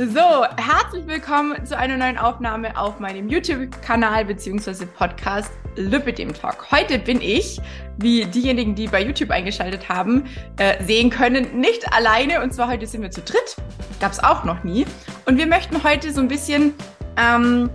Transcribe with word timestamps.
So, 0.00 0.44
herzlich 0.56 1.08
willkommen 1.08 1.66
zu 1.66 1.76
einer 1.76 1.96
neuen 1.96 2.18
Aufnahme 2.18 2.78
auf 2.78 3.00
meinem 3.00 3.28
YouTube-Kanal 3.28 4.26
bzw. 4.26 4.86
Podcast 4.86 5.50
Lipidem 5.74 6.32
Talk. 6.32 6.70
Heute 6.70 7.00
bin 7.00 7.20
ich, 7.20 7.60
wie 7.96 8.24
diejenigen, 8.24 8.76
die 8.76 8.86
bei 8.86 9.02
YouTube 9.02 9.32
eingeschaltet 9.32 9.88
haben, 9.88 10.26
äh, 10.56 10.84
sehen 10.84 11.10
können, 11.10 11.58
nicht 11.58 11.92
alleine. 11.92 12.44
Und 12.44 12.54
zwar 12.54 12.68
heute 12.68 12.86
sind 12.86 13.02
wir 13.02 13.10
zu 13.10 13.22
dritt. 13.22 13.56
Gab 13.98 14.12
es 14.12 14.22
auch 14.22 14.44
noch 14.44 14.62
nie. 14.62 14.86
Und 15.26 15.36
wir 15.36 15.48
möchten 15.48 15.82
heute 15.82 16.12
so 16.12 16.20
ein 16.20 16.28
bisschen 16.28 16.74
ähm, 17.16 17.68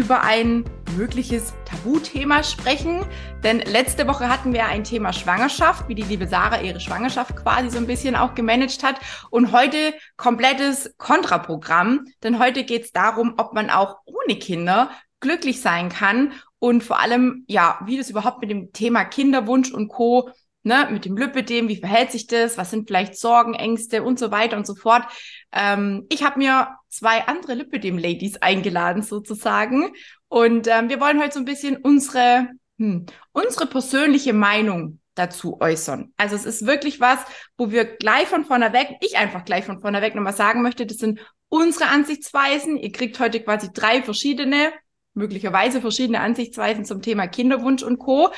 über 0.00 0.22
ein 0.22 0.64
mögliches 0.96 1.52
Tabuthema 1.66 2.42
sprechen. 2.42 3.04
Denn 3.44 3.58
letzte 3.58 4.08
Woche 4.08 4.30
hatten 4.30 4.54
wir 4.54 4.64
ein 4.64 4.82
Thema 4.82 5.12
Schwangerschaft, 5.12 5.88
wie 5.88 5.94
die 5.94 6.02
liebe 6.02 6.26
Sarah 6.26 6.62
ihre 6.62 6.80
Schwangerschaft 6.80 7.36
quasi 7.36 7.68
so 7.68 7.76
ein 7.76 7.86
bisschen 7.86 8.16
auch 8.16 8.34
gemanagt 8.34 8.82
hat. 8.82 8.98
Und 9.28 9.52
heute 9.52 9.92
komplettes 10.16 10.94
Kontraprogramm. 10.96 12.06
Denn 12.22 12.38
heute 12.38 12.64
geht 12.64 12.84
es 12.84 12.92
darum, 12.92 13.34
ob 13.36 13.52
man 13.52 13.68
auch 13.68 13.98
ohne 14.06 14.38
Kinder 14.38 14.90
glücklich 15.20 15.60
sein 15.60 15.90
kann 15.90 16.32
und 16.58 16.82
vor 16.82 16.98
allem, 16.98 17.44
ja, 17.46 17.78
wie 17.84 17.98
das 17.98 18.08
überhaupt 18.08 18.40
mit 18.40 18.50
dem 18.50 18.72
Thema 18.72 19.04
Kinderwunsch 19.04 19.70
und 19.70 19.88
Co 19.88 20.30
ne, 20.62 20.88
mit 20.90 21.04
dem 21.04 21.16
Lipidem, 21.16 21.68
wie 21.68 21.76
verhält 21.76 22.10
sich 22.12 22.26
das, 22.26 22.58
was 22.58 22.70
sind 22.70 22.86
vielleicht 22.86 23.16
Sorgen, 23.16 23.54
Ängste 23.54 24.02
und 24.02 24.18
so 24.18 24.30
weiter 24.30 24.56
und 24.56 24.66
so 24.66 24.74
fort. 24.74 25.04
Ähm, 25.52 26.06
ich 26.10 26.22
habe 26.22 26.38
mir 26.38 26.68
zwei 26.88 27.26
andere 27.26 27.54
Lipidem-Ladies 27.54 28.38
eingeladen 28.38 29.02
sozusagen 29.02 29.92
und 30.28 30.68
ähm, 30.68 30.88
wir 30.88 31.00
wollen 31.00 31.20
heute 31.20 31.34
so 31.34 31.38
ein 31.40 31.44
bisschen 31.44 31.76
unsere, 31.76 32.48
hm, 32.78 33.06
unsere 33.32 33.66
persönliche 33.66 34.32
Meinung 34.32 35.00
dazu 35.14 35.60
äußern. 35.60 36.12
Also 36.16 36.36
es 36.36 36.46
ist 36.46 36.66
wirklich 36.66 37.00
was, 37.00 37.18
wo 37.56 37.70
wir 37.70 37.84
gleich 37.84 38.26
von 38.26 38.44
vorne 38.44 38.72
weg, 38.72 38.96
ich 39.00 39.16
einfach 39.18 39.44
gleich 39.44 39.64
von 39.64 39.80
vorne 39.80 40.02
weg 40.02 40.14
nochmal 40.14 40.32
sagen 40.32 40.62
möchte, 40.62 40.86
das 40.86 40.98
sind 40.98 41.20
unsere 41.48 41.88
Ansichtsweisen. 41.88 42.76
Ihr 42.78 42.92
kriegt 42.92 43.18
heute 43.20 43.40
quasi 43.40 43.70
drei 43.72 44.02
verschiedene, 44.02 44.72
möglicherweise 45.14 45.80
verschiedene 45.80 46.20
Ansichtsweisen 46.20 46.84
zum 46.84 47.02
Thema 47.02 47.26
Kinderwunsch 47.26 47.82
und 47.82 47.98
Co. 47.98 48.30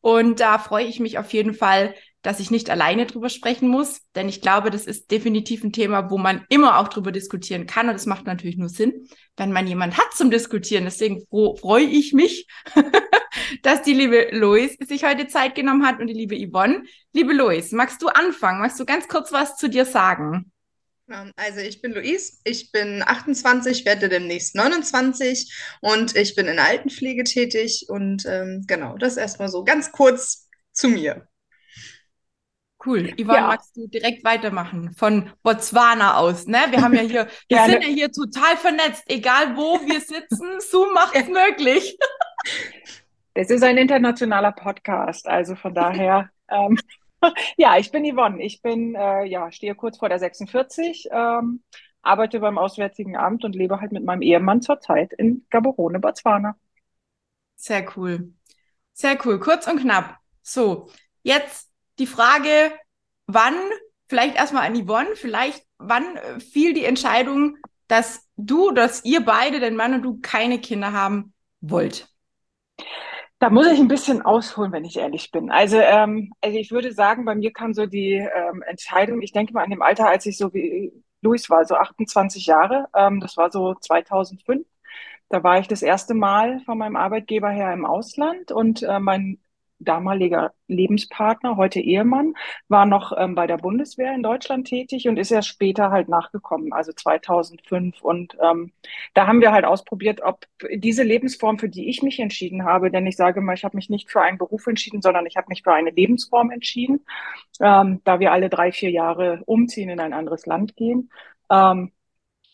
Und 0.00 0.40
da 0.40 0.58
freue 0.58 0.86
ich 0.86 1.00
mich 1.00 1.18
auf 1.18 1.32
jeden 1.32 1.52
Fall, 1.52 1.94
dass 2.22 2.40
ich 2.40 2.50
nicht 2.50 2.68
alleine 2.68 3.06
drüber 3.06 3.30
sprechen 3.30 3.68
muss, 3.68 4.02
denn 4.14 4.28
ich 4.28 4.40
glaube, 4.40 4.70
das 4.70 4.84
ist 4.84 5.10
definitiv 5.10 5.64
ein 5.64 5.72
Thema, 5.72 6.10
wo 6.10 6.18
man 6.18 6.44
immer 6.48 6.78
auch 6.78 6.88
drüber 6.88 7.12
diskutieren 7.12 7.66
kann. 7.66 7.88
Und 7.88 7.94
es 7.94 8.06
macht 8.06 8.26
natürlich 8.26 8.56
nur 8.56 8.68
Sinn, 8.68 9.08
wenn 9.36 9.52
man 9.52 9.66
jemand 9.66 9.96
hat 9.96 10.12
zum 10.14 10.30
Diskutieren. 10.30 10.84
Deswegen 10.84 11.26
freue 11.30 11.84
ich 11.84 12.12
mich, 12.12 12.46
dass 13.62 13.82
die 13.82 13.94
liebe 13.94 14.28
Lois 14.32 14.76
sich 14.86 15.04
heute 15.04 15.28
Zeit 15.28 15.54
genommen 15.54 15.86
hat 15.86 15.98
und 15.98 16.08
die 16.08 16.14
liebe 16.14 16.36
Yvonne. 16.36 16.82
Liebe 17.12 17.32
Lois, 17.32 17.72
magst 17.72 18.02
du 18.02 18.08
anfangen? 18.08 18.60
Magst 18.60 18.78
du 18.78 18.84
ganz 18.84 19.08
kurz 19.08 19.32
was 19.32 19.56
zu 19.56 19.68
dir 19.68 19.86
sagen? 19.86 20.52
Ähm, 21.10 21.32
also 21.36 21.60
ich 21.60 21.80
bin 21.80 21.92
Luis, 21.92 22.40
ich 22.44 22.70
bin 22.70 23.02
28, 23.04 23.84
werde 23.84 24.08
demnächst 24.08 24.54
29 24.54 25.52
und 25.80 26.16
ich 26.16 26.34
bin 26.34 26.46
in 26.46 26.58
Altenpflege 26.58 27.24
tätig 27.24 27.86
und 27.88 28.24
ähm, 28.26 28.64
genau, 28.66 28.96
das 28.96 29.16
erstmal 29.16 29.48
so 29.48 29.64
ganz 29.64 29.90
kurz 29.92 30.48
zu 30.72 30.88
mir. 30.88 31.26
Cool. 32.84 33.12
Ivan, 33.18 33.34
ja. 33.34 33.46
magst 33.48 33.76
du 33.76 33.86
direkt 33.86 34.24
weitermachen 34.24 34.92
von 34.92 35.30
Botswana 35.42 36.16
aus, 36.16 36.46
ne? 36.46 36.58
Wir 36.70 36.80
haben 36.80 36.94
ja 36.94 37.02
hier, 37.02 37.28
wir 37.48 37.64
sind 37.66 37.82
ja 37.82 37.88
hier 37.88 38.10
total 38.10 38.56
vernetzt, 38.56 39.04
egal 39.08 39.56
wo 39.56 39.80
wir 39.86 40.00
sitzen, 40.00 40.60
Zoom 40.60 40.94
macht 40.94 41.14
es 41.14 41.28
möglich. 41.28 41.98
Das 43.34 43.50
ist 43.50 43.62
ein 43.62 43.76
internationaler 43.76 44.52
Podcast, 44.52 45.28
also 45.28 45.56
von 45.56 45.74
daher 45.74 46.30
ähm, 46.50 46.78
ja, 47.56 47.76
ich 47.78 47.90
bin 47.90 48.04
Yvonne. 48.04 48.42
Ich 48.42 48.62
bin, 48.62 48.94
äh, 48.94 49.24
ja, 49.24 49.50
stehe 49.52 49.74
kurz 49.74 49.98
vor 49.98 50.08
der 50.08 50.18
46, 50.18 51.08
ähm, 51.12 51.62
arbeite 52.02 52.40
beim 52.40 52.58
Auswärtigen 52.58 53.16
Amt 53.16 53.44
und 53.44 53.54
lebe 53.54 53.80
halt 53.80 53.92
mit 53.92 54.04
meinem 54.04 54.22
Ehemann 54.22 54.62
zurzeit 54.62 55.12
in 55.12 55.46
Gaborone, 55.50 56.00
Botswana. 56.00 56.56
Sehr 57.56 57.86
cool. 57.96 58.32
Sehr 58.92 59.18
cool. 59.24 59.38
Kurz 59.38 59.66
und 59.66 59.80
knapp. 59.80 60.16
So, 60.42 60.90
jetzt 61.22 61.69
die 62.00 62.06
Frage, 62.06 62.72
wann, 63.26 63.54
vielleicht 64.08 64.36
erstmal 64.36 64.66
an 64.66 64.84
Yvonne, 64.84 65.14
vielleicht, 65.14 65.64
wann 65.78 66.16
äh, 66.16 66.40
fiel 66.40 66.74
die 66.74 66.84
Entscheidung, 66.84 67.56
dass 67.86 68.26
du, 68.36 68.70
dass 68.72 69.04
ihr 69.04 69.24
beide, 69.24 69.60
dein 69.60 69.76
Mann 69.76 69.94
und 69.94 70.02
du, 70.02 70.18
keine 70.20 70.60
Kinder 70.60 70.92
haben 70.92 71.32
wollt? 71.60 72.08
Da 73.38 73.48
muss 73.48 73.66
ich 73.68 73.78
ein 73.78 73.88
bisschen 73.88 74.22
ausholen, 74.22 74.72
wenn 74.72 74.84
ich 74.84 74.98
ehrlich 74.98 75.30
bin. 75.30 75.50
Also, 75.50 75.78
ähm, 75.78 76.32
also 76.42 76.58
ich 76.58 76.70
würde 76.72 76.92
sagen, 76.92 77.24
bei 77.24 77.34
mir 77.34 77.52
kam 77.52 77.72
so 77.72 77.86
die 77.86 78.14
ähm, 78.14 78.62
Entscheidung, 78.66 79.22
ich 79.22 79.32
denke 79.32 79.54
mal 79.54 79.64
an 79.64 79.70
dem 79.70 79.82
Alter, 79.82 80.08
als 80.08 80.26
ich 80.26 80.36
so 80.36 80.52
wie 80.52 80.92
Luis 81.22 81.48
war, 81.48 81.64
so 81.64 81.74
28 81.74 82.46
Jahre, 82.46 82.88
ähm, 82.94 83.20
das 83.20 83.36
war 83.36 83.50
so 83.50 83.74
2005. 83.74 84.66
Da 85.30 85.42
war 85.42 85.58
ich 85.58 85.68
das 85.68 85.82
erste 85.82 86.14
Mal 86.14 86.60
von 86.66 86.76
meinem 86.76 86.96
Arbeitgeber 86.96 87.50
her 87.50 87.72
im 87.72 87.86
Ausland 87.86 88.52
und 88.52 88.82
äh, 88.82 88.98
mein 88.98 89.38
damaliger 89.80 90.52
Lebenspartner, 90.68 91.56
heute 91.56 91.80
Ehemann, 91.80 92.34
war 92.68 92.86
noch 92.86 93.12
ähm, 93.16 93.34
bei 93.34 93.46
der 93.46 93.56
Bundeswehr 93.56 94.14
in 94.14 94.22
Deutschland 94.22 94.66
tätig 94.68 95.08
und 95.08 95.18
ist 95.18 95.30
erst 95.30 95.48
später 95.48 95.90
halt 95.90 96.08
nachgekommen, 96.08 96.72
also 96.72 96.92
2005. 96.92 98.00
Und 98.02 98.36
ähm, 98.40 98.72
da 99.14 99.26
haben 99.26 99.40
wir 99.40 99.52
halt 99.52 99.64
ausprobiert, 99.64 100.20
ob 100.22 100.46
diese 100.72 101.02
Lebensform, 101.02 101.58
für 101.58 101.68
die 101.68 101.88
ich 101.88 102.02
mich 102.02 102.20
entschieden 102.20 102.64
habe, 102.64 102.90
denn 102.90 103.06
ich 103.06 103.16
sage 103.16 103.40
mal, 103.40 103.54
ich 103.54 103.64
habe 103.64 103.76
mich 103.76 103.90
nicht 103.90 104.10
für 104.10 104.20
einen 104.20 104.38
Beruf 104.38 104.66
entschieden, 104.66 105.02
sondern 105.02 105.26
ich 105.26 105.36
habe 105.36 105.46
mich 105.48 105.62
für 105.62 105.72
eine 105.72 105.90
Lebensform 105.90 106.50
entschieden, 106.50 107.04
ähm, 107.60 108.00
da 108.04 108.20
wir 108.20 108.32
alle 108.32 108.48
drei, 108.50 108.72
vier 108.72 108.90
Jahre 108.90 109.42
umziehen, 109.46 109.90
in 109.90 110.00
ein 110.00 110.12
anderes 110.12 110.46
Land 110.46 110.76
gehen. 110.76 111.10
Ähm, 111.50 111.92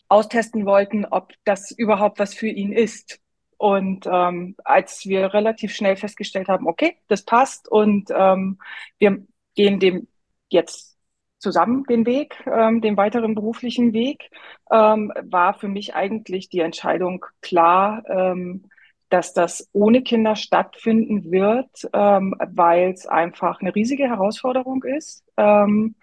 austesten 0.09 0.65
wollten, 0.65 1.05
ob 1.05 1.33
das 1.43 1.71
überhaupt 1.71 2.19
was 2.19 2.33
für 2.33 2.47
ihn 2.47 2.71
ist. 2.71 3.19
Und 3.57 4.05
ähm, 4.11 4.55
als 4.63 5.05
wir 5.05 5.33
relativ 5.33 5.73
schnell 5.73 5.95
festgestellt 5.95 6.47
haben, 6.47 6.67
okay, 6.67 6.97
das 7.07 7.23
passt 7.23 7.67
und 7.67 8.11
ähm, 8.15 8.59
wir 8.99 9.25
gehen 9.55 9.79
dem 9.79 10.07
jetzt 10.49 10.97
zusammen 11.39 11.83
den 11.85 12.05
Weg, 12.05 12.35
ähm, 12.47 12.81
den 12.81 12.97
weiteren 12.97 13.35
beruflichen 13.35 13.93
Weg, 13.93 14.29
ähm, 14.71 15.11
war 15.21 15.53
für 15.53 15.67
mich 15.67 15.95
eigentlich 15.95 16.49
die 16.49 16.59
Entscheidung 16.59 17.25
klar, 17.41 18.03
ähm, 18.09 18.69
dass 19.09 19.33
das 19.33 19.69
ohne 19.71 20.01
Kinder 20.03 20.35
stattfinden 20.35 21.31
wird, 21.31 21.89
ähm, 21.93 22.35
weil 22.39 22.91
es 22.91 23.07
einfach 23.07 23.61
eine 23.61 23.73
riesige 23.73 24.03
Herausforderung 24.05 24.83
ist. 24.83 25.23
Ähm, 25.37 25.95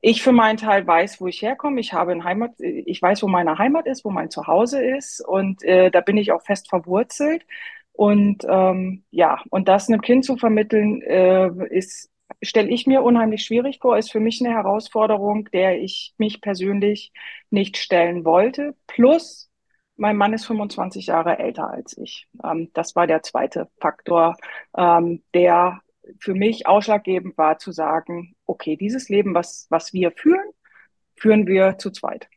ich 0.00 0.22
für 0.22 0.32
meinen 0.32 0.56
Teil 0.58 0.86
weiß, 0.86 1.20
wo 1.20 1.26
ich 1.26 1.42
herkomme. 1.42 1.80
Ich 1.80 1.92
habe 1.92 2.12
ein 2.12 2.24
Heimat, 2.24 2.52
ich 2.60 3.00
weiß, 3.02 3.22
wo 3.22 3.28
meine 3.28 3.58
Heimat 3.58 3.86
ist, 3.86 4.04
wo 4.04 4.10
mein 4.10 4.30
Zuhause 4.30 4.84
ist 4.84 5.20
und 5.26 5.62
äh, 5.64 5.90
da 5.90 6.00
bin 6.00 6.16
ich 6.16 6.32
auch 6.32 6.42
fest 6.42 6.68
verwurzelt. 6.68 7.46
Und 7.92 8.44
ähm, 8.48 9.04
ja, 9.10 9.42
und 9.50 9.68
das 9.68 9.88
einem 9.88 10.02
Kind 10.02 10.24
zu 10.24 10.36
vermitteln, 10.36 11.00
äh, 11.02 11.48
ist 11.70 12.10
stelle 12.42 12.68
ich 12.70 12.86
mir 12.86 13.02
unheimlich 13.02 13.44
schwierig 13.44 13.78
vor, 13.80 13.96
ist 13.98 14.10
für 14.12 14.20
mich 14.20 14.44
eine 14.44 14.54
Herausforderung, 14.54 15.48
der 15.52 15.80
ich 15.80 16.14
mich 16.18 16.40
persönlich 16.40 17.12
nicht 17.50 17.76
stellen 17.76 18.24
wollte. 18.24 18.74
Plus, 18.86 19.50
mein 19.96 20.16
Mann 20.16 20.34
ist 20.34 20.46
25 20.46 21.06
Jahre 21.06 21.38
älter 21.38 21.70
als 21.70 21.96
ich. 21.96 22.28
Ähm, 22.44 22.70
das 22.74 22.96
war 22.96 23.06
der 23.06 23.22
zweite 23.22 23.68
Faktor, 23.80 24.36
ähm, 24.76 25.22
der 25.34 25.80
für 26.20 26.34
mich 26.34 26.66
ausschlaggebend 26.66 27.36
war 27.38 27.58
zu 27.58 27.72
sagen, 27.72 28.35
okay, 28.46 28.76
dieses 28.76 29.08
Leben, 29.08 29.34
was, 29.34 29.66
was 29.70 29.92
wir 29.92 30.12
führen, 30.12 30.50
führen 31.16 31.46
wir 31.46 31.78
zu 31.78 31.90
zweit. 31.90 32.28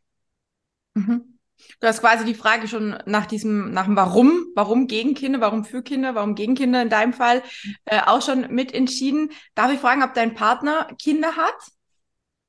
Mhm. 0.94 1.38
Du 1.80 1.86
hast 1.86 2.00
quasi 2.00 2.24
die 2.24 2.34
Frage 2.34 2.68
schon 2.68 2.96
nach 3.06 3.26
diesem, 3.26 3.72
nach 3.72 3.84
dem 3.84 3.96
Warum, 3.96 4.46
warum 4.54 4.86
gegen 4.86 5.14
Kinder, 5.14 5.40
warum 5.40 5.64
für 5.64 5.82
Kinder, 5.82 6.14
warum 6.14 6.34
gegen 6.34 6.54
Kinder 6.54 6.82
in 6.82 6.88
deinem 6.88 7.12
Fall 7.12 7.42
äh, 7.84 8.00
auch 8.06 8.22
schon 8.22 8.52
mit 8.54 8.72
entschieden. 8.72 9.30
Darf 9.54 9.72
ich 9.72 9.78
fragen, 9.78 10.02
ob 10.02 10.14
dein 10.14 10.34
Partner 10.34 10.88
Kinder 10.98 11.36
hat? 11.36 11.54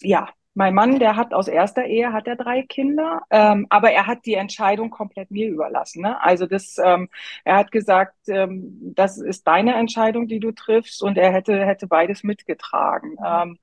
Ja, 0.02 0.30
mein 0.54 0.74
Mann, 0.74 1.00
der 1.00 1.16
hat 1.16 1.34
aus 1.34 1.48
erster 1.48 1.86
Ehe 1.86 2.12
hat 2.12 2.28
er 2.28 2.36
drei 2.36 2.64
Kinder, 2.64 3.22
ähm, 3.30 3.68
aber 3.70 3.92
er 3.92 4.06
hat 4.06 4.26
die 4.26 4.34
Entscheidung 4.34 4.90
komplett 4.90 5.32
mir 5.32 5.50
überlassen. 5.50 6.02
Ne? 6.02 6.22
Also 6.22 6.46
das, 6.46 6.78
ähm, 6.84 7.10
er 7.46 7.56
hat 7.56 7.72
gesagt, 7.72 8.16
ähm, 8.28 8.94
das 8.96 9.18
ist 9.18 9.48
deine 9.48 9.76
Entscheidung, 9.76 10.28
die 10.28 10.40
du 10.40 10.52
triffst, 10.52 11.02
und 11.04 11.18
er 11.18 11.32
hätte 11.32 11.66
hätte 11.66 11.88
beides 11.88 12.24
mitgetragen. 12.24 13.16
Ähm, 13.26 13.60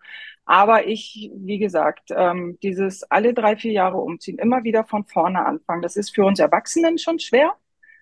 aber 0.46 0.86
ich, 0.86 1.30
wie 1.34 1.58
gesagt, 1.58 2.10
ähm, 2.16 2.58
dieses 2.62 3.02
alle 3.10 3.34
drei 3.34 3.56
vier 3.56 3.72
Jahre 3.72 3.98
umziehen, 3.98 4.38
immer 4.38 4.64
wieder 4.64 4.84
von 4.84 5.04
vorne 5.04 5.44
anfangen, 5.44 5.82
das 5.82 5.96
ist 5.96 6.14
für 6.14 6.24
uns 6.24 6.38
Erwachsenen 6.40 6.96
schon 6.96 7.18
schwer. 7.18 7.52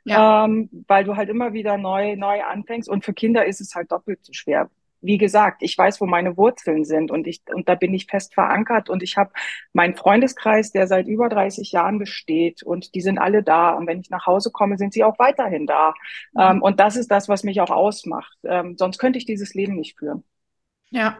Ja. 0.05 0.45
Ähm, 0.45 0.71
weil 0.87 1.03
du 1.03 1.17
halt 1.17 1.29
immer 1.29 1.53
wieder 1.53 1.77
neu, 1.79 2.15
neu 2.15 2.41
anfängst. 2.45 2.89
Und 2.89 3.05
für 3.05 3.13
Kinder 3.13 3.45
ist 3.45 3.61
es 3.61 3.75
halt 3.75 3.91
doppelt 3.91 4.25
so 4.25 4.33
schwer, 4.33 4.71
wie 5.07 5.19
gesagt, 5.19 5.63
ich 5.63 5.77
weiß, 5.77 6.01
wo 6.01 6.07
meine 6.07 6.37
Wurzeln 6.37 6.85
sind 6.85 7.11
und 7.11 7.27
ich 7.27 7.43
und 7.53 7.69
da 7.69 7.75
bin 7.75 7.95
ich 7.95 8.07
fest 8.07 8.35
verankert 8.35 8.91
und 8.91 9.03
ich 9.03 9.17
habe 9.17 9.31
meinen 9.73 9.95
Freundeskreis, 9.95 10.73
der 10.73 10.87
seit 10.87 11.07
über 11.07 11.29
30 11.29 11.73
Jahren 11.73 11.99
besteht 11.99 12.63
und 12.63 12.95
die 12.95 13.01
sind 13.01 13.19
alle 13.19 13.43
da 13.43 13.71
und 13.71 13.87
wenn 13.87 14.01
ich 14.01 14.11
nach 14.11 14.27
Hause 14.27 14.51
komme, 14.51 14.77
sind 14.79 14.93
sie 14.93 15.05
auch 15.05 15.19
weiterhin 15.19 15.67
da 15.67 15.95
mhm. 16.33 16.41
ähm, 16.41 16.63
und 16.63 16.81
das 16.81 16.97
ist 16.97 17.11
das, 17.11 17.29
was 17.29 17.45
mich 17.45 17.61
auch 17.61 17.71
ausmacht. 17.71 18.37
Ähm, 18.45 18.77
sonst 18.77 18.99
könnte 18.99 19.19
ich 19.19 19.25
dieses 19.25 19.55
Leben 19.55 19.77
nicht 19.77 19.99
führen. 19.99 20.25
Ja, 20.91 21.19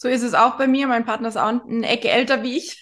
so 0.00 0.08
ist 0.08 0.22
es 0.22 0.34
auch 0.34 0.56
bei 0.56 0.68
mir. 0.68 0.86
Mein 0.86 1.04
Partner 1.04 1.28
ist 1.28 1.36
auch 1.36 1.48
eine 1.48 1.88
Ecke 1.88 2.08
älter 2.08 2.42
wie 2.44 2.56
ich. 2.56 2.80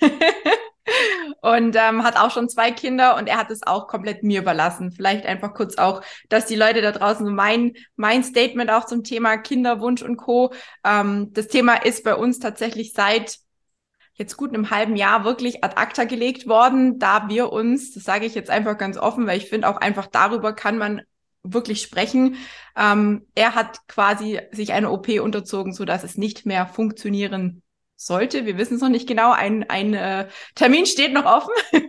Und 1.46 1.76
ähm, 1.76 2.02
hat 2.02 2.16
auch 2.16 2.32
schon 2.32 2.48
zwei 2.48 2.72
Kinder 2.72 3.16
und 3.16 3.28
er 3.28 3.36
hat 3.36 3.52
es 3.52 3.64
auch 3.64 3.86
komplett 3.86 4.24
mir 4.24 4.40
überlassen. 4.40 4.90
Vielleicht 4.90 5.26
einfach 5.26 5.54
kurz 5.54 5.78
auch, 5.78 6.02
dass 6.28 6.46
die 6.46 6.56
Leute 6.56 6.82
da 6.82 6.90
draußen 6.90 7.32
mein 7.32 7.74
mein 7.94 8.24
Statement 8.24 8.68
auch 8.68 8.84
zum 8.84 9.04
Thema 9.04 9.36
Kinderwunsch 9.36 10.02
und 10.02 10.16
Co. 10.16 10.52
Ähm, 10.84 11.32
das 11.34 11.46
Thema 11.46 11.74
ist 11.74 12.02
bei 12.02 12.16
uns 12.16 12.40
tatsächlich 12.40 12.92
seit 12.94 13.38
jetzt 14.14 14.36
gut 14.36 14.52
einem 14.52 14.70
halben 14.70 14.96
Jahr 14.96 15.24
wirklich 15.24 15.62
ad 15.62 15.76
acta 15.76 16.02
gelegt 16.02 16.48
worden, 16.48 16.98
da 16.98 17.28
wir 17.28 17.52
uns, 17.52 17.92
das 17.92 18.02
sage 18.02 18.26
ich 18.26 18.34
jetzt 18.34 18.50
einfach 18.50 18.76
ganz 18.76 18.98
offen, 18.98 19.28
weil 19.28 19.38
ich 19.38 19.48
finde 19.48 19.68
auch 19.68 19.76
einfach 19.76 20.08
darüber 20.08 20.52
kann 20.52 20.78
man 20.78 21.02
wirklich 21.44 21.80
sprechen. 21.80 22.36
Ähm, 22.76 23.24
er 23.36 23.54
hat 23.54 23.86
quasi 23.86 24.40
sich 24.50 24.72
eine 24.72 24.90
OP 24.90 25.08
unterzogen, 25.20 25.72
so 25.72 25.84
dass 25.84 26.02
es 26.02 26.16
nicht 26.16 26.44
mehr 26.44 26.66
funktionieren 26.66 27.62
sollte. 27.96 28.46
Wir 28.46 28.58
wissen 28.58 28.74
es 28.74 28.80
noch 28.82 28.88
nicht 28.88 29.08
genau. 29.08 29.32
Ein, 29.32 29.68
ein 29.68 29.94
äh, 29.94 30.28
Termin 30.54 30.86
steht 30.86 31.12
noch 31.12 31.24
offen. 31.24 31.52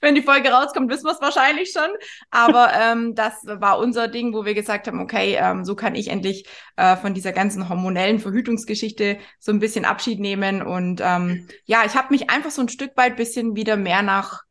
Wenn 0.00 0.14
die 0.14 0.22
Folge 0.22 0.50
rauskommt, 0.50 0.90
wissen 0.90 1.04
wir 1.04 1.12
es 1.12 1.20
wahrscheinlich 1.20 1.72
schon. 1.72 1.88
Aber 2.30 2.72
ähm, 2.80 3.14
das 3.14 3.34
war 3.44 3.78
unser 3.78 4.08
Ding, 4.08 4.32
wo 4.32 4.44
wir 4.44 4.54
gesagt 4.54 4.86
haben, 4.86 5.00
okay, 5.00 5.36
ähm, 5.40 5.64
so 5.64 5.74
kann 5.74 5.94
ich 5.94 6.08
endlich 6.08 6.46
äh, 6.76 6.96
von 6.96 7.14
dieser 7.14 7.32
ganzen 7.32 7.68
hormonellen 7.68 8.20
Verhütungsgeschichte 8.20 9.18
so 9.38 9.52
ein 9.52 9.60
bisschen 9.60 9.84
Abschied 9.84 10.20
nehmen. 10.20 10.62
Und 10.62 11.00
ähm, 11.02 11.48
ja, 11.64 11.84
ich 11.84 11.94
habe 11.94 12.08
mich 12.10 12.30
einfach 12.30 12.50
so 12.50 12.62
ein 12.62 12.68
Stück 12.68 12.96
weit 12.96 13.16
bisschen 13.16 13.56
wieder 13.56 13.76
mehr 13.76 14.02
nach 14.02 14.42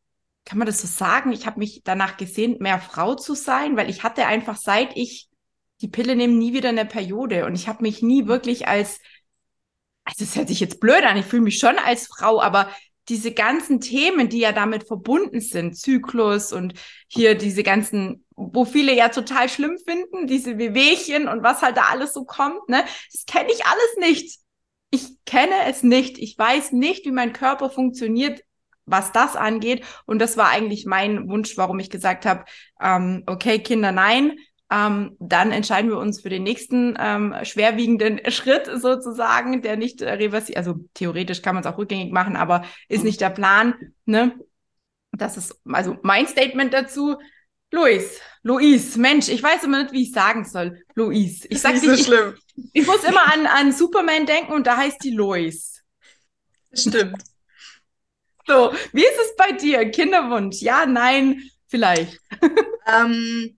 kann 0.44 0.58
man 0.58 0.66
das 0.66 0.82
so 0.82 0.88
sagen? 0.88 1.32
Ich 1.32 1.46
habe 1.46 1.60
mich 1.60 1.82
danach 1.84 2.18
gesehnt, 2.18 2.62
mehr 2.62 2.80
Frau 2.80 3.14
zu 3.14 3.36
sein, 3.36 3.78
weil 3.78 3.92
ich 3.92 4.02
hatte 4.02 4.26
einfach 4.26 4.58
seit 4.58 4.98
ich 4.98 5.30
die 5.82 5.88
Pille 5.88 6.16
nehme 6.16 6.34
nie 6.34 6.54
wieder 6.54 6.70
eine 6.70 6.86
Periode 6.86 7.46
und 7.46 7.56
ich 7.56 7.68
habe 7.68 7.82
mich 7.82 8.02
nie 8.02 8.28
wirklich 8.28 8.68
als 8.68 9.00
also 10.06 10.24
es 10.24 10.36
hört 10.36 10.48
sich 10.48 10.60
jetzt 10.60 10.80
blöd 10.80 11.04
an, 11.04 11.18
ich 11.18 11.26
fühle 11.26 11.44
mich 11.44 11.60
schon 11.60 11.78
als 11.78 12.08
Frau, 12.08 12.42
aber 12.42 12.70
diese 13.10 13.34
ganzen 13.34 13.82
Themen, 13.82 14.30
die 14.30 14.40
ja 14.40 14.52
damit 14.52 14.88
verbunden 14.88 15.42
sind, 15.42 15.78
Zyklus 15.78 16.54
und 16.54 16.74
hier 17.08 17.36
diese 17.36 17.64
ganzen, 17.64 18.26
wo 18.36 18.64
viele 18.64 18.96
ja 18.96 19.10
total 19.10 19.50
schlimm 19.50 19.78
finden, 19.78 20.28
diese 20.28 20.58
Wehwehchen 20.58 21.28
und 21.28 21.44
was 21.44 21.62
halt 21.62 21.78
da 21.78 21.86
alles 21.92 22.14
so 22.14 22.26
kommt, 22.26 22.70
ne, 22.70 22.84
das 23.12 23.26
kenne 23.26 23.50
ich 23.52 23.66
alles 23.66 23.98
nicht. 24.00 24.40
Ich 24.92 25.24
kenne 25.26 25.56
es 25.68 25.84
nicht. 25.84 26.20
Ich 26.20 26.38
weiß 26.38 26.74
nicht, 26.74 27.06
wie 27.06 27.12
mein 27.12 27.34
Körper 27.34 27.70
funktioniert, 27.70 28.44
was 28.86 29.12
das 29.12 29.36
angeht. 29.36 29.86
Und 30.06 30.20
das 30.20 30.38
war 30.38 30.50
eigentlich 30.50 30.86
mein 30.86 31.30
Wunsch, 31.30 31.58
warum 31.58 31.80
ich 31.80 31.90
gesagt 31.90 32.26
habe, 32.26 32.46
ähm, 32.82 33.24
okay, 33.26 33.60
Kinder, 33.60 33.92
nein 33.92 34.38
ähm, 34.72 35.18
dann 35.20 35.52
entscheiden 35.52 35.92
wir 35.92 35.98
uns 35.98 36.22
für 36.22 36.30
den 36.30 36.44
nächsten 36.44 36.96
ähm, 36.98 37.36
schwerwiegenden 37.44 38.22
Schritt 38.32 38.68
sozusagen, 38.68 39.62
der 39.62 39.76
nicht 39.76 40.02
äh, 40.02 40.14
reversiert, 40.14 40.58
also 40.58 40.76
theoretisch 40.94 41.42
kann 41.42 41.56
man 41.56 41.64
es 41.64 41.70
auch 41.70 41.78
rückgängig 41.78 42.14
machen, 42.14 42.38
aber 42.38 42.64
ist 42.88 43.04
nicht 43.04 43.20
der 43.20 43.32
Plan. 43.32 43.76
Ne? 44.06 44.34
Das 45.12 45.36
ist 45.36 45.60
also 45.66 45.98
mein 46.04 46.26
Statement 46.26 46.74
dazu. 46.74 47.18
Luis, 47.74 48.20
Luis, 48.44 48.96
Mensch, 48.96 49.30
ich 49.30 49.44
weiß 49.44 49.64
immer 49.64 49.84
nicht, 49.84 49.94
wie 49.94 50.04
ich 50.04 50.12
sagen 50.12 50.46
soll. 50.46 50.84
Luis. 50.96 51.46
Ich 51.50 51.60
sag 51.62 51.74
nicht 51.74 51.86
so 51.86 51.98
schlimm. 51.98 52.36
Ich, 52.56 52.70
ich 52.82 52.88
muss 52.88 53.04
immer 53.04 53.32
an, 53.34 53.48
an 53.48 53.72
Superman 53.74 54.26
denken 54.26 54.54
und 54.54 54.68
da 54.68 54.78
heißt 54.78 55.04
die 55.04 55.12
Lois. 55.12 55.82
Stimmt. 56.74 57.22
So, 58.48 58.74
wie 58.92 59.04
ist 59.04 59.20
es 59.24 59.36
bei 59.38 59.52
dir? 59.52 59.92
Kinderwunsch? 59.92 60.62
Ja, 60.62 60.86
nein, 60.88 61.42
vielleicht. 61.68 62.20
Ähm, 62.88 63.56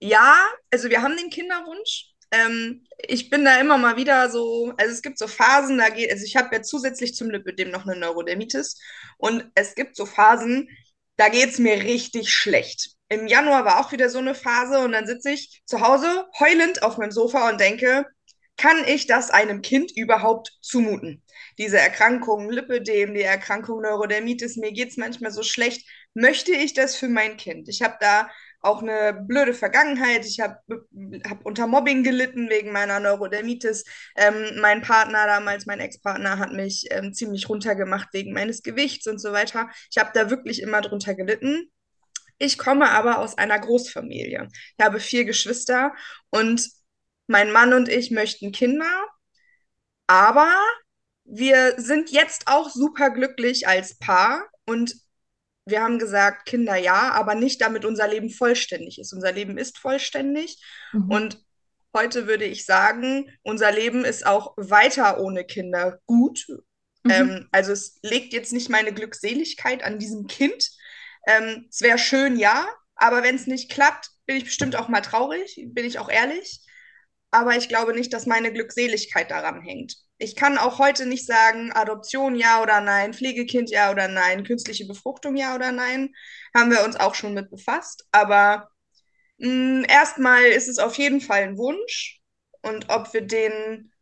ja, 0.00 0.36
also 0.70 0.88
wir 0.90 1.02
haben 1.02 1.16
den 1.16 1.30
Kinderwunsch. 1.30 2.12
Ähm, 2.30 2.84
ich 2.98 3.30
bin 3.30 3.44
da 3.44 3.58
immer 3.60 3.78
mal 3.78 3.96
wieder 3.96 4.30
so, 4.30 4.72
also 4.76 4.92
es 4.92 5.02
gibt 5.02 5.18
so 5.18 5.26
Phasen, 5.26 5.78
da 5.78 5.88
geht, 5.88 6.10
also 6.12 6.24
ich 6.24 6.36
habe 6.36 6.54
ja 6.54 6.62
zusätzlich 6.62 7.14
zum 7.14 7.30
Lipödem 7.30 7.70
noch 7.70 7.86
eine 7.86 7.96
Neurodermitis 7.98 8.78
und 9.16 9.50
es 9.54 9.74
gibt 9.74 9.96
so 9.96 10.04
Phasen, 10.04 10.68
da 11.16 11.28
geht 11.30 11.48
es 11.50 11.58
mir 11.58 11.82
richtig 11.82 12.30
schlecht. 12.30 12.90
Im 13.08 13.26
Januar 13.26 13.64
war 13.64 13.80
auch 13.80 13.92
wieder 13.92 14.10
so 14.10 14.18
eine 14.18 14.34
Phase 14.34 14.80
und 14.80 14.92
dann 14.92 15.06
sitze 15.06 15.30
ich 15.30 15.62
zu 15.64 15.80
Hause 15.80 16.26
heulend 16.38 16.82
auf 16.82 16.98
meinem 16.98 17.10
Sofa 17.12 17.48
und 17.48 17.60
denke, 17.60 18.04
kann 18.58 18.84
ich 18.86 19.06
das 19.06 19.30
einem 19.30 19.62
Kind 19.62 19.92
überhaupt 19.96 20.58
zumuten? 20.60 21.22
Diese 21.58 21.78
Erkrankung 21.78 22.50
Lipödem, 22.50 23.14
die 23.14 23.22
Erkrankung 23.22 23.80
Neurodermitis, 23.82 24.56
mir 24.56 24.72
geht 24.72 24.90
es 24.90 24.96
manchmal 24.96 25.30
so 25.30 25.42
schlecht. 25.42 25.88
Möchte 26.12 26.52
ich 26.52 26.74
das 26.74 26.96
für 26.96 27.08
mein 27.08 27.36
Kind? 27.36 27.68
Ich 27.68 27.82
habe 27.82 27.96
da 28.00 28.28
auch 28.68 28.82
eine 28.82 29.14
blöde 29.14 29.54
Vergangenheit. 29.54 30.26
Ich 30.26 30.40
habe 30.40 30.58
hab 31.28 31.44
unter 31.44 31.66
Mobbing 31.66 32.02
gelitten 32.02 32.50
wegen 32.50 32.70
meiner 32.70 33.00
Neurodermitis. 33.00 33.84
Ähm, 34.16 34.60
mein 34.60 34.82
Partner 34.82 35.26
damals, 35.26 35.66
mein 35.66 35.80
Ex-Partner, 35.80 36.38
hat 36.38 36.52
mich 36.52 36.86
ähm, 36.90 37.14
ziemlich 37.14 37.48
runtergemacht 37.48 38.08
wegen 38.12 38.32
meines 38.32 38.62
Gewichts 38.62 39.06
und 39.06 39.18
so 39.18 39.32
weiter. 39.32 39.70
Ich 39.90 39.98
habe 39.98 40.10
da 40.12 40.30
wirklich 40.30 40.60
immer 40.60 40.82
drunter 40.82 41.14
gelitten. 41.14 41.70
Ich 42.38 42.58
komme 42.58 42.90
aber 42.90 43.18
aus 43.18 43.36
einer 43.38 43.58
Großfamilie. 43.58 44.48
Ich 44.78 44.84
habe 44.84 45.00
vier 45.00 45.24
Geschwister 45.24 45.92
und 46.30 46.68
mein 47.26 47.50
Mann 47.50 47.72
und 47.72 47.88
ich 47.88 48.10
möchten 48.10 48.52
Kinder, 48.52 49.06
aber 50.06 50.50
wir 51.24 51.74
sind 51.78 52.10
jetzt 52.10 52.46
auch 52.46 52.70
super 52.70 53.10
glücklich 53.10 53.66
als 53.66 53.98
Paar 53.98 54.46
und 54.66 54.94
wir 55.68 55.82
haben 55.82 55.98
gesagt, 55.98 56.46
Kinder 56.46 56.76
ja, 56.76 57.12
aber 57.12 57.34
nicht 57.34 57.60
damit 57.60 57.84
unser 57.84 58.08
Leben 58.08 58.30
vollständig 58.30 58.98
ist. 58.98 59.12
Unser 59.12 59.32
Leben 59.32 59.58
ist 59.58 59.78
vollständig 59.78 60.62
mhm. 60.92 61.10
und 61.10 61.44
heute 61.94 62.26
würde 62.26 62.44
ich 62.44 62.64
sagen, 62.64 63.30
unser 63.42 63.72
Leben 63.72 64.04
ist 64.04 64.26
auch 64.26 64.54
weiter 64.56 65.20
ohne 65.20 65.44
Kinder 65.44 66.00
gut. 66.06 66.44
Mhm. 67.04 67.10
Ähm, 67.10 67.48
also 67.52 67.72
es 67.72 67.98
legt 68.02 68.32
jetzt 68.32 68.52
nicht 68.52 68.68
meine 68.68 68.92
Glückseligkeit 68.92 69.82
an 69.82 69.98
diesem 69.98 70.26
Kind. 70.26 70.70
Ähm, 71.26 71.66
es 71.70 71.80
wäre 71.80 71.98
schön, 71.98 72.38
ja, 72.38 72.66
aber 72.94 73.22
wenn 73.22 73.36
es 73.36 73.46
nicht 73.46 73.70
klappt, 73.70 74.10
bin 74.26 74.36
ich 74.36 74.44
bestimmt 74.44 74.76
auch 74.76 74.88
mal 74.88 75.00
traurig, 75.00 75.60
bin 75.68 75.84
ich 75.84 75.98
auch 75.98 76.10
ehrlich. 76.10 76.60
Aber 77.30 77.56
ich 77.56 77.68
glaube 77.68 77.92
nicht, 77.94 78.12
dass 78.12 78.26
meine 78.26 78.52
Glückseligkeit 78.52 79.30
daran 79.30 79.60
hängt 79.60 79.96
ich 80.18 80.34
kann 80.34 80.58
auch 80.58 80.78
heute 80.78 81.06
nicht 81.06 81.26
sagen, 81.26 81.72
Adoption 81.72 82.34
ja 82.34 82.60
oder 82.60 82.80
nein, 82.80 83.14
Pflegekind 83.14 83.70
ja 83.70 83.90
oder 83.90 84.08
nein, 84.08 84.44
künstliche 84.44 84.86
Befruchtung 84.86 85.36
ja 85.36 85.54
oder 85.54 85.70
nein. 85.70 86.14
Haben 86.54 86.70
wir 86.70 86.84
uns 86.84 86.96
auch 86.96 87.14
schon 87.14 87.34
mit 87.34 87.50
befasst. 87.50 88.06
Aber 88.10 88.68
mm, 89.38 89.84
erstmal 89.88 90.42
ist 90.42 90.68
es 90.68 90.78
auf 90.78 90.96
jeden 90.98 91.20
Fall 91.20 91.42
ein 91.42 91.56
Wunsch. 91.56 92.20
Und 92.62 92.90
ob 92.90 93.12
wir 93.14 93.22
den 93.22 93.92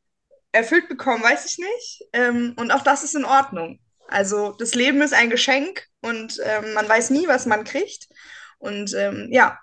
erfüllt 0.53 0.89
bekommen, 0.89 1.23
weiß 1.23 1.45
ich 1.45 1.59
nicht. 1.59 2.05
Ähm, 2.15 2.55
und 2.59 2.71
auch 2.73 2.83
das 2.83 3.05
ist 3.05 3.15
in 3.15 3.27
Ordnung. 3.27 3.79
Also 4.09 4.53
das 4.53 4.75
Leben 4.75 5.03
ist 5.03 5.13
ein 5.13 5.31
Geschenk 5.31 5.87
und 6.01 6.41
ähm, 6.43 6.73
man 6.73 6.89
weiß 6.89 7.11
nie, 7.11 7.29
was 7.29 7.45
man 7.45 7.65
kriegt. 7.65 8.09
Und 8.59 8.95
ähm, 8.95 9.29
ja, 9.31 9.59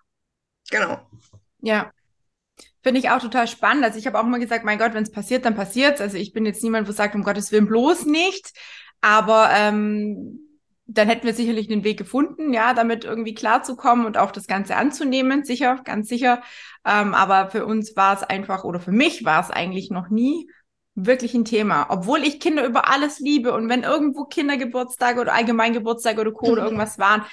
genau. 0.70 1.10
Ja, 1.62 1.92
Finde 2.84 3.00
ich 3.00 3.10
auch 3.10 3.20
total 3.20 3.48
spannend. 3.48 3.86
Also 3.86 3.98
ich 3.98 4.06
habe 4.06 4.20
auch 4.20 4.26
immer 4.26 4.40
gesagt, 4.40 4.66
mein 4.66 4.78
Gott, 4.78 4.94
wenn 4.94 5.04
es 5.04 5.12
passiert, 5.12 5.46
dann 5.46 5.56
passiert's. 5.56 6.02
Also 6.02 6.18
ich 6.18 6.34
bin 6.34 6.46
jetzt 6.46 6.62
niemand, 6.64 6.88
wo 6.88 6.92
sagt, 6.92 7.16
um 7.16 7.24
Gottes 7.24 7.52
Willen 7.52 7.66
bloß 7.66 8.06
nicht. 8.06 8.52
Aber 9.00 9.50
ähm, 9.52 10.40
dann 10.86 11.08
hätten 11.08 11.26
wir 11.26 11.34
sicherlich 11.34 11.72
einen 11.72 11.84
Weg 11.84 11.98
gefunden, 11.98 12.54
ja, 12.54 12.74
damit 12.74 13.06
irgendwie 13.06 13.34
klarzukommen 13.34 14.06
und 14.06 14.18
auch 14.18 14.32
das 14.32 14.48
Ganze 14.48 14.76
anzunehmen, 14.76 15.46
sicher, 15.46 15.80
ganz 15.84 16.10
sicher. 16.10 16.42
Ähm, 16.86 17.14
aber 17.14 17.50
für 17.50 17.66
uns 17.66 17.96
war 17.96 18.16
es 18.16 18.24
einfach, 18.24 18.66
oder 18.66 18.80
für 18.80 18.92
mich 18.92 19.24
war 19.24 19.42
es 19.42 19.50
eigentlich 19.50 19.90
noch 19.90 20.10
nie 20.10 20.50
wirklich 20.96 21.34
ein 21.34 21.46
Thema. 21.46 21.88
Obwohl 21.90 22.24
ich 22.24 22.40
Kinder 22.40 22.66
über 22.66 22.90
alles 22.90 23.20
liebe 23.20 23.54
und 23.54 23.70
wenn 23.70 23.84
irgendwo 23.84 24.26
Kindergeburtstage 24.26 25.22
oder 25.22 25.34
Allgemeingeburtstage 25.34 26.22
oder 26.22 26.32
Co. 26.32 26.52
oder 26.52 26.66
irgendwas 26.66 27.00
waren, 27.00 27.24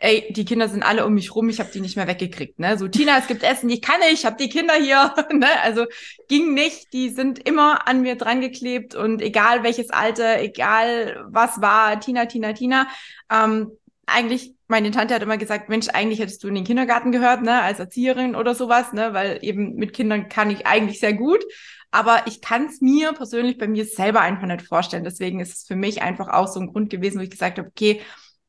ey, 0.00 0.32
die 0.32 0.46
Kinder 0.46 0.68
sind 0.68 0.82
alle 0.82 1.06
um 1.06 1.12
mich 1.12 1.34
rum, 1.34 1.48
ich 1.50 1.60
habe 1.60 1.70
die 1.72 1.80
nicht 1.80 1.96
mehr 1.96 2.06
weggekriegt. 2.06 2.58
Ne? 2.58 2.76
So, 2.78 2.88
Tina, 2.88 3.18
es 3.18 3.26
gibt 3.26 3.42
Essen, 3.42 3.68
ich 3.68 3.82
kann 3.82 4.00
nicht, 4.00 4.14
ich 4.14 4.26
habe 4.26 4.36
die 4.36 4.48
Kinder 4.48 4.74
hier. 4.74 5.14
ne? 5.32 5.48
Also 5.62 5.84
ging 6.26 6.54
nicht, 6.54 6.92
die 6.94 7.10
sind 7.10 7.38
immer 7.46 7.86
an 7.86 8.00
mir 8.00 8.16
dran 8.16 8.40
geklebt 8.40 8.94
und 8.94 9.20
egal 9.20 9.62
welches 9.62 9.90
Alter, 9.90 10.40
egal 10.40 11.24
was 11.28 11.60
war, 11.60 12.00
Tina, 12.00 12.24
Tina, 12.26 12.54
Tina. 12.54 12.88
Ähm, 13.30 13.72
eigentlich, 14.06 14.54
meine 14.68 14.90
Tante 14.90 15.14
hat 15.14 15.22
immer 15.22 15.36
gesagt, 15.38 15.68
Mensch, 15.68 15.88
eigentlich 15.88 16.18
hättest 16.18 16.42
du 16.42 16.48
in 16.48 16.54
den 16.54 16.64
Kindergarten 16.64 17.12
gehört, 17.12 17.42
ne, 17.42 17.60
als 17.62 17.78
Erzieherin 17.78 18.34
oder 18.34 18.54
sowas, 18.54 18.92
ne, 18.94 19.12
weil 19.12 19.38
eben 19.42 19.74
mit 19.74 19.92
Kindern 19.92 20.28
kann 20.28 20.50
ich 20.50 20.66
eigentlich 20.66 20.98
sehr 20.98 21.12
gut. 21.12 21.44
Aber 21.92 22.22
ich 22.26 22.40
kann 22.40 22.66
es 22.66 22.80
mir 22.80 23.12
persönlich 23.12 23.58
bei 23.58 23.66
mir 23.66 23.84
selber 23.84 24.20
einfach 24.20 24.46
nicht 24.46 24.66
vorstellen. 24.66 25.04
Deswegen 25.04 25.40
ist 25.40 25.58
es 25.58 25.66
für 25.66 25.76
mich 25.76 26.02
einfach 26.02 26.28
auch 26.28 26.46
so 26.46 26.60
ein 26.60 26.68
Grund 26.68 26.88
gewesen, 26.88 27.18
wo 27.18 27.22
ich 27.22 27.30
gesagt 27.30 27.58
habe, 27.58 27.68
okay, 27.68 28.00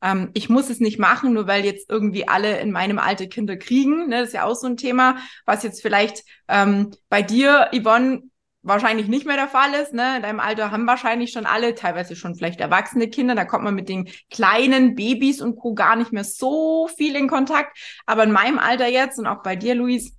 ähm, 0.02 0.30
ich 0.34 0.48
muss 0.48 0.68
es 0.68 0.80
nicht 0.80 0.98
machen, 0.98 1.32
nur 1.32 1.46
weil 1.46 1.64
jetzt 1.64 1.88
irgendwie 1.88 2.28
alle 2.28 2.60
in 2.60 2.72
meinem 2.72 2.98
Alter 2.98 3.26
Kinder 3.26 3.56
kriegen. 3.56 4.08
Ne? 4.08 4.18
Das 4.18 4.28
ist 4.28 4.34
ja 4.34 4.44
auch 4.44 4.56
so 4.56 4.66
ein 4.66 4.76
Thema, 4.76 5.16
was 5.46 5.62
jetzt 5.62 5.80
vielleicht 5.80 6.24
ähm, 6.48 6.90
bei 7.08 7.22
dir, 7.22 7.70
Yvonne, 7.72 8.22
wahrscheinlich 8.62 9.08
nicht 9.08 9.26
mehr 9.26 9.36
der 9.36 9.48
Fall 9.48 9.74
ist. 9.74 9.92
Ne? 9.92 10.16
In 10.16 10.22
deinem 10.22 10.40
Alter 10.40 10.70
haben 10.70 10.86
wahrscheinlich 10.86 11.32
schon 11.32 11.46
alle, 11.46 11.74
teilweise 11.74 12.16
schon 12.16 12.34
vielleicht 12.34 12.60
erwachsene 12.60 13.08
Kinder. 13.08 13.34
Da 13.34 13.44
kommt 13.44 13.64
man 13.64 13.74
mit 13.74 13.88
den 13.88 14.08
kleinen 14.30 14.94
Babys 14.94 15.40
und 15.40 15.56
Co. 15.56 15.74
gar 15.74 15.96
nicht 15.96 16.12
mehr 16.12 16.24
so 16.24 16.88
viel 16.96 17.16
in 17.16 17.28
Kontakt. 17.28 17.76
Aber 18.06 18.24
in 18.24 18.32
meinem 18.32 18.58
Alter 18.58 18.86
jetzt 18.86 19.18
und 19.18 19.26
auch 19.26 19.42
bei 19.42 19.56
dir, 19.56 19.74
Luis, 19.74 20.16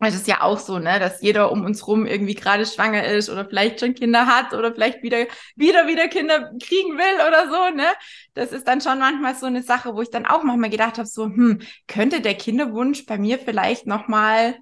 Es 0.00 0.14
ist 0.14 0.26
ja 0.28 0.42
auch 0.42 0.58
so, 0.58 0.78
ne, 0.78 0.98
dass 0.98 1.22
jeder 1.22 1.50
um 1.50 1.64
uns 1.64 1.86
rum 1.86 2.04
irgendwie 2.04 2.34
gerade 2.34 2.66
schwanger 2.66 3.04
ist 3.06 3.30
oder 3.30 3.46
vielleicht 3.46 3.80
schon 3.80 3.94
Kinder 3.94 4.26
hat 4.26 4.52
oder 4.52 4.72
vielleicht 4.74 5.02
wieder, 5.02 5.26
wieder, 5.56 5.86
wieder 5.86 6.08
Kinder 6.08 6.50
kriegen 6.62 6.98
will 6.98 7.26
oder 7.26 7.48
so, 7.48 7.74
ne? 7.74 7.86
Das 8.34 8.52
ist 8.52 8.68
dann 8.68 8.82
schon 8.82 8.98
manchmal 8.98 9.34
so 9.34 9.46
eine 9.46 9.62
Sache, 9.62 9.94
wo 9.94 10.02
ich 10.02 10.10
dann 10.10 10.26
auch 10.26 10.42
manchmal 10.42 10.68
gedacht 10.68 10.98
habe, 10.98 11.08
so, 11.08 11.24
hm, 11.24 11.62
könnte 11.86 12.20
der 12.20 12.34
Kinderwunsch 12.34 13.06
bei 13.06 13.16
mir 13.16 13.38
vielleicht 13.38 13.86
nochmal 13.86 14.56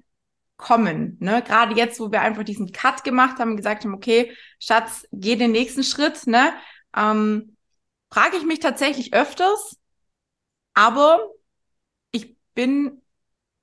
kommen, 0.55 1.17
ne? 1.19 1.41
Gerade 1.41 1.75
jetzt, 1.75 1.99
wo 1.99 2.11
wir 2.11 2.21
einfach 2.21 2.43
diesen 2.43 2.71
Cut 2.71 3.03
gemacht 3.03 3.39
haben, 3.39 3.57
gesagt 3.57 3.83
haben, 3.83 3.93
okay, 3.95 4.31
Schatz, 4.59 5.05
geh 5.11 5.35
den 5.35 5.51
nächsten 5.51 5.83
Schritt, 5.83 6.25
ne? 6.25 6.53
Ähm, 6.95 7.57
frage 8.11 8.37
ich 8.37 8.43
mich 8.45 8.59
tatsächlich 8.59 9.13
öfters, 9.13 9.77
aber 10.73 11.19
ich 12.11 12.37
bin 12.53 13.01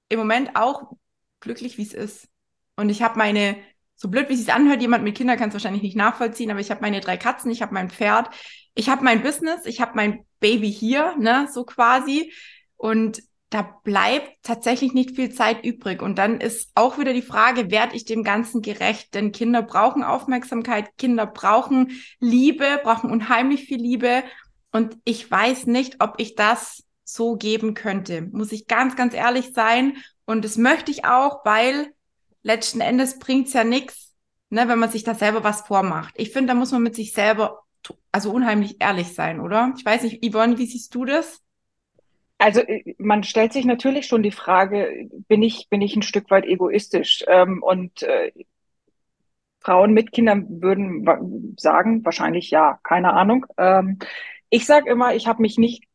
im 0.09 0.19
Moment 0.19 0.57
auch 0.57 0.93
glücklich, 1.41 1.79
wie 1.79 1.83
es 1.83 1.95
ist. 1.95 2.29
Und 2.77 2.89
ich 2.89 3.03
habe 3.03 3.19
meine, 3.19 3.57
so 3.95 4.09
blöd 4.09 4.29
wie 4.29 4.35
es 4.35 4.41
sich 4.41 4.53
anhört, 4.53 4.81
jemand 4.81 5.05
mit 5.05 5.17
Kindern 5.17 5.39
kann 5.39 5.49
es 5.49 5.55
wahrscheinlich 5.55 5.83
nicht 5.83 5.97
nachvollziehen, 5.97 6.51
aber 6.51 6.61
ich 6.61 6.71
habe 6.71 6.81
meine 6.81 7.01
drei 7.01 7.17
Katzen, 7.17 7.51
ich 7.51 7.63
habe 7.63 7.75
mein 7.75 7.91
Pferd, 7.91 8.31
ich 8.75 8.89
habe 8.89 9.05
mein 9.05 9.23
Business, 9.23 9.67
ich 9.67 9.81
habe 9.81 9.93
mein 9.95 10.25
Baby 10.39 10.73
hier, 10.73 11.15
ne, 11.19 11.49
so 11.53 11.65
quasi. 11.65 12.33
Und 12.77 13.23
da 13.51 13.63
bleibt 13.83 14.31
tatsächlich 14.43 14.95
nicht 14.95 15.17
viel 15.17 15.35
Zeit 15.35 15.65
übrig. 15.65 16.03
Und 16.03 16.19
dann 16.19 16.41
ist 16.41 16.71
auch 16.77 16.99
wieder 16.99 17.13
die 17.13 17.21
Frage, 17.21 17.71
werde 17.71 17.97
ich 17.97 18.05
dem 18.05 18.23
Ganzen 18.23 18.63
gerecht? 18.63 19.13
Denn 19.15 19.33
Kinder 19.33 19.61
brauchen 19.61 20.05
Aufmerksamkeit, 20.05 20.97
Kinder 20.97 21.27
brauchen 21.27 22.01
Liebe, 22.21 22.81
brauchen 22.85 23.11
unheimlich 23.11 23.65
viel 23.65 23.81
Liebe. 23.81 24.23
Und 24.71 24.97
ich 25.05 25.29
weiß 25.29 25.67
nicht, 25.67 25.97
ob 25.99 26.15
ich 26.19 26.37
das 26.37 26.85
so 27.03 27.35
geben 27.35 27.75
könnte. 27.75 28.23
Muss 28.23 28.53
ich 28.53 28.69
ganz, 28.69 28.95
ganz 28.95 29.15
ehrlich 29.15 29.53
sein. 29.53 29.97
Und 30.31 30.45
das 30.45 30.57
möchte 30.57 30.93
ich 30.93 31.05
auch, 31.05 31.45
weil 31.45 31.93
letzten 32.45 32.81
Endes 32.81 33.19
bringt's 33.19 33.53
ja 33.53 33.65
nichts, 33.65 34.15
ne, 34.49 34.69
wenn 34.69 34.79
man 34.79 34.89
sich 34.89 35.03
da 35.03 35.15
selber 35.15 35.43
was 35.43 35.63
vormacht. 35.63 36.15
Ich 36.17 36.31
finde, 36.31 36.53
da 36.53 36.55
muss 36.55 36.71
man 36.71 36.85
mit 36.85 36.95
sich 36.95 37.13
selber 37.13 37.65
also 38.13 38.31
unheimlich 38.31 38.77
ehrlich 38.79 39.13
sein, 39.13 39.41
oder? 39.41 39.75
Ich 39.77 39.85
weiß 39.85 40.05
nicht, 40.05 40.25
Yvonne, 40.25 40.57
wie 40.57 40.67
siehst 40.67 40.95
du 40.95 41.05
das? 41.05 41.43
Also 42.39 42.61
äh, 42.61 42.95
man 42.99 43.25
stellt 43.25 43.53
sich 43.53 43.65
natürlich 43.65 44.07
schon 44.07 44.23
die 44.23 44.31
Frage, 44.31 45.09
bin 45.27 45.43
ich, 45.43 45.69
bin 45.69 45.83
ich 45.83 45.97
ein 45.97 46.03
Stück 46.03 46.31
weit 46.31 46.45
egoistisch? 46.45 47.25
Ähm, 47.27 47.61
und 47.61 48.05
äh, 48.05 48.31
Frauen 49.59 49.93
mit 49.93 50.13
Kindern 50.13 50.63
würden 50.63 51.57
sagen, 51.59 52.05
wahrscheinlich 52.05 52.51
ja, 52.51 52.79
keine 52.85 53.15
Ahnung. 53.15 53.47
Ähm, 53.59 53.99
ich 54.49 54.65
sage 54.65 54.91
immer, 54.91 55.13
ich 55.13 55.27
habe 55.27 55.43
mich 55.43 55.59
nicht 55.59 55.90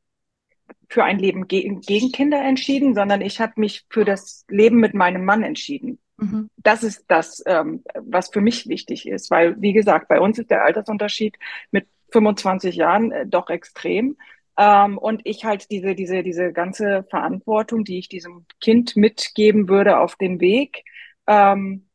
für 0.90 1.04
ein 1.04 1.20
Leben 1.20 1.48
ge 1.48 1.78
gegen 1.86 2.12
Kinder 2.12 2.42
entschieden, 2.42 2.96
sondern 2.96 3.22
ich 3.22 3.40
habe 3.40 3.54
mich 3.58 3.86
für 3.90 4.06
das 4.06 4.46
Leben 4.50 4.78
mit 4.78 4.94
meinem 4.94 5.26
Mann 5.26 5.44
entschieden. 5.44 6.00
Mhm. 6.18 6.50
Das 6.58 6.84
ist 6.84 7.06
das, 7.08 7.44
ähm, 7.46 7.84
was 7.96 8.30
für 8.30 8.42
mich 8.42 8.68
wichtig 8.68 9.08
ist, 9.08 9.32
weil, 9.32 9.62
wie 9.62 9.74
gesagt, 9.74 10.08
bei 10.08 10.20
uns 10.20 10.40
ist 10.40 10.50
der 10.50 10.64
Altersunterschied 10.64 11.38
mit 11.72 11.88
25 12.12 12.76
Jahren 12.76 13.12
äh, 13.12 13.28
doch 13.28 13.50
extrem. 13.50 14.18
Ähm, 14.58 14.98
und 14.98 15.22
ich 15.26 15.44
halt 15.44 15.70
diese, 15.70 15.96
diese, 15.96 16.24
diese 16.24 16.54
ganze 16.54 17.04
Verantwortung, 17.10 17.84
die 17.84 18.00
ich 18.00 18.08
diesem 18.08 18.46
Kind 18.62 18.96
mitgeben 18.96 19.68
würde 19.68 20.00
auf 20.00 20.16
den 20.16 20.40
Weg, 20.40 20.84
ähm, 21.28 21.90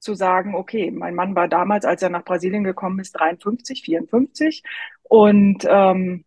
zu 0.00 0.14
sagen, 0.14 0.54
okay, 0.54 0.90
mein 0.90 1.14
Mann 1.14 1.36
war 1.36 1.46
damals, 1.46 1.84
als 1.84 2.02
er 2.02 2.08
nach 2.08 2.24
Brasilien 2.24 2.64
gekommen 2.64 2.98
ist, 3.00 3.12
53, 3.12 3.82
54 3.82 4.62
und 5.02 5.66
ähm, 5.68 6.24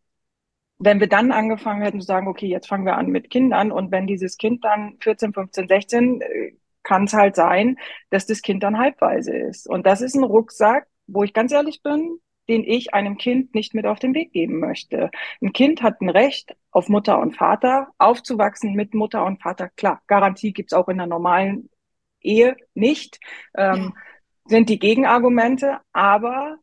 wenn 0.79 0.99
wir 0.99 1.07
dann 1.07 1.31
angefangen 1.31 1.81
hätten 1.81 2.01
zu 2.01 2.07
sagen, 2.07 2.27
okay, 2.27 2.47
jetzt 2.47 2.67
fangen 2.67 2.85
wir 2.85 2.97
an 2.97 3.07
mit 3.07 3.29
Kindern 3.29 3.71
und 3.71 3.91
wenn 3.91 4.07
dieses 4.07 4.37
Kind 4.37 4.63
dann 4.65 4.97
14, 4.99 5.33
15, 5.33 5.67
16, 5.67 6.23
kann 6.83 7.05
es 7.05 7.13
halt 7.13 7.35
sein, 7.35 7.77
dass 8.09 8.25
das 8.25 8.41
Kind 8.41 8.61
dann 8.63 8.77
halbweise 8.77 9.35
ist. 9.35 9.67
Und 9.67 9.85
das 9.85 10.01
ist 10.01 10.15
ein 10.15 10.23
Rucksack, 10.23 10.87
wo 11.07 11.23
ich 11.23 11.33
ganz 11.33 11.51
ehrlich 11.51 11.81
bin, 11.81 12.19
den 12.49 12.63
ich 12.63 12.93
einem 12.93 13.17
Kind 13.17 13.55
nicht 13.55 13.73
mit 13.73 13.85
auf 13.85 13.99
den 13.99 14.13
Weg 14.13 14.33
geben 14.33 14.59
möchte. 14.59 15.09
Ein 15.41 15.53
Kind 15.53 15.81
hat 15.81 16.01
ein 16.01 16.09
Recht 16.09 16.55
auf 16.71 16.89
Mutter 16.89 17.19
und 17.19 17.37
Vater, 17.37 17.87
aufzuwachsen 17.97 18.73
mit 18.73 18.93
Mutter 18.93 19.25
und 19.25 19.41
Vater. 19.41 19.69
Klar, 19.69 20.01
Garantie 20.07 20.51
gibt's 20.51 20.73
auch 20.73 20.89
in 20.89 20.97
der 20.97 21.07
normalen 21.07 21.69
Ehe 22.19 22.55
nicht, 22.73 23.19
ähm, 23.55 23.93
sind 24.45 24.69
die 24.69 24.79
Gegenargumente, 24.79 25.79
aber 25.93 26.57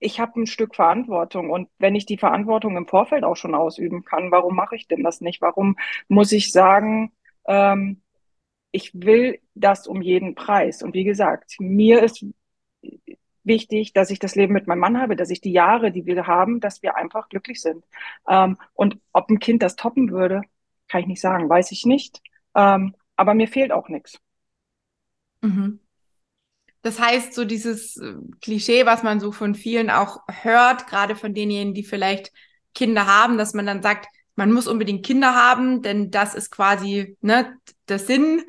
ich 0.00 0.20
habe 0.20 0.40
ein 0.40 0.46
Stück 0.46 0.74
Verantwortung 0.76 1.50
und 1.50 1.68
wenn 1.78 1.94
ich 1.94 2.06
die 2.06 2.18
Verantwortung 2.18 2.76
im 2.76 2.86
Vorfeld 2.86 3.24
auch 3.24 3.36
schon 3.36 3.54
ausüben 3.54 4.04
kann, 4.04 4.30
warum 4.30 4.54
mache 4.54 4.76
ich 4.76 4.88
denn 4.88 5.02
das 5.02 5.20
nicht? 5.20 5.40
Warum 5.42 5.76
muss 6.08 6.32
ich 6.32 6.52
sagen, 6.52 7.12
ähm, 7.46 8.02
ich 8.72 8.92
will 8.94 9.40
das 9.54 9.86
um 9.86 10.02
jeden 10.02 10.34
Preis? 10.34 10.82
Und 10.82 10.94
wie 10.94 11.04
gesagt, 11.04 11.56
mir 11.58 12.02
ist 12.02 12.24
wichtig, 13.44 13.92
dass 13.92 14.10
ich 14.10 14.18
das 14.20 14.36
Leben 14.36 14.52
mit 14.52 14.66
meinem 14.66 14.80
Mann 14.80 15.00
habe, 15.00 15.16
dass 15.16 15.30
ich 15.30 15.40
die 15.40 15.52
Jahre, 15.52 15.90
die 15.90 16.06
wir 16.06 16.26
haben, 16.26 16.60
dass 16.60 16.82
wir 16.82 16.96
einfach 16.96 17.28
glücklich 17.28 17.60
sind. 17.60 17.84
Ähm, 18.28 18.58
und 18.74 18.98
ob 19.12 19.30
ein 19.30 19.40
Kind 19.40 19.62
das 19.62 19.76
toppen 19.76 20.10
würde, 20.10 20.42
kann 20.86 21.00
ich 21.00 21.06
nicht 21.08 21.20
sagen, 21.20 21.48
weiß 21.48 21.72
ich 21.72 21.84
nicht. 21.86 22.22
Ähm, 22.54 22.94
aber 23.16 23.34
mir 23.34 23.48
fehlt 23.48 23.72
auch 23.72 23.88
nichts. 23.88 24.20
Mhm. 25.42 25.80
Das 26.82 27.00
heißt, 27.00 27.34
so 27.34 27.44
dieses 27.44 27.96
äh, 27.96 28.14
Klischee, 28.40 28.86
was 28.86 29.02
man 29.02 29.20
so 29.20 29.32
von 29.32 29.54
vielen 29.54 29.90
auch 29.90 30.20
hört, 30.42 30.86
gerade 30.86 31.16
von 31.16 31.34
denjenigen, 31.34 31.74
die 31.74 31.84
vielleicht 31.84 32.32
Kinder 32.74 33.06
haben, 33.06 33.38
dass 33.38 33.54
man 33.54 33.66
dann 33.66 33.82
sagt, 33.82 34.06
man 34.36 34.52
muss 34.52 34.68
unbedingt 34.68 35.04
Kinder 35.04 35.34
haben, 35.34 35.82
denn 35.82 36.10
das 36.10 36.34
ist 36.34 36.50
quasi 36.50 37.16
ne, 37.20 37.56
der 37.88 37.98
Sinn 37.98 38.42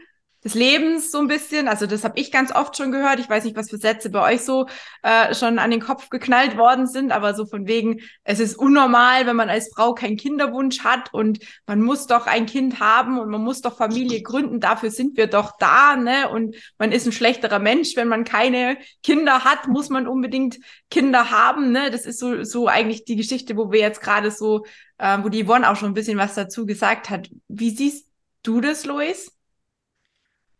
des 0.43 0.53
Lebens 0.53 1.11
so 1.11 1.19
ein 1.19 1.27
bisschen. 1.27 1.67
Also 1.67 1.85
das 1.85 2.03
habe 2.03 2.19
ich 2.19 2.31
ganz 2.31 2.53
oft 2.53 2.77
schon 2.77 2.91
gehört. 2.91 3.19
Ich 3.19 3.29
weiß 3.29 3.43
nicht, 3.43 3.57
was 3.57 3.69
für 3.69 3.77
Sätze 3.77 4.09
bei 4.09 4.33
euch 4.33 4.41
so 4.41 4.67
äh, 5.03 5.33
schon 5.35 5.59
an 5.59 5.71
den 5.71 5.81
Kopf 5.81 6.09
geknallt 6.09 6.57
worden 6.57 6.87
sind, 6.87 7.11
aber 7.11 7.33
so 7.33 7.45
von 7.45 7.67
wegen, 7.67 8.01
es 8.23 8.39
ist 8.39 8.57
unnormal, 8.57 9.25
wenn 9.25 9.35
man 9.35 9.49
als 9.49 9.69
Frau 9.73 9.93
keinen 9.93 10.17
Kinderwunsch 10.17 10.83
hat 10.83 11.13
und 11.13 11.39
man 11.65 11.81
muss 11.81 12.07
doch 12.07 12.25
ein 12.27 12.45
Kind 12.45 12.79
haben 12.79 13.19
und 13.19 13.29
man 13.29 13.43
muss 13.43 13.61
doch 13.61 13.77
Familie 13.77 14.21
gründen. 14.21 14.59
Dafür 14.59 14.91
sind 14.91 15.17
wir 15.17 15.27
doch 15.27 15.57
da, 15.59 15.95
ne? 15.95 16.29
Und 16.29 16.55
man 16.77 16.91
ist 16.91 17.05
ein 17.05 17.11
schlechterer 17.11 17.59
Mensch, 17.59 17.95
wenn 17.95 18.07
man 18.07 18.23
keine 18.23 18.77
Kinder 19.03 19.43
hat, 19.43 19.67
muss 19.67 19.89
man 19.89 20.07
unbedingt 20.07 20.57
Kinder 20.89 21.31
haben, 21.31 21.71
ne? 21.71 21.91
Das 21.91 22.05
ist 22.05 22.19
so 22.19 22.43
so 22.43 22.67
eigentlich 22.67 23.03
die 23.05 23.15
Geschichte, 23.15 23.57
wo 23.57 23.71
wir 23.71 23.79
jetzt 23.79 24.01
gerade 24.01 24.31
so, 24.31 24.65
äh, 24.97 25.17
wo 25.21 25.29
die 25.29 25.45
Yvonne 25.45 25.69
auch 25.69 25.75
schon 25.75 25.91
ein 25.91 25.95
bisschen 25.95 26.17
was 26.17 26.35
dazu 26.35 26.65
gesagt 26.65 27.09
hat. 27.09 27.29
Wie 27.47 27.71
siehst 27.71 28.07
du 28.43 28.61
das, 28.61 28.85
Lois? 28.85 29.38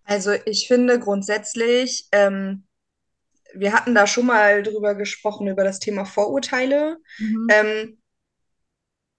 Also 0.09 0.31
ich 0.45 0.67
finde 0.67 0.99
grundsätzlich, 0.99 2.07
ähm, 2.11 2.65
wir 3.53 3.73
hatten 3.73 3.93
da 3.93 4.07
schon 4.07 4.25
mal 4.25 4.63
drüber 4.63 4.95
gesprochen, 4.95 5.47
über 5.47 5.63
das 5.63 5.77
Thema 5.77 6.03
Vorurteile. 6.03 6.97
Mhm. 7.19 7.47
Ähm, 7.51 8.01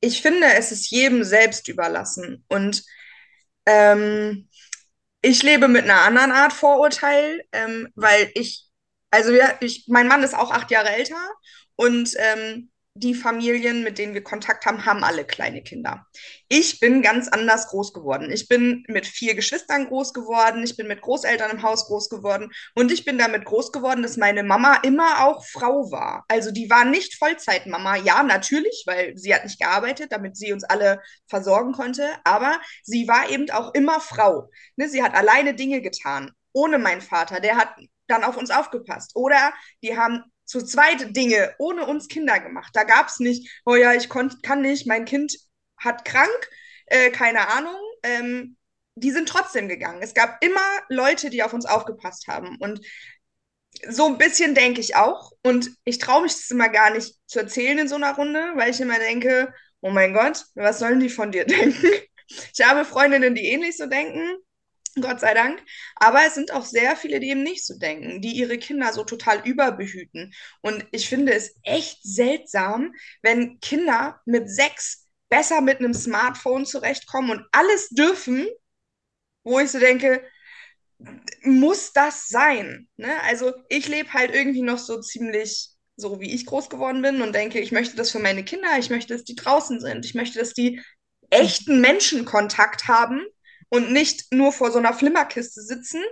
ich 0.01 0.21
finde, 0.21 0.49
es 0.55 0.73
ist 0.73 0.91
jedem 0.91 1.23
selbst 1.23 1.69
überlassen. 1.69 2.45
Und 2.49 2.83
ähm, 3.67 4.49
ich 5.23 5.45
lebe 5.45 5.69
mit 5.69 5.85
einer 5.85 6.01
anderen 6.01 6.33
Art 6.33 6.53
Vorurteil, 6.53 7.45
ähm, 7.53 7.89
weil 7.95 8.33
ich, 8.35 8.67
also 9.13 9.33
ja, 9.33 9.57
ich, 9.61 9.85
mein 9.87 10.09
Mann 10.09 10.25
ist 10.25 10.35
auch 10.35 10.51
acht 10.51 10.73
Jahre 10.73 10.89
älter 10.89 11.25
und 11.77 12.15
ähm, 12.17 12.73
die 12.95 13.15
Familien, 13.15 13.85
mit 13.85 13.99
denen 13.99 14.15
wir 14.15 14.25
Kontakt 14.25 14.67
haben, 14.67 14.85
haben 14.85 15.05
alle 15.05 15.25
kleine 15.25 15.63
Kinder. 15.63 16.07
Ich 16.49 16.81
bin 16.81 17.03
ganz 17.03 17.29
anders 17.29 17.69
groß 17.69 17.93
geworden. 17.93 18.31
Ich 18.33 18.49
bin 18.49 18.85
mit 18.89 19.07
vier 19.07 19.35
Geschwistern 19.35 19.87
groß 19.87 20.13
geworden. 20.13 20.65
Ich 20.65 20.77
bin 20.77 20.89
mit 20.89 21.01
Großeltern 21.01 21.53
im 21.53 21.63
Haus 21.63 21.87
groß 21.87 22.09
geworden. 22.09 22.51
Und 22.75 22.91
ich 22.91 23.05
bin 23.05 23.17
damit 23.17 23.45
groß 23.45 23.71
geworden, 23.71 24.03
dass 24.03 24.17
meine 24.17 24.43
Mama 24.43 24.81
immer 24.83 25.25
auch 25.25 25.45
Frau 25.47 25.91
war. 25.93 26.25
Also 26.27 26.51
die 26.51 26.69
war 26.69 26.85
nicht 26.85 27.17
Vollzeitmama. 27.17 27.97
Ja, 27.97 28.25
natürlich, 28.25 28.83
weil 28.87 29.17
sie 29.17 29.35
hat 29.35 29.45
nicht 29.45 29.61
gearbeitet, 29.61 30.11
damit 30.11 30.37
sie 30.37 30.53
uns 30.53 30.65
alle 30.65 31.01
versorgen 31.29 31.73
konnte. 31.73 32.09
Aber 32.25 32.61
sie 32.83 33.07
war 33.07 33.31
eben 33.31 33.49
auch 33.51 33.73
immer 33.73 34.01
Frau. 34.01 34.51
Ne, 34.77 34.89
sie 34.89 35.03
hat 35.03 35.15
alleine 35.15 35.55
Dinge 35.55 35.81
getan. 35.81 36.33
Ohne 36.53 36.79
meinen 36.79 37.03
Vater. 37.03 37.39
Der 37.39 37.57
hat 37.57 37.69
dann 38.09 38.25
auf 38.25 38.37
uns 38.37 38.51
aufgepasst. 38.51 39.13
Oder 39.15 39.53
die 39.85 39.97
haben 39.97 40.25
zu 40.51 40.65
zweit 40.65 41.17
Dinge 41.17 41.55
ohne 41.59 41.87
uns 41.87 42.09
Kinder 42.09 42.41
gemacht. 42.41 42.73
Da 42.75 42.83
gab 42.83 43.07
es 43.07 43.21
nicht, 43.21 43.49
oh 43.65 43.77
ja, 43.77 43.95
ich 43.95 44.09
kann 44.09 44.61
nicht, 44.63 44.85
mein 44.85 45.05
Kind 45.05 45.37
hat 45.79 46.05
krank, 46.05 46.51
äh, 46.87 47.11
keine 47.11 47.49
Ahnung. 47.51 47.79
Ähm, 48.03 48.57
die 48.97 49.13
sind 49.13 49.29
trotzdem 49.29 49.69
gegangen. 49.69 50.03
Es 50.03 50.13
gab 50.13 50.45
immer 50.45 50.61
Leute, 50.89 51.31
die 51.31 51.45
auf 51.45 51.53
uns 51.53 51.67
aufgepasst 51.67 52.27
haben. 52.27 52.57
Und 52.59 52.81
so 53.89 54.07
ein 54.07 54.19
bisschen 54.19 54.57
denke 54.57 54.81
ich 54.81 54.97
auch. 54.97 55.31
Und 55.45 55.71
ich 55.85 55.99
traue 55.99 56.23
mich 56.23 56.33
das 56.33 56.51
immer 56.51 56.69
gar 56.69 56.91
nicht 56.91 57.15
zu 57.27 57.39
erzählen 57.39 57.79
in 57.79 57.89
so 57.89 57.95
einer 57.95 58.17
Runde, 58.17 58.53
weil 58.57 58.71
ich 58.71 58.81
immer 58.81 58.99
denke, 58.99 59.55
oh 59.83 59.91
mein 59.91 60.13
Gott, 60.13 60.45
was 60.57 60.81
sollen 60.81 60.99
die 60.99 61.11
von 61.11 61.31
dir 61.31 61.45
denken? 61.47 61.87
Ich 62.27 62.67
habe 62.67 62.85
Freundinnen, 62.85 63.37
die 63.37 63.47
ähnlich 63.47 63.77
so 63.77 63.87
denken. 63.87 64.37
Gott 65.01 65.21
sei 65.21 65.35
Dank. 65.35 65.63
Aber 65.97 66.21
es 66.27 66.35
sind 66.35 66.53
auch 66.53 66.65
sehr 66.65 66.97
viele, 66.97 67.21
die 67.21 67.31
eben 67.31 67.43
nicht 67.43 67.67
so 67.67 67.79
denken, 67.79 68.21
die 68.21 68.33
ihre 68.33 68.59
Kinder 68.59 68.93
so 68.93 69.05
total 69.05 69.47
überbehüten. 69.47 70.33
Und 70.63 70.87
ich 70.93 71.09
finde 71.09 71.33
es 71.33 71.55
echt 71.63 71.99
seltsam, 72.03 72.95
wenn 73.23 73.61
Kinder 73.61 74.21
mit 74.25 74.51
sechs 74.51 75.07
besser 75.29 75.61
mit 75.61 75.79
einem 75.79 75.95
Smartphone 75.95 76.67
zurechtkommen 76.67 77.31
und 77.31 77.47
alles 77.53 77.89
dürfen, 77.91 78.49
wo 79.45 79.61
ich 79.61 79.71
so 79.71 79.79
denke, 79.79 80.23
muss 81.43 81.93
das 81.93 82.29
sein? 82.29 82.89
Ne? 82.97 83.21
Also 83.23 83.53
ich 83.69 83.89
lebe 83.89 84.13
halt 84.13 84.35
irgendwie 84.35 84.63
noch 84.63 84.79
so 84.79 85.01
ziemlich 85.01 85.71
so, 85.97 86.21
wie 86.21 86.33
ich 86.35 86.47
groß 86.47 86.69
geworden 86.71 87.03
bin 87.03 87.23
und 87.23 87.35
denke, 87.35 87.61
ich 87.61 87.73
möchte 87.73 87.97
das 87.97 88.11
für 88.11 88.19
meine 88.19 88.45
Kinder, 88.45 88.69
ich 88.79 88.91
möchte, 88.91 89.15
dass 89.15 89.25
die 89.25 89.35
draußen 89.35 89.81
sind, 89.81 90.05
ich 90.05 90.15
möchte, 90.15 90.39
dass 90.39 90.55
die 90.55 90.81
echten 91.31 91.81
Menschenkontakt 91.81 92.89
haben 92.89 93.23
und 93.71 93.93
nicht 93.93 94.33
nur 94.33 94.53
vor 94.53 94.71
so 94.71 94.79
einer 94.79 94.93
Flimmerkiste 94.93 95.63
sitzen, 95.63 96.03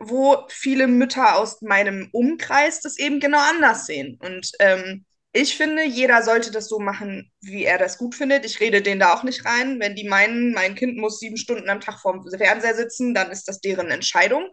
wo 0.00 0.44
viele 0.48 0.88
Mütter 0.88 1.36
aus 1.36 1.62
meinem 1.62 2.08
Umkreis 2.12 2.80
das 2.80 2.98
eben 2.98 3.20
genau 3.20 3.38
anders 3.38 3.86
sehen. 3.86 4.18
Und 4.20 4.50
ähm, 4.58 5.04
ich 5.34 5.56
finde, 5.56 5.84
jeder 5.84 6.22
sollte 6.22 6.50
das 6.50 6.68
so 6.68 6.78
machen, 6.78 7.30
wie 7.40 7.64
er 7.64 7.78
das 7.78 7.96
gut 7.96 8.14
findet. 8.14 8.44
Ich 8.44 8.60
rede 8.60 8.82
denen 8.82 9.00
da 9.00 9.14
auch 9.14 9.22
nicht 9.22 9.44
rein. 9.44 9.80
Wenn 9.80 9.94
die 9.94 10.08
meinen, 10.08 10.52
mein 10.52 10.74
Kind 10.74 10.98
muss 10.98 11.20
sieben 11.20 11.36
Stunden 11.38 11.70
am 11.70 11.80
Tag 11.80 12.00
vorm 12.00 12.22
Fernseher 12.28 12.74
sitzen, 12.74 13.14
dann 13.14 13.30
ist 13.30 13.48
das 13.48 13.60
deren 13.60 13.90
Entscheidung. 13.90 14.50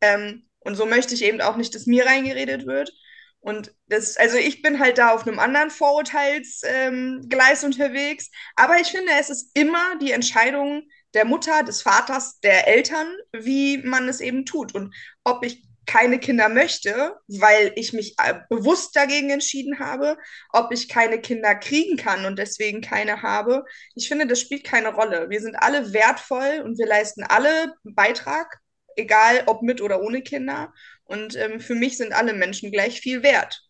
Ähm, 0.00 0.46
und 0.60 0.74
so 0.74 0.84
möchte 0.84 1.14
ich 1.14 1.24
eben 1.24 1.40
auch 1.40 1.56
nicht, 1.56 1.74
dass 1.74 1.86
mir 1.86 2.04
reingeredet 2.04 2.66
wird. 2.66 2.92
Und 3.40 3.74
das, 3.86 4.18
also 4.18 4.36
ich 4.36 4.60
bin 4.60 4.78
halt 4.78 4.98
da 4.98 5.14
auf 5.14 5.26
einem 5.26 5.38
anderen 5.38 5.70
Vorurteilsgleis 5.70 7.62
ähm, 7.62 7.66
unterwegs. 7.66 8.30
Aber 8.56 8.78
ich 8.78 8.88
finde, 8.88 9.12
es 9.18 9.30
ist 9.30 9.50
immer 9.54 9.96
die 10.02 10.12
Entscheidung 10.12 10.82
der 11.14 11.24
Mutter, 11.24 11.62
des 11.62 11.82
Vaters, 11.82 12.40
der 12.40 12.68
Eltern, 12.68 13.06
wie 13.32 13.78
man 13.78 14.08
es 14.08 14.20
eben 14.20 14.46
tut. 14.46 14.74
Und 14.74 14.94
ob 15.24 15.44
ich 15.44 15.62
keine 15.86 16.20
Kinder 16.20 16.48
möchte, 16.48 17.16
weil 17.26 17.72
ich 17.74 17.92
mich 17.92 18.14
äh, 18.18 18.40
bewusst 18.48 18.94
dagegen 18.94 19.30
entschieden 19.30 19.80
habe, 19.80 20.18
ob 20.52 20.70
ich 20.72 20.88
keine 20.88 21.20
Kinder 21.20 21.54
kriegen 21.56 21.96
kann 21.96 22.26
und 22.26 22.38
deswegen 22.38 22.80
keine 22.80 23.22
habe. 23.22 23.64
Ich 23.96 24.06
finde, 24.06 24.26
das 24.28 24.40
spielt 24.40 24.62
keine 24.62 24.94
Rolle. 24.94 25.30
Wir 25.30 25.40
sind 25.40 25.56
alle 25.56 25.92
wertvoll 25.92 26.62
und 26.64 26.78
wir 26.78 26.86
leisten 26.86 27.24
alle 27.24 27.74
Beitrag, 27.82 28.60
egal 28.94 29.42
ob 29.46 29.62
mit 29.62 29.80
oder 29.80 30.00
ohne 30.00 30.22
Kinder. 30.22 30.72
Und 31.04 31.34
ähm, 31.34 31.58
für 31.58 31.74
mich 31.74 31.96
sind 31.96 32.12
alle 32.12 32.34
Menschen 32.34 32.70
gleich 32.70 33.00
viel 33.00 33.24
wert. 33.24 33.60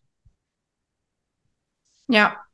Ja, 2.07 2.45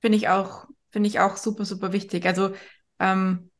finde 0.00 0.18
ich 0.18 0.28
auch, 0.28 0.66
finde 0.90 1.08
ich 1.08 1.18
auch 1.18 1.36
super, 1.36 1.64
super 1.64 1.92
wichtig. 1.92 2.24
Also 2.24 2.54
ähm, 3.00 3.50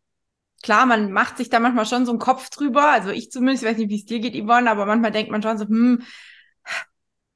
klar, 0.63 0.87
man 0.87 1.13
macht 1.13 1.37
sich 1.37 1.51
da 1.51 1.61
manchmal 1.61 1.87
schon 1.87 2.07
so 2.07 2.13
einen 2.13 2.19
Kopf 2.19 2.51
drüber. 2.51 2.91
Also 2.91 3.11
ich 3.11 3.31
zumindest, 3.31 3.63
ich 3.65 3.71
weiß 3.71 3.79
nicht, 3.79 3.91
wie 3.91 3.97
es 3.97 4.05
dir 4.05 4.21
geht, 4.21 4.35
Yvonne, 4.35 4.71
aber 4.71 4.87
manchmal 4.87 5.11
denkt 5.13 5.31
man 5.31 5.43
schon 5.43 5.59
so, 5.59 5.67
hm, 5.67 6.03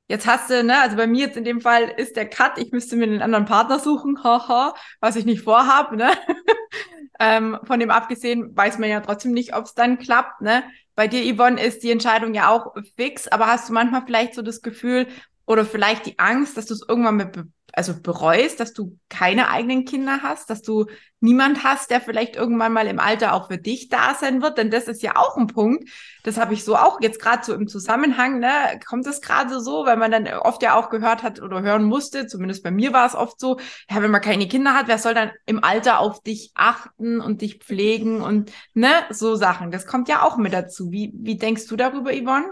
jetzt 0.08 0.26
hast 0.26 0.50
du, 0.50 0.62
ne, 0.62 0.80
also 0.80 0.96
bei 0.96 1.06
mir 1.06 1.26
jetzt 1.26 1.36
in 1.36 1.44
dem 1.44 1.60
Fall 1.60 1.84
ist 1.96 2.16
der 2.16 2.28
Cut, 2.28 2.58
ich 2.58 2.72
müsste 2.72 2.96
mir 2.96 3.04
einen 3.04 3.22
anderen 3.22 3.44
Partner 3.44 3.78
suchen, 3.78 4.22
haha, 4.22 4.74
was 5.00 5.16
ich 5.16 5.24
nicht 5.24 5.42
vorhab, 5.42 5.92
ne. 5.92 6.10
ähm, 7.20 7.58
von 7.64 7.80
dem 7.80 7.90
abgesehen 7.90 8.56
weiß 8.56 8.78
man 8.78 8.90
ja 8.90 9.00
trotzdem 9.00 9.32
nicht, 9.32 9.54
ob 9.54 9.64
es 9.64 9.74
dann 9.74 9.98
klappt, 9.98 10.40
ne. 10.42 10.64
Bei 10.94 11.08
dir, 11.08 11.22
Yvonne, 11.34 11.60
ist 11.60 11.82
die 11.82 11.90
Entscheidung 11.90 12.34
ja 12.34 12.48
auch 12.50 12.74
fix, 12.96 13.28
aber 13.28 13.46
hast 13.48 13.68
du 13.68 13.72
manchmal 13.74 14.02
vielleicht 14.06 14.34
so 14.34 14.42
das 14.42 14.62
Gefühl 14.62 15.06
oder 15.44 15.64
vielleicht 15.64 16.06
die 16.06 16.18
Angst, 16.18 16.56
dass 16.56 16.66
du 16.66 16.74
es 16.74 16.84
irgendwann 16.88 17.16
mit 17.16 17.36
also 17.76 17.92
bereust, 18.00 18.58
dass 18.58 18.72
du 18.72 18.98
keine 19.10 19.50
eigenen 19.50 19.84
Kinder 19.84 20.20
hast, 20.22 20.48
dass 20.48 20.62
du 20.62 20.86
niemand 21.20 21.62
hast, 21.62 21.90
der 21.90 22.00
vielleicht 22.00 22.34
irgendwann 22.34 22.72
mal 22.72 22.86
im 22.86 22.98
Alter 22.98 23.34
auch 23.34 23.48
für 23.48 23.58
dich 23.58 23.90
da 23.90 24.14
sein 24.14 24.40
wird, 24.40 24.56
denn 24.56 24.70
das 24.70 24.88
ist 24.88 25.02
ja 25.02 25.16
auch 25.16 25.36
ein 25.36 25.46
Punkt. 25.46 25.88
Das 26.22 26.38
habe 26.38 26.54
ich 26.54 26.64
so 26.64 26.74
auch 26.74 27.00
jetzt 27.02 27.20
gerade 27.20 27.44
so 27.44 27.52
im 27.52 27.68
Zusammenhang, 27.68 28.38
ne, 28.38 28.80
kommt 28.86 29.06
es 29.06 29.20
gerade 29.20 29.60
so, 29.60 29.84
weil 29.84 29.98
man 29.98 30.10
dann 30.10 30.26
oft 30.26 30.62
ja 30.62 30.74
auch 30.74 30.88
gehört 30.88 31.22
hat 31.22 31.42
oder 31.42 31.60
hören 31.60 31.84
musste, 31.84 32.26
zumindest 32.26 32.64
bei 32.64 32.70
mir 32.70 32.94
war 32.94 33.06
es 33.06 33.14
oft 33.14 33.38
so, 33.38 33.58
ja, 33.90 34.02
wenn 34.02 34.10
man 34.10 34.22
keine 34.22 34.48
Kinder 34.48 34.72
hat, 34.72 34.88
wer 34.88 34.98
soll 34.98 35.12
dann 35.12 35.30
im 35.44 35.62
Alter 35.62 36.00
auf 36.00 36.22
dich 36.22 36.52
achten 36.54 37.20
und 37.20 37.42
dich 37.42 37.58
pflegen 37.58 38.22
und 38.22 38.52
ne, 38.72 38.88
so 39.10 39.36
Sachen. 39.36 39.70
Das 39.70 39.86
kommt 39.86 40.08
ja 40.08 40.22
auch 40.22 40.38
mit 40.38 40.54
dazu. 40.54 40.90
Wie 40.92 41.12
wie 41.14 41.36
denkst 41.36 41.66
du 41.66 41.76
darüber, 41.76 42.12
Yvonne? 42.12 42.46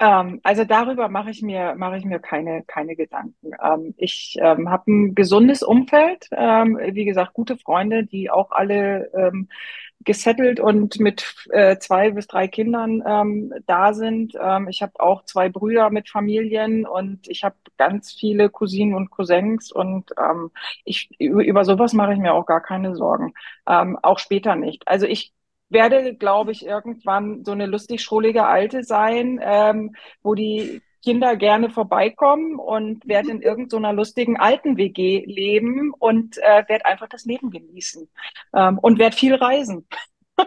Ähm, 0.00 0.40
also 0.44 0.64
darüber 0.64 1.08
mache 1.08 1.30
ich 1.30 1.42
mir 1.42 1.74
mache 1.76 1.98
ich 1.98 2.04
mir 2.06 2.20
keine 2.20 2.62
keine 2.64 2.96
Gedanken. 2.96 3.52
Ähm, 3.62 3.94
ich 3.98 4.36
ähm, 4.40 4.70
habe 4.70 4.90
ein 4.90 5.14
gesundes 5.14 5.62
Umfeld, 5.62 6.26
ähm, 6.32 6.78
wie 6.92 7.04
gesagt, 7.04 7.34
gute 7.34 7.58
Freunde, 7.58 8.04
die 8.06 8.30
auch 8.30 8.50
alle 8.50 9.10
ähm, 9.14 9.48
gesettelt 10.02 10.58
und 10.60 10.98
mit 11.00 11.34
äh, 11.50 11.76
zwei 11.78 12.12
bis 12.12 12.26
drei 12.26 12.48
Kindern 12.48 13.02
ähm, 13.06 13.52
da 13.66 13.92
sind. 13.92 14.34
Ähm, 14.40 14.68
ich 14.68 14.80
habe 14.80 14.92
auch 14.98 15.24
zwei 15.26 15.50
Brüder 15.50 15.90
mit 15.90 16.08
Familien 16.08 16.86
und 16.86 17.28
ich 17.28 17.44
habe 17.44 17.56
ganz 17.76 18.12
viele 18.12 18.48
Cousinen 18.48 18.94
und 18.94 19.10
Cousins 19.10 19.70
und 19.70 20.10
ähm, 20.18 20.50
ich 20.84 21.10
über, 21.18 21.44
über 21.44 21.64
sowas 21.66 21.92
mache 21.92 22.14
ich 22.14 22.18
mir 22.18 22.32
auch 22.32 22.46
gar 22.46 22.62
keine 22.62 22.96
Sorgen. 22.96 23.34
Ähm, 23.68 23.98
auch 24.02 24.18
später 24.18 24.56
nicht. 24.56 24.88
Also 24.88 25.04
ich 25.06 25.34
werde, 25.70 26.14
glaube 26.14 26.52
ich, 26.52 26.66
irgendwann 26.66 27.44
so 27.44 27.52
eine 27.52 27.66
lustig 27.66 28.02
schrullige 28.02 28.44
Alte 28.46 28.84
sein, 28.84 29.40
ähm, 29.42 29.94
wo 30.22 30.34
die 30.34 30.82
Kinder 31.02 31.36
gerne 31.36 31.70
vorbeikommen 31.70 32.58
und 32.58 33.06
werde 33.08 33.30
in 33.30 33.40
irgendeiner 33.40 33.92
lustigen 33.92 34.36
alten 34.36 34.76
WG 34.76 35.24
leben 35.24 35.92
und 35.98 36.36
äh, 36.38 36.64
werde 36.68 36.84
einfach 36.84 37.08
das 37.08 37.24
Leben 37.24 37.50
genießen 37.50 38.08
ähm, 38.54 38.78
und 38.78 38.98
werde 38.98 39.16
viel 39.16 39.34
reisen. 39.34 39.86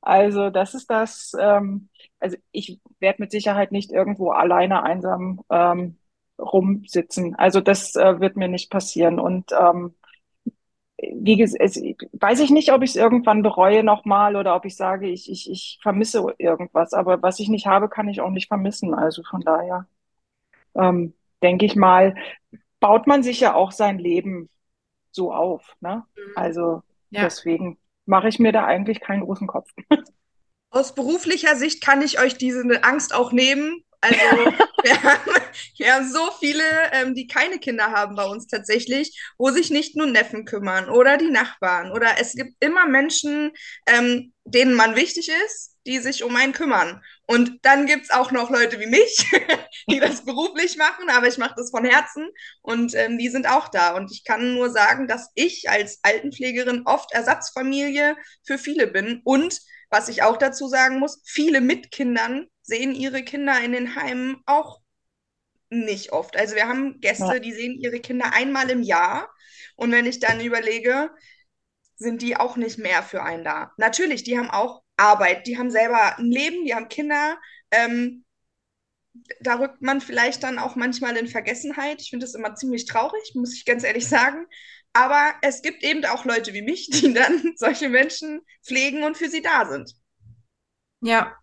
also 0.00 0.50
das 0.50 0.74
ist 0.74 0.88
das. 0.88 1.32
Ähm, 1.38 1.88
also 2.20 2.36
ich 2.52 2.80
werde 3.00 3.22
mit 3.22 3.32
Sicherheit 3.32 3.72
nicht 3.72 3.90
irgendwo 3.90 4.30
alleine 4.30 4.82
einsam 4.84 5.40
ähm, 5.50 5.98
rumsitzen. 6.38 7.34
Also 7.34 7.60
das 7.60 7.96
äh, 7.96 8.20
wird 8.20 8.36
mir 8.36 8.48
nicht 8.48 8.70
passieren 8.70 9.18
und 9.18 9.50
ähm, 9.52 9.94
wie 11.00 11.36
gesagt, 11.36 11.60
weiß 12.12 12.40
ich 12.40 12.50
nicht, 12.50 12.72
ob 12.72 12.82
ich 12.82 12.90
es 12.90 12.96
irgendwann 12.96 13.42
bereue 13.42 13.84
nochmal 13.84 14.34
oder 14.36 14.56
ob 14.56 14.64
ich 14.64 14.76
sage, 14.76 15.08
ich, 15.08 15.30
ich, 15.30 15.50
ich 15.50 15.78
vermisse 15.80 16.34
irgendwas. 16.38 16.92
Aber 16.92 17.22
was 17.22 17.38
ich 17.38 17.48
nicht 17.48 17.66
habe, 17.66 17.88
kann 17.88 18.08
ich 18.08 18.20
auch 18.20 18.30
nicht 18.30 18.48
vermissen. 18.48 18.94
Also 18.94 19.22
von 19.22 19.40
daher 19.42 19.86
ähm, 20.74 21.14
denke 21.42 21.66
ich 21.66 21.76
mal, 21.76 22.16
baut 22.80 23.06
man 23.06 23.22
sich 23.22 23.40
ja 23.40 23.54
auch 23.54 23.70
sein 23.70 23.98
Leben 23.98 24.48
so 25.12 25.32
auf. 25.32 25.76
Ne? 25.80 26.04
Mhm. 26.16 26.32
Also 26.34 26.82
ja. 27.10 27.22
deswegen 27.22 27.78
mache 28.04 28.28
ich 28.28 28.38
mir 28.38 28.52
da 28.52 28.64
eigentlich 28.64 29.00
keinen 29.00 29.22
großen 29.22 29.46
Kopf. 29.46 29.70
Aus 30.70 30.94
beruflicher 30.94 31.56
Sicht 31.56 31.82
kann 31.82 32.02
ich 32.02 32.20
euch 32.20 32.36
diese 32.36 32.84
Angst 32.84 33.14
auch 33.14 33.32
nehmen, 33.32 33.84
also 34.00 34.16
wir 34.82 35.02
haben, 35.02 35.32
wir 35.76 35.94
haben 35.94 36.10
so 36.10 36.30
viele, 36.38 36.64
ähm, 36.92 37.14
die 37.14 37.26
keine 37.26 37.58
Kinder 37.58 37.90
haben 37.90 38.14
bei 38.14 38.24
uns 38.24 38.46
tatsächlich, 38.46 39.18
wo 39.38 39.50
sich 39.50 39.70
nicht 39.70 39.96
nur 39.96 40.06
Neffen 40.06 40.44
kümmern 40.44 40.88
oder 40.88 41.16
die 41.16 41.30
Nachbarn. 41.30 41.90
Oder 41.92 42.20
es 42.20 42.34
gibt 42.34 42.54
immer 42.60 42.86
Menschen, 42.86 43.52
ähm, 43.86 44.32
denen 44.44 44.74
man 44.74 44.96
wichtig 44.96 45.30
ist, 45.44 45.76
die 45.86 45.98
sich 45.98 46.22
um 46.22 46.36
einen 46.36 46.52
kümmern. 46.52 47.02
Und 47.26 47.58
dann 47.62 47.86
gibt 47.86 48.04
es 48.04 48.10
auch 48.10 48.30
noch 48.30 48.50
Leute 48.50 48.78
wie 48.78 48.86
mich, 48.86 49.26
die 49.90 50.00
das 50.00 50.24
beruflich 50.24 50.76
machen, 50.76 51.10
aber 51.10 51.26
ich 51.26 51.38
mache 51.38 51.54
das 51.56 51.70
von 51.70 51.84
Herzen 51.84 52.28
und 52.62 52.94
ähm, 52.94 53.18
die 53.18 53.28
sind 53.28 53.48
auch 53.48 53.68
da. 53.68 53.96
Und 53.96 54.12
ich 54.12 54.24
kann 54.24 54.54
nur 54.54 54.70
sagen, 54.70 55.08
dass 55.08 55.30
ich 55.34 55.68
als 55.68 55.98
Altenpflegerin 56.02 56.82
oft 56.84 57.12
Ersatzfamilie 57.12 58.16
für 58.46 58.58
viele 58.58 58.86
bin 58.86 59.20
und 59.24 59.60
was 59.90 60.08
ich 60.08 60.22
auch 60.22 60.36
dazu 60.36 60.68
sagen 60.68 60.98
muss, 60.98 61.22
viele 61.24 61.60
mit 61.60 61.90
Kindern 61.90 62.46
sehen 62.68 62.94
ihre 62.94 63.22
Kinder 63.22 63.58
in 63.60 63.72
den 63.72 63.96
Heimen 63.96 64.42
auch 64.44 64.80
nicht 65.70 66.12
oft. 66.12 66.36
Also 66.36 66.54
wir 66.54 66.68
haben 66.68 67.00
Gäste, 67.00 67.24
ja. 67.24 67.38
die 67.38 67.52
sehen 67.52 67.78
ihre 67.80 68.00
Kinder 68.00 68.32
einmal 68.32 68.70
im 68.70 68.82
Jahr. 68.82 69.28
Und 69.76 69.90
wenn 69.90 70.06
ich 70.06 70.20
dann 70.20 70.40
überlege, 70.40 71.10
sind 71.96 72.20
die 72.20 72.36
auch 72.36 72.56
nicht 72.56 72.78
mehr 72.78 73.02
für 73.02 73.22
einen 73.22 73.42
da. 73.42 73.72
Natürlich, 73.78 74.22
die 74.22 74.38
haben 74.38 74.50
auch 74.50 74.82
Arbeit, 74.96 75.46
die 75.46 75.58
haben 75.58 75.70
selber 75.70 76.18
ein 76.18 76.30
Leben, 76.30 76.64
die 76.64 76.74
haben 76.74 76.88
Kinder. 76.88 77.38
Ähm, 77.70 78.24
da 79.40 79.56
rückt 79.56 79.80
man 79.80 80.00
vielleicht 80.00 80.42
dann 80.42 80.58
auch 80.58 80.76
manchmal 80.76 81.16
in 81.16 81.26
Vergessenheit. 81.26 82.02
Ich 82.02 82.10
finde 82.10 82.26
das 82.26 82.34
immer 82.34 82.54
ziemlich 82.54 82.84
traurig, 82.84 83.32
muss 83.34 83.54
ich 83.54 83.64
ganz 83.64 83.82
ehrlich 83.82 84.06
sagen. 84.06 84.46
Aber 84.92 85.32
es 85.40 85.62
gibt 85.62 85.82
eben 85.82 86.04
auch 86.04 86.24
Leute 86.26 86.52
wie 86.52 86.62
mich, 86.62 86.90
die 86.90 87.14
dann 87.14 87.54
solche 87.56 87.88
Menschen 87.88 88.42
pflegen 88.62 89.04
und 89.04 89.16
für 89.16 89.28
sie 89.28 89.42
da 89.42 89.66
sind. 89.66 89.94
Ja. 91.00 91.34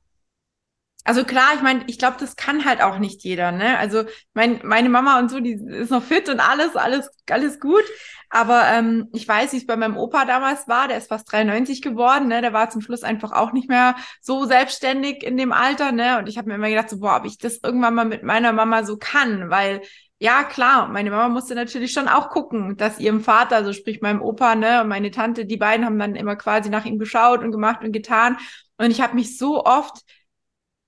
Also 1.07 1.23
klar, 1.23 1.53
ich 1.55 1.61
meine, 1.61 1.83
ich 1.85 1.99
glaube, 1.99 2.17
das 2.19 2.35
kann 2.35 2.65
halt 2.65 2.81
auch 2.81 2.97
nicht 2.97 3.23
jeder, 3.23 3.51
ne? 3.51 3.77
Also 3.77 4.05
mein, 4.33 4.59
meine 4.63 4.89
Mama 4.89 5.19
und 5.19 5.29
so, 5.29 5.39
die 5.39 5.53
ist 5.53 5.91
noch 5.91 6.01
fit 6.01 6.27
und 6.29 6.39
alles, 6.39 6.75
alles, 6.75 7.09
alles 7.29 7.59
gut. 7.59 7.83
Aber 8.31 8.63
ähm, 8.67 9.07
ich 9.13 9.27
weiß, 9.27 9.53
wie 9.53 9.57
es 9.57 9.67
bei 9.67 9.75
meinem 9.75 9.97
Opa 9.97 10.25
damals 10.25 10.67
war, 10.67 10.87
der 10.87 10.97
ist 10.97 11.09
fast 11.09 11.31
93 11.31 11.83
geworden, 11.83 12.27
ne? 12.27 12.41
Der 12.41 12.53
war 12.53 12.71
zum 12.71 12.81
Schluss 12.81 13.03
einfach 13.03 13.31
auch 13.33 13.53
nicht 13.53 13.69
mehr 13.69 13.95
so 14.19 14.45
selbstständig 14.45 15.23
in 15.23 15.37
dem 15.37 15.51
Alter, 15.53 15.91
ne? 15.91 16.17
Und 16.17 16.27
ich 16.27 16.39
habe 16.39 16.49
mir 16.49 16.55
immer 16.55 16.69
gedacht, 16.69 16.89
so, 16.89 16.99
boah, 16.99 17.17
ob 17.17 17.25
ich 17.25 17.37
das 17.37 17.59
irgendwann 17.63 17.93
mal 17.93 18.05
mit 18.05 18.23
meiner 18.23 18.51
Mama 18.51 18.83
so 18.83 18.97
kann, 18.97 19.51
weil 19.51 19.81
ja, 20.17 20.43
klar, 20.43 20.87
meine 20.87 21.11
Mama 21.11 21.29
musste 21.29 21.53
natürlich 21.55 21.91
schon 21.91 22.07
auch 22.07 22.29
gucken, 22.29 22.77
dass 22.77 22.99
ihrem 22.99 23.21
Vater, 23.21 23.57
also 23.57 23.73
sprich 23.73 24.01
meinem 24.01 24.21
Opa, 24.21 24.55
ne, 24.55 24.81
und 24.81 24.87
meine 24.87 25.11
Tante, 25.11 25.45
die 25.45 25.57
beiden 25.57 25.85
haben 25.85 25.99
dann 25.99 26.15
immer 26.15 26.35
quasi 26.35 26.69
nach 26.69 26.85
ihm 26.85 26.97
geschaut 26.99 27.43
und 27.43 27.51
gemacht 27.51 27.83
und 27.83 27.91
getan. 27.91 28.37
Und 28.77 28.91
ich 28.91 29.01
habe 29.01 29.13
mich 29.15 29.37
so 29.37 29.63
oft, 29.65 30.01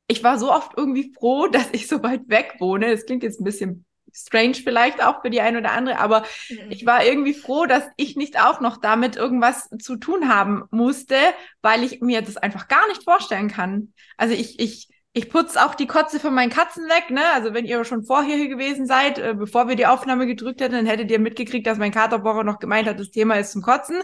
ich 0.08 0.24
war 0.24 0.40
so 0.40 0.52
oft 0.52 0.72
irgendwie 0.76 1.14
froh, 1.14 1.48
dass 1.52 1.70
ich 1.72 1.88
so 1.88 2.02
weit 2.04 2.28
weg 2.28 2.56
wohne. 2.60 2.92
Das 2.92 3.06
klingt 3.06 3.24
jetzt 3.24 3.40
ein 3.40 3.46
bisschen 3.46 3.86
strange 4.14 4.56
vielleicht 4.56 5.04
auch 5.04 5.22
für 5.22 5.30
die 5.30 5.42
eine 5.42 5.60
oder 5.60 5.72
andere, 5.74 6.00
aber 6.00 6.24
mhm. 6.50 6.72
ich 6.72 6.86
war 6.86 7.06
irgendwie 7.06 7.36
froh, 7.36 7.66
dass 7.66 7.84
ich 7.98 8.16
nicht 8.16 8.42
auch 8.42 8.62
noch 8.62 8.78
damit 8.78 9.16
irgendwas 9.16 9.70
zu 9.80 9.98
tun 9.98 10.30
haben 10.30 10.64
musste, 10.72 11.18
weil 11.62 11.84
ich 11.84 12.02
mir 12.02 12.22
das 12.22 12.38
einfach 12.38 12.68
gar 12.68 12.88
nicht 12.88 13.04
vorstellen 13.04 13.50
kann. 13.50 13.94
Also 14.16 14.34
ich, 14.34 14.60
ich, 14.60 14.90
ich 15.14 15.30
putze 15.30 15.64
auch 15.64 15.76
die 15.76 15.88
Kotze 15.88 16.20
von 16.20 16.34
meinen 16.34 16.50
Katzen 16.50 16.86
weg, 16.86 17.12
ne? 17.12 17.22
Also 17.34 17.54
wenn 17.54 17.66
ihr 17.66 17.84
schon 17.86 18.04
vorher 18.04 18.36
hier 18.36 18.50
gewesen 18.50 18.88
seid, 18.88 19.20
äh, 19.20 19.36
bevor 19.38 19.68
wir 19.68 19.76
die 19.76 19.86
Aufnahme 19.86 20.26
gedrückt 20.26 20.62
hätten, 20.62 20.76
dann 20.76 20.86
hättet 20.86 21.12
ihr 21.12 21.20
mitgekriegt, 21.20 21.68
dass 21.68 21.78
mein 21.78 21.92
Katerbohrer 21.92 22.44
noch 22.44 22.60
gemeint 22.60 22.88
hat, 22.88 23.00
das 23.00 23.12
Thema 23.12 23.36
ist 23.36 23.52
zum 23.52 23.62
Kotzen, 23.62 24.02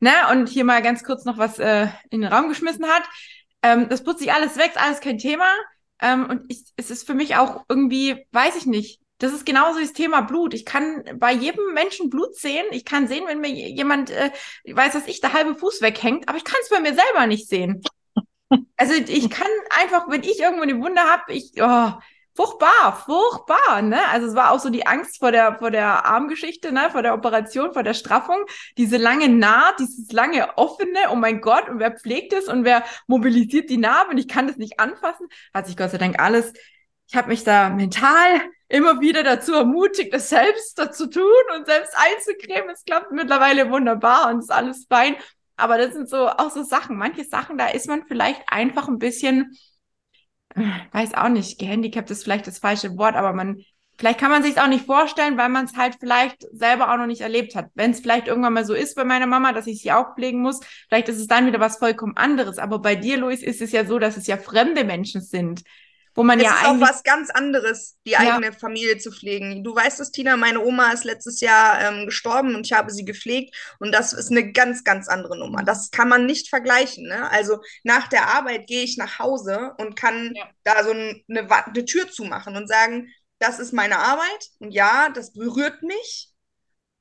ne? 0.00 0.10
Und 0.32 0.48
hier 0.48 0.64
mal 0.64 0.82
ganz 0.82 1.04
kurz 1.04 1.24
noch 1.24 1.38
was 1.38 1.58
äh, 1.58 1.88
in 2.10 2.20
den 2.22 2.32
Raum 2.32 2.48
geschmissen 2.48 2.86
hat. 2.86 3.02
Ähm, 3.64 3.88
das 3.88 4.04
putze 4.04 4.24
ich 4.24 4.32
alles 4.32 4.58
weg, 4.58 4.72
alles 4.76 5.00
kein 5.00 5.16
Thema. 5.16 5.48
Ähm, 6.00 6.28
und 6.28 6.42
ich, 6.48 6.64
es 6.76 6.90
ist 6.90 7.06
für 7.06 7.14
mich 7.14 7.36
auch 7.36 7.64
irgendwie, 7.68 8.26
weiß 8.32 8.56
ich 8.56 8.66
nicht, 8.66 9.00
das 9.18 9.32
ist 9.32 9.46
genauso 9.46 9.80
das 9.80 9.94
Thema 9.94 10.20
Blut. 10.20 10.52
Ich 10.52 10.66
kann 10.66 11.02
bei 11.16 11.32
jedem 11.32 11.72
Menschen 11.72 12.10
Blut 12.10 12.36
sehen. 12.36 12.66
Ich 12.72 12.84
kann 12.84 13.08
sehen, 13.08 13.24
wenn 13.26 13.40
mir 13.40 13.48
jemand, 13.48 14.10
äh, 14.10 14.30
weiß, 14.70 14.92
dass 14.92 15.08
ich 15.08 15.22
der 15.22 15.32
halbe 15.32 15.54
Fuß 15.54 15.80
weghängt, 15.80 16.28
aber 16.28 16.36
ich 16.36 16.44
kann 16.44 16.58
es 16.62 16.68
bei 16.68 16.80
mir 16.80 16.94
selber 16.94 17.26
nicht 17.26 17.48
sehen. 17.48 17.82
Also 18.76 18.92
ich 18.94 19.30
kann 19.30 19.48
einfach, 19.82 20.08
wenn 20.08 20.22
ich 20.22 20.38
irgendwo 20.40 20.62
eine 20.62 20.78
Wunde 20.78 21.00
habe, 21.00 21.32
ich, 21.32 21.52
oh, 21.60 21.92
furchtbar, 22.34 23.02
furchtbar, 23.04 23.82
ne? 23.82 24.08
Also 24.08 24.26
es 24.28 24.34
war 24.34 24.50
auch 24.50 24.60
so 24.60 24.70
die 24.70 24.86
Angst 24.86 25.18
vor 25.18 25.32
der, 25.32 25.58
vor 25.58 25.70
der 25.70 26.04
Armgeschichte, 26.04 26.72
ne? 26.72 26.90
Vor 26.90 27.02
der 27.02 27.14
Operation, 27.14 27.72
vor 27.72 27.82
der 27.82 27.94
Straffung. 27.94 28.44
Diese 28.76 28.96
lange 28.96 29.28
Naht, 29.28 29.78
dieses 29.78 30.10
lange 30.12 30.56
offene, 30.56 31.10
oh 31.10 31.16
mein 31.16 31.40
Gott, 31.40 31.68
und 31.68 31.78
wer 31.78 31.92
pflegt 31.92 32.32
es 32.32 32.48
und 32.48 32.64
wer 32.64 32.84
mobilisiert 33.06 33.70
die 33.70 33.78
Narbe 33.78 34.10
und 34.10 34.18
ich 34.18 34.28
kann 34.28 34.46
das 34.46 34.56
nicht 34.56 34.80
anfassen. 34.80 35.28
Hat 35.52 35.66
sich 35.66 35.76
Gott 35.76 35.90
sei 35.90 35.98
Dank 35.98 36.18
alles, 36.18 36.52
ich 37.08 37.16
habe 37.16 37.28
mich 37.28 37.44
da 37.44 37.68
mental 37.70 38.40
immer 38.68 39.00
wieder 39.00 39.22
dazu 39.22 39.54
ermutigt, 39.54 40.12
das 40.12 40.28
selbst 40.28 40.78
dazu 40.78 41.06
tun 41.06 41.22
und 41.56 41.66
selbst 41.66 41.94
einzucremen. 41.96 42.70
Es 42.70 42.84
klappt 42.84 43.12
mittlerweile 43.12 43.70
wunderbar 43.70 44.30
und 44.30 44.40
ist 44.40 44.52
alles 44.52 44.86
fein. 44.88 45.16
Aber 45.56 45.78
das 45.78 45.92
sind 45.92 46.08
so 46.08 46.28
auch 46.28 46.50
so 46.50 46.62
Sachen. 46.64 46.96
Manche 46.96 47.24
Sachen, 47.24 47.58
da 47.58 47.68
ist 47.68 47.86
man 47.86 48.04
vielleicht 48.06 48.42
einfach 48.48 48.88
ein 48.88 48.98
bisschen, 48.98 49.56
weiß 50.92 51.14
auch 51.14 51.28
nicht, 51.28 51.58
gehandicapt 51.58 52.10
ist 52.10 52.24
vielleicht 52.24 52.46
das 52.46 52.58
falsche 52.58 52.96
Wort, 52.96 53.16
aber 53.16 53.32
man, 53.32 53.62
vielleicht 53.98 54.20
kann 54.20 54.30
man 54.30 54.42
sich 54.42 54.60
auch 54.60 54.68
nicht 54.68 54.86
vorstellen, 54.86 55.36
weil 55.36 55.48
man 55.48 55.64
es 55.64 55.76
halt 55.76 55.96
vielleicht 55.98 56.42
selber 56.52 56.92
auch 56.92 56.96
noch 56.96 57.06
nicht 57.06 57.20
erlebt 57.20 57.54
hat. 57.54 57.70
Wenn 57.74 57.90
es 57.90 58.00
vielleicht 58.00 58.28
irgendwann 58.28 58.52
mal 58.52 58.64
so 58.64 58.74
ist 58.74 58.96
bei 58.96 59.04
meiner 59.04 59.26
Mama, 59.26 59.52
dass 59.52 59.66
ich 59.66 59.82
sie 59.82 59.92
auch 59.92 60.14
pflegen 60.14 60.40
muss, 60.40 60.60
vielleicht 60.88 61.08
ist 61.08 61.20
es 61.20 61.26
dann 61.26 61.46
wieder 61.46 61.60
was 61.60 61.78
vollkommen 61.78 62.16
anderes. 62.16 62.58
Aber 62.58 62.78
bei 62.78 62.94
dir, 62.94 63.18
Luis, 63.18 63.42
ist 63.42 63.62
es 63.62 63.72
ja 63.72 63.84
so, 63.84 63.98
dass 63.98 64.16
es 64.16 64.26
ja 64.26 64.36
fremde 64.36 64.84
Menschen 64.84 65.20
sind. 65.20 65.62
Wo 66.14 66.22
man 66.22 66.38
es 66.38 66.44
ja 66.44 66.52
ist 66.52 66.66
auch 66.66 66.80
was 66.80 67.02
ganz 67.02 67.30
anderes, 67.30 67.96
die 68.06 68.16
eigene 68.16 68.46
ja. 68.46 68.52
Familie 68.52 68.98
zu 68.98 69.10
pflegen. 69.10 69.64
Du 69.64 69.74
weißt 69.74 70.00
es, 70.00 70.12
Tina, 70.12 70.36
meine 70.36 70.60
Oma 70.60 70.92
ist 70.92 71.04
letztes 71.04 71.40
Jahr 71.40 71.80
ähm, 71.80 72.06
gestorben 72.06 72.54
und 72.54 72.66
ich 72.66 72.72
habe 72.72 72.92
sie 72.92 73.04
gepflegt 73.04 73.54
und 73.80 73.92
das 73.92 74.12
ist 74.12 74.30
eine 74.30 74.52
ganz, 74.52 74.84
ganz 74.84 75.08
andere 75.08 75.36
Nummer. 75.36 75.62
Das 75.64 75.90
kann 75.90 76.08
man 76.08 76.26
nicht 76.26 76.48
vergleichen. 76.48 77.08
Ne? 77.08 77.30
Also 77.30 77.58
nach 77.82 78.08
der 78.08 78.28
Arbeit 78.28 78.66
gehe 78.66 78.84
ich 78.84 78.96
nach 78.96 79.18
Hause 79.18 79.72
und 79.78 79.96
kann 79.96 80.32
ja. 80.34 80.48
da 80.62 80.84
so 80.84 80.90
eine, 80.90 81.22
eine 81.28 81.84
Tür 81.84 82.08
zumachen 82.10 82.56
und 82.56 82.68
sagen, 82.68 83.08
das 83.38 83.58
ist 83.58 83.72
meine 83.72 83.98
Arbeit 83.98 84.50
und 84.60 84.70
ja, 84.70 85.08
das 85.08 85.32
berührt 85.32 85.82
mich 85.82 86.33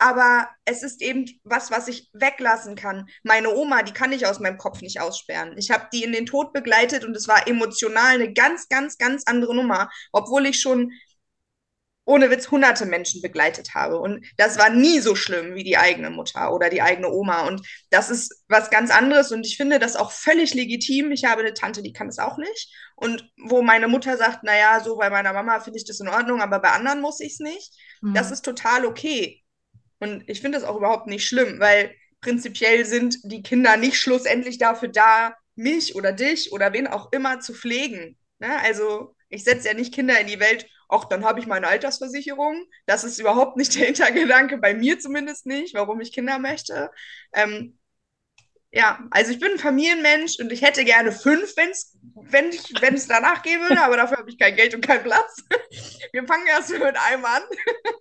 aber 0.04 0.50
es 0.66 0.84
ist 0.84 1.02
eben 1.02 1.30
was, 1.46 1.72
was 1.72 1.88
ich 1.88 2.10
weglassen 2.12 2.76
kann. 2.76 3.08
Meine 3.24 3.56
Oma, 3.56 3.84
die 3.84 3.94
kann 3.94 4.12
ich 4.12 4.28
aus 4.28 4.42
meinem 4.42 4.58
Kopf 4.58 4.82
nicht 4.82 5.00
aussperren. 5.00 5.58
Ich 5.58 5.72
habe 5.72 5.88
die 5.94 6.04
in 6.04 6.12
den 6.12 6.26
Tod 6.26 6.52
begleitet 6.52 7.06
und 7.06 7.16
es 7.16 7.30
war 7.30 7.48
emotional 7.48 8.16
eine 8.16 8.34
ganz, 8.34 8.68
ganz, 8.68 8.98
ganz 8.98 9.24
andere 9.26 9.56
Nummer, 9.56 9.90
obwohl 10.12 10.46
ich 10.46 10.60
schon 10.60 10.92
ohne 12.04 12.30
Witz 12.30 12.52
hunderte 12.52 12.86
Menschen 12.86 13.22
begleitet 13.22 13.76
habe. 13.76 13.98
Und 13.98 14.26
das 14.36 14.60
war 14.60 14.70
nie 14.70 15.00
so 15.00 15.16
schlimm 15.16 15.56
wie 15.56 15.64
die 15.64 15.78
eigene 15.78 16.10
Mutter 16.10 16.54
oder 16.54 16.70
die 16.70 16.82
eigene 16.82 17.10
Oma. 17.10 17.48
Und 17.48 17.66
das 17.90 18.10
ist 18.10 18.44
was 18.50 18.70
ganz 18.70 18.92
anderes. 18.92 19.32
Und 19.32 19.46
ich 19.46 19.56
finde 19.56 19.80
das 19.80 19.96
auch 19.96 20.12
völlig 20.12 20.54
legitim. 20.54 21.14
Ich 21.14 21.24
habe 21.24 21.40
eine 21.40 21.54
Tante, 21.54 21.82
die 21.82 21.94
kann 21.94 22.10
es 22.10 22.20
auch 22.20 22.38
nicht. 22.38 22.76
Und 22.98 23.32
wo 23.38 23.62
meine 23.62 23.88
Mutter 23.88 24.18
sagt, 24.18 24.44
naja, 24.44 24.82
so 24.84 24.98
bei 24.98 25.10
meiner 25.10 25.32
Mama 25.32 25.62
finde 25.62 25.80
ich 25.80 25.86
das 25.86 26.02
in 26.02 26.10
Ordnung, 26.10 26.42
aber 26.42 26.60
bei 26.60 26.72
anderen 26.72 27.00
muss 27.00 27.22
ich 27.22 27.34
es 27.34 27.40
nicht. 27.40 27.72
Mhm. 28.02 28.14
Das 28.14 28.32
ist 28.32 28.44
total 28.44 28.86
okay. 28.86 29.43
Und 30.04 30.26
ich 30.28 30.42
finde 30.42 30.60
das 30.60 30.68
auch 30.68 30.76
überhaupt 30.76 31.08
nicht 31.08 31.26
schlimm, 31.26 31.62
weil 31.62 31.96
prinzipiell 32.20 32.84
sind 32.84 33.20
die 33.24 33.42
Kinder 33.42 33.78
nicht 33.78 33.96
schlussendlich 33.98 34.58
dafür 34.58 34.90
da, 34.90 35.34
mich 35.56 35.96
oder 35.96 36.12
dich 36.12 36.52
oder 36.52 36.74
wen 36.74 36.88
auch 36.88 37.14
immer 37.14 37.40
zu 37.40 37.54
pflegen. 37.54 38.18
Ne? 38.40 38.60
Also 38.64 39.16
ich 39.30 39.46
setze 39.46 39.70
ja 39.70 39.74
nicht 39.74 39.94
Kinder 39.94 40.20
in 40.20 40.28
die 40.28 40.42
Welt, 40.42 40.68
ach, 40.90 41.06
dann 41.06 41.24
habe 41.24 41.40
ich 41.40 41.48
meine 41.48 41.68
Altersversicherung. 41.68 42.66
Das 42.86 43.06
ist 43.06 43.18
überhaupt 43.18 43.56
nicht 43.56 43.76
der 43.80 43.86
Hintergedanke, 43.86 44.58
bei 44.58 44.74
mir 44.74 45.00
zumindest 45.00 45.46
nicht, 45.46 45.74
warum 45.74 46.02
ich 46.02 46.12
Kinder 46.12 46.38
möchte. 46.38 46.92
Ähm, 47.32 47.80
ja, 48.72 49.08
also 49.10 49.32
ich 49.32 49.40
bin 49.40 49.54
ein 49.54 49.58
Familienmensch 49.60 50.38
und 50.38 50.52
ich 50.52 50.64
hätte 50.64 50.84
gerne 50.84 51.14
fünf, 51.14 51.56
wenn's, 51.56 51.98
wenn 52.16 52.50
es 52.50 52.74
wenn 52.82 52.96
es 52.96 53.08
danach 53.08 53.42
gehen 53.42 53.62
würde, 53.62 53.82
aber 53.82 53.96
dafür 53.96 54.18
habe 54.18 54.30
ich 54.30 54.38
kein 54.38 54.58
Geld 54.58 54.76
und 54.76 54.86
keinen 54.86 55.04
Platz. 55.04 55.46
Wir 56.12 56.28
fangen 56.28 56.48
erst 56.48 56.72
mit 56.72 56.82
einem 56.82 57.24
an. 57.24 57.44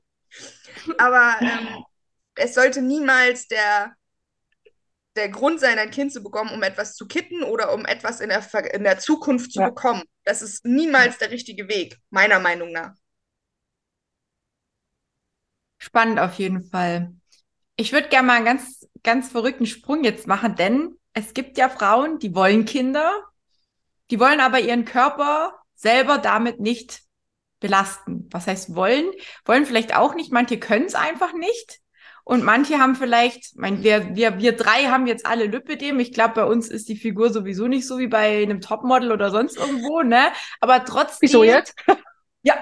aber 0.99 1.37
ähm, 1.41 1.85
es 2.35 2.55
sollte 2.55 2.83
niemals 2.83 3.49
der, 3.49 3.95
der 5.17 5.29
Grund 5.29 5.61
sein, 5.61 5.79
ein 5.79 5.91
Kind 5.91 6.13
zu 6.13 6.23
bekommen, 6.23 6.51
um 6.51 6.63
etwas 6.63 6.95
zu 6.95 7.07
kitten 7.07 7.43
oder 7.43 7.73
um 7.73 7.85
etwas 7.85 8.21
in 8.21 8.31
der, 8.31 8.75
in 8.75 8.85
der 8.85 8.99
Zukunft 8.99 9.53
zu 9.53 9.61
ja. 9.61 9.69
bekommen. 9.69 10.03
Das 10.25 10.43
ist 10.43 10.65
niemals 10.65 11.19
der 11.19 11.31
richtige 11.31 11.69
Weg, 11.69 11.99
meiner 12.11 12.41
Meinung 12.41 12.73
nach. 12.73 12.95
Spannend 15.79 16.21
auf 16.21 16.35
jeden 16.35 16.63
Fall. 16.63 17.13
Ich 17.77 17.93
würde 17.93 18.09
gerne 18.09 18.27
mal 18.27 18.37
einen 18.37 18.45
ganz, 18.45 18.89
ganz 19.03 19.31
verrückten 19.31 19.67
Sprung 19.67 20.05
jetzt 20.05 20.27
machen, 20.27 20.55
denn 20.55 20.97
es 21.13 21.35
gibt 21.35 21.59
ja 21.59 21.69
Frauen, 21.69 22.19
die 22.19 22.35
wollen 22.35 22.65
Kinder, 22.65 23.13
die 24.11 24.21
wollen 24.21 24.41
aber 24.41 24.61
ihren 24.61 24.85
Körper 24.85 25.59
selber 25.75 26.19
damit 26.19 26.61
nicht 26.61 27.03
belasten. 27.61 28.29
Was 28.31 28.47
heißt 28.47 28.75
wollen? 28.75 29.11
Wollen 29.45 29.67
vielleicht 29.67 29.97
auch 29.97 30.15
nicht, 30.15 30.33
manche 30.33 30.59
können 30.59 30.87
es 30.87 30.95
einfach 30.95 31.33
nicht. 31.33 31.82
Und 32.25 32.45
manche 32.45 32.79
haben 32.79 32.95
vielleicht, 32.95 33.57
mein, 33.57 33.83
wir, 33.83 34.15
wir, 34.15 34.39
wir 34.39 34.53
drei 34.57 34.85
haben 34.87 35.07
jetzt 35.07 35.27
alle 35.27 35.47
Lipidem. 35.47 35.99
Ich 35.99 36.13
glaube, 36.13 36.35
bei 36.35 36.45
uns 36.45 36.69
ist 36.69 36.89
die 36.89 36.97
Figur 36.97 37.33
sowieso 37.33 37.67
nicht 37.67 37.87
so 37.87 37.99
wie 37.99 38.07
bei 38.07 38.43
einem 38.43 38.61
Topmodel 38.61 39.11
oder 39.13 39.31
sonst 39.31 39.57
irgendwo, 39.57 40.03
ne? 40.03 40.29
Aber 40.61 40.85
trotzdem. 40.85 41.29
Wieso 41.29 41.45
jetzt? 41.45 41.75
Ja. 42.45 42.61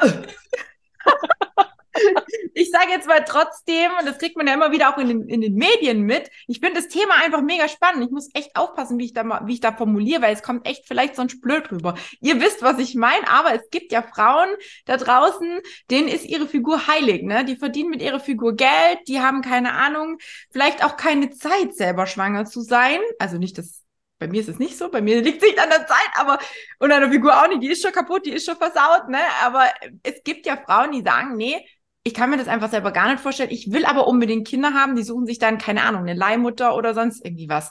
Ich 2.55 2.71
sage 2.71 2.91
jetzt 2.91 3.09
mal 3.09 3.25
trotzdem, 3.25 3.91
und 3.99 4.07
das 4.07 4.19
kriegt 4.19 4.37
man 4.37 4.47
ja 4.47 4.55
immer 4.55 4.73
wieder 4.73 4.93
auch 4.93 4.99
in 4.99 5.09
den, 5.09 5.29
in 5.29 5.41
den 5.41 5.55
Medien 5.55 6.03
mit, 6.03 6.31
ich 6.47 6.61
finde 6.61 6.81
das 6.81 6.89
Thema 6.89 7.15
einfach 7.23 7.43
mega 7.43 7.69
spannend. 7.69 8.05
Ich 8.05 8.11
muss 8.11 8.29
echt 8.35 8.57
aufpassen, 8.57 8.99
wie 8.99 9.07
ich 9.07 9.13
da 9.13 9.25
mal, 9.25 9.47
wie 9.47 9.55
ich 9.55 9.61
da 9.61 9.73
formuliere, 9.73 10.23
weil 10.23 10.35
es 10.35 10.43
kommt 10.43 10.67
echt 10.67 10.87
vielleicht 10.87 11.17
sonst 11.17 11.41
blöd 11.41 11.71
rüber. 11.71 11.95
Ihr 12.21 12.41
wisst, 12.41 12.63
was 12.63 12.79
ich 12.79 12.95
meine, 12.95 13.29
aber 13.29 13.55
es 13.55 13.71
gibt 13.71 13.93
ja 13.93 14.03
Frauen 14.03 14.49
da 14.85 14.97
draußen, 14.97 15.61
denen 15.91 16.09
ist 16.09 16.25
ihre 16.25 16.47
Figur 16.47 16.87
heilig, 16.87 17.23
ne? 17.23 17.45
Die 17.45 17.57
verdienen 17.57 17.91
mit 17.91 18.03
ihrer 18.03 18.21
Figur 18.21 18.55
Geld, 18.55 19.01
die 19.09 19.21
haben 19.21 19.43
keine 19.43 19.73
Ahnung, 19.73 20.19
vielleicht 20.51 20.85
auch 20.85 20.97
keine 20.97 21.31
Zeit, 21.31 21.75
selber 21.75 22.07
schwanger 22.07 22.45
zu 22.45 22.61
sein. 22.61 23.01
Also 23.19 23.39
nicht, 23.39 23.59
dass 23.59 23.83
bei 24.19 24.29
mir 24.29 24.43
ist 24.43 24.49
es 24.51 24.59
nicht 24.59 24.77
so, 24.77 24.91
bei 24.91 25.01
mir 25.01 25.23
liegt 25.23 25.43
es 25.43 25.49
nicht 25.49 25.59
an 25.59 25.71
der 25.71 25.87
Zeit, 25.87 26.11
aber 26.17 26.39
und 26.79 26.93
an 26.93 27.01
der 27.01 27.11
Figur 27.11 27.43
auch 27.43 27.49
nicht, 27.49 27.63
die 27.63 27.71
ist 27.71 27.83
schon 27.83 27.93
kaputt, 27.93 28.27
die 28.27 28.33
ist 28.33 28.45
schon 28.45 28.57
versaut, 28.57 29.09
ne? 29.09 29.19
Aber 29.43 29.65
es 30.03 30.23
gibt 30.23 30.47
ja 30.47 30.59
Frauen, 30.59 30.93
die 30.93 31.03
sagen, 31.03 31.37
nee, 31.37 31.67
ich 32.03 32.15
kann 32.15 32.31
mir 32.31 32.39
das 32.39 32.49
einfach 32.49 32.71
selber 32.71 32.93
gar 32.93 33.11
nicht 33.11 33.21
vorstellen. 33.21 33.51
Ich 33.51 33.73
will 33.73 33.85
aber 33.85 34.07
unbedingt 34.07 34.49
Kinder 34.49 34.73
haben, 34.73 34.97
die 34.97 35.03
suchen 35.03 35.27
sich 35.27 35.39
dann, 35.39 35.59
keine 35.59 35.83
Ahnung, 35.83 36.03
eine 36.03 36.15
Leihmutter 36.15 36.75
oder 36.75 36.95
sonst 36.95 37.25
irgendwie 37.25 37.49
was. 37.49 37.71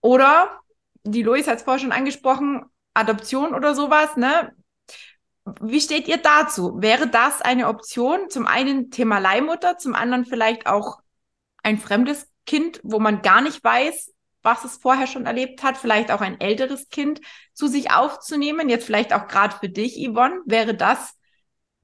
Oder, 0.00 0.60
die 1.04 1.22
Lois 1.22 1.46
hat 1.46 1.58
es 1.58 1.62
vorher 1.62 1.80
schon 1.80 1.92
angesprochen, 1.92 2.64
Adoption 2.94 3.54
oder 3.54 3.74
sowas, 3.74 4.16
ne? 4.16 4.52
Wie 5.60 5.80
steht 5.80 6.08
ihr 6.08 6.16
dazu? 6.16 6.80
Wäre 6.80 7.06
das 7.06 7.40
eine 7.40 7.68
Option? 7.68 8.30
Zum 8.30 8.46
einen 8.46 8.90
Thema 8.90 9.18
Leihmutter, 9.18 9.78
zum 9.78 9.94
anderen 9.94 10.24
vielleicht 10.24 10.66
auch 10.66 10.98
ein 11.62 11.78
fremdes 11.78 12.26
Kind, 12.46 12.80
wo 12.82 12.98
man 12.98 13.22
gar 13.22 13.42
nicht 13.42 13.62
weiß, 13.62 14.12
was 14.42 14.64
es 14.64 14.76
vorher 14.76 15.06
schon 15.06 15.26
erlebt 15.26 15.62
hat, 15.62 15.76
vielleicht 15.76 16.10
auch 16.10 16.20
ein 16.20 16.40
älteres 16.40 16.88
Kind 16.88 17.20
zu 17.52 17.66
sich 17.66 17.90
aufzunehmen, 17.90 18.68
jetzt 18.68 18.86
vielleicht 18.86 19.12
auch 19.12 19.26
gerade 19.26 19.56
für 19.56 19.68
dich, 19.68 19.96
Yvonne, 19.96 20.40
wäre 20.46 20.74
das 20.74 21.15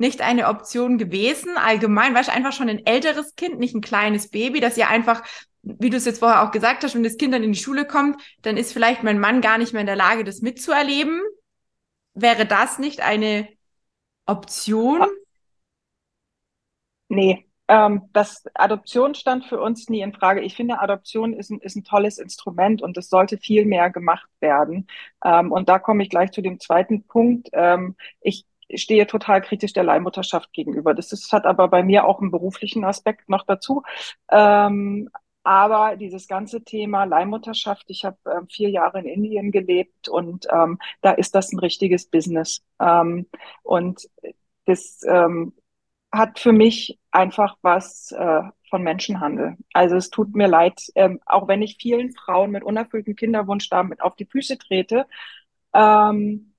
nicht 0.02 0.20
eine 0.20 0.48
Option 0.48 0.98
gewesen. 0.98 1.56
Allgemein, 1.56 2.14
weißt 2.14 2.28
du, 2.28 2.32
einfach 2.32 2.52
schon 2.52 2.68
ein 2.68 2.84
älteres 2.84 3.36
Kind, 3.36 3.58
nicht 3.60 3.74
ein 3.74 3.80
kleines 3.80 4.28
Baby, 4.28 4.60
dass 4.60 4.76
ihr 4.76 4.88
einfach, 4.88 5.22
wie 5.62 5.90
du 5.90 5.96
es 5.96 6.04
jetzt 6.04 6.18
vorher 6.18 6.42
auch 6.42 6.50
gesagt 6.50 6.82
hast, 6.82 6.94
wenn 6.94 7.04
das 7.04 7.16
Kind 7.16 7.32
dann 7.32 7.44
in 7.44 7.52
die 7.52 7.58
Schule 7.58 7.86
kommt, 7.86 8.20
dann 8.42 8.56
ist 8.56 8.72
vielleicht 8.72 9.04
mein 9.04 9.20
Mann 9.20 9.40
gar 9.40 9.58
nicht 9.58 9.72
mehr 9.72 9.80
in 9.80 9.86
der 9.86 9.96
Lage, 9.96 10.24
das 10.24 10.42
mitzuerleben. 10.42 11.22
Wäre 12.14 12.44
das 12.44 12.80
nicht 12.80 13.00
eine 13.00 13.48
Option? 14.26 15.06
Nee, 17.08 17.46
ähm, 17.68 18.08
das 18.12 18.44
Adoption 18.54 19.14
stand 19.14 19.44
für 19.46 19.60
uns 19.60 19.88
nie 19.88 20.00
in 20.00 20.12
Frage. 20.12 20.40
Ich 20.40 20.56
finde, 20.56 20.80
Adoption 20.80 21.32
ist 21.32 21.50
ein, 21.50 21.60
ist 21.60 21.76
ein 21.76 21.84
tolles 21.84 22.18
Instrument 22.18 22.82
und 22.82 22.98
es 22.98 23.08
sollte 23.08 23.38
viel 23.38 23.66
mehr 23.66 23.90
gemacht 23.90 24.28
werden. 24.40 24.88
Ähm, 25.24 25.52
und 25.52 25.68
da 25.68 25.78
komme 25.78 26.02
ich 26.02 26.10
gleich 26.10 26.32
zu 26.32 26.42
dem 26.42 26.58
zweiten 26.58 27.06
Punkt. 27.06 27.50
Ähm, 27.52 27.96
ich 28.20 28.46
stehe 28.76 29.06
total 29.06 29.40
kritisch 29.42 29.72
der 29.72 29.84
Leihmutterschaft 29.84 30.52
gegenüber. 30.52 30.94
Das 30.94 31.12
ist, 31.12 31.32
hat 31.32 31.46
aber 31.46 31.68
bei 31.68 31.82
mir 31.82 32.04
auch 32.04 32.20
einen 32.20 32.30
beruflichen 32.30 32.84
Aspekt 32.84 33.28
noch 33.28 33.44
dazu. 33.44 33.82
Ähm, 34.30 35.08
aber 35.44 35.96
dieses 35.96 36.28
ganze 36.28 36.62
Thema 36.62 37.04
Leihmutterschaft, 37.04 37.84
ich 37.88 38.04
habe 38.04 38.16
äh, 38.26 38.40
vier 38.48 38.70
Jahre 38.70 39.00
in 39.00 39.06
Indien 39.06 39.50
gelebt 39.50 40.08
und 40.08 40.46
ähm, 40.52 40.78
da 41.00 41.12
ist 41.12 41.34
das 41.34 41.52
ein 41.52 41.58
richtiges 41.58 42.06
Business. 42.06 42.62
Ähm, 42.80 43.26
und 43.62 44.08
das 44.66 45.00
ähm, 45.06 45.52
hat 46.12 46.38
für 46.38 46.52
mich 46.52 46.98
einfach 47.10 47.56
was 47.62 48.12
äh, 48.12 48.42
von 48.70 48.82
Menschenhandel. 48.82 49.56
Also 49.72 49.96
es 49.96 50.10
tut 50.10 50.34
mir 50.34 50.46
leid, 50.46 50.80
ähm, 50.94 51.20
auch 51.26 51.48
wenn 51.48 51.62
ich 51.62 51.76
vielen 51.80 52.12
Frauen 52.12 52.52
mit 52.52 52.62
unerfülltem 52.62 53.16
Kinderwunsch 53.16 53.68
damit 53.68 54.00
auf 54.00 54.14
die 54.14 54.26
Füße 54.26 54.58
trete. 54.58 55.06
Ähm, 55.74 56.51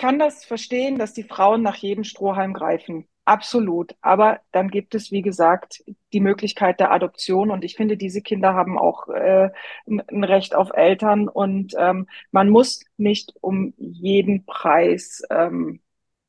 kann 0.00 0.18
das 0.18 0.46
verstehen, 0.46 0.98
dass 0.98 1.12
die 1.12 1.24
Frauen 1.24 1.60
nach 1.60 1.76
jedem 1.76 2.04
Strohhalm 2.04 2.54
greifen. 2.54 3.06
Absolut. 3.26 3.94
Aber 4.00 4.40
dann 4.50 4.70
gibt 4.70 4.94
es, 4.94 5.12
wie 5.12 5.20
gesagt, 5.20 5.84
die 6.14 6.20
Möglichkeit 6.20 6.80
der 6.80 6.90
Adoption. 6.90 7.50
Und 7.50 7.64
ich 7.64 7.76
finde, 7.76 7.98
diese 7.98 8.22
Kinder 8.22 8.54
haben 8.54 8.78
auch 8.78 9.08
äh, 9.08 9.50
ein 9.86 10.24
Recht 10.24 10.54
auf 10.54 10.70
Eltern. 10.72 11.28
Und 11.28 11.74
ähm, 11.78 12.06
man 12.32 12.48
muss 12.48 12.82
nicht 12.96 13.34
um 13.42 13.74
jeden 13.76 14.46
Preis 14.46 15.22
ähm, 15.28 15.80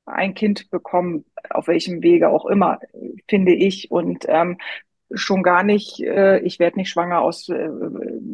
ein 0.05 0.33
Kind 0.33 0.69
bekommen, 0.69 1.23
auf 1.49 1.67
welchem 1.67 2.03
Wege 2.03 2.27
auch 2.27 2.45
immer, 2.45 2.79
finde 3.29 3.53
ich. 3.53 3.89
Und 3.89 4.25
ähm, 4.27 4.57
schon 5.13 5.43
gar 5.43 5.63
nicht, 5.63 6.01
äh, 6.01 6.39
ich 6.39 6.59
werde 6.59 6.79
nicht 6.79 6.89
schwanger 6.89 7.21
aus 7.21 7.49
äh, 7.49 7.69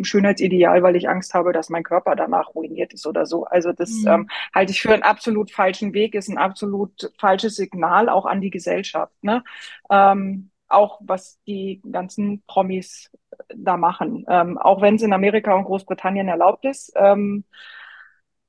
Schönheitsideal, 0.01 0.83
weil 0.83 0.95
ich 0.95 1.09
Angst 1.09 1.33
habe, 1.33 1.53
dass 1.53 1.69
mein 1.69 1.83
Körper 1.83 2.15
danach 2.15 2.55
ruiniert 2.55 2.93
ist 2.93 3.07
oder 3.07 3.25
so. 3.25 3.45
Also 3.45 3.71
das 3.73 3.91
mhm. 3.91 4.07
ähm, 4.07 4.29
halte 4.53 4.71
ich 4.71 4.81
für 4.81 4.93
einen 4.93 5.03
absolut 5.03 5.51
falschen 5.51 5.93
Weg, 5.93 6.15
ist 6.15 6.29
ein 6.29 6.37
absolut 6.37 7.11
falsches 7.17 7.55
Signal 7.55 8.09
auch 8.09 8.25
an 8.25 8.41
die 8.41 8.49
Gesellschaft. 8.49 9.13
Ne? 9.21 9.43
Ähm, 9.89 10.51
auch 10.67 10.99
was 11.03 11.39
die 11.47 11.81
ganzen 11.89 12.43
Promis 12.45 13.09
da 13.55 13.77
machen. 13.77 14.25
Ähm, 14.27 14.57
auch 14.57 14.81
wenn 14.81 14.95
es 14.95 15.01
in 15.01 15.13
Amerika 15.13 15.53
und 15.53 15.65
Großbritannien 15.65 16.27
erlaubt 16.27 16.65
ist. 16.65 16.91
Ähm, 16.95 17.45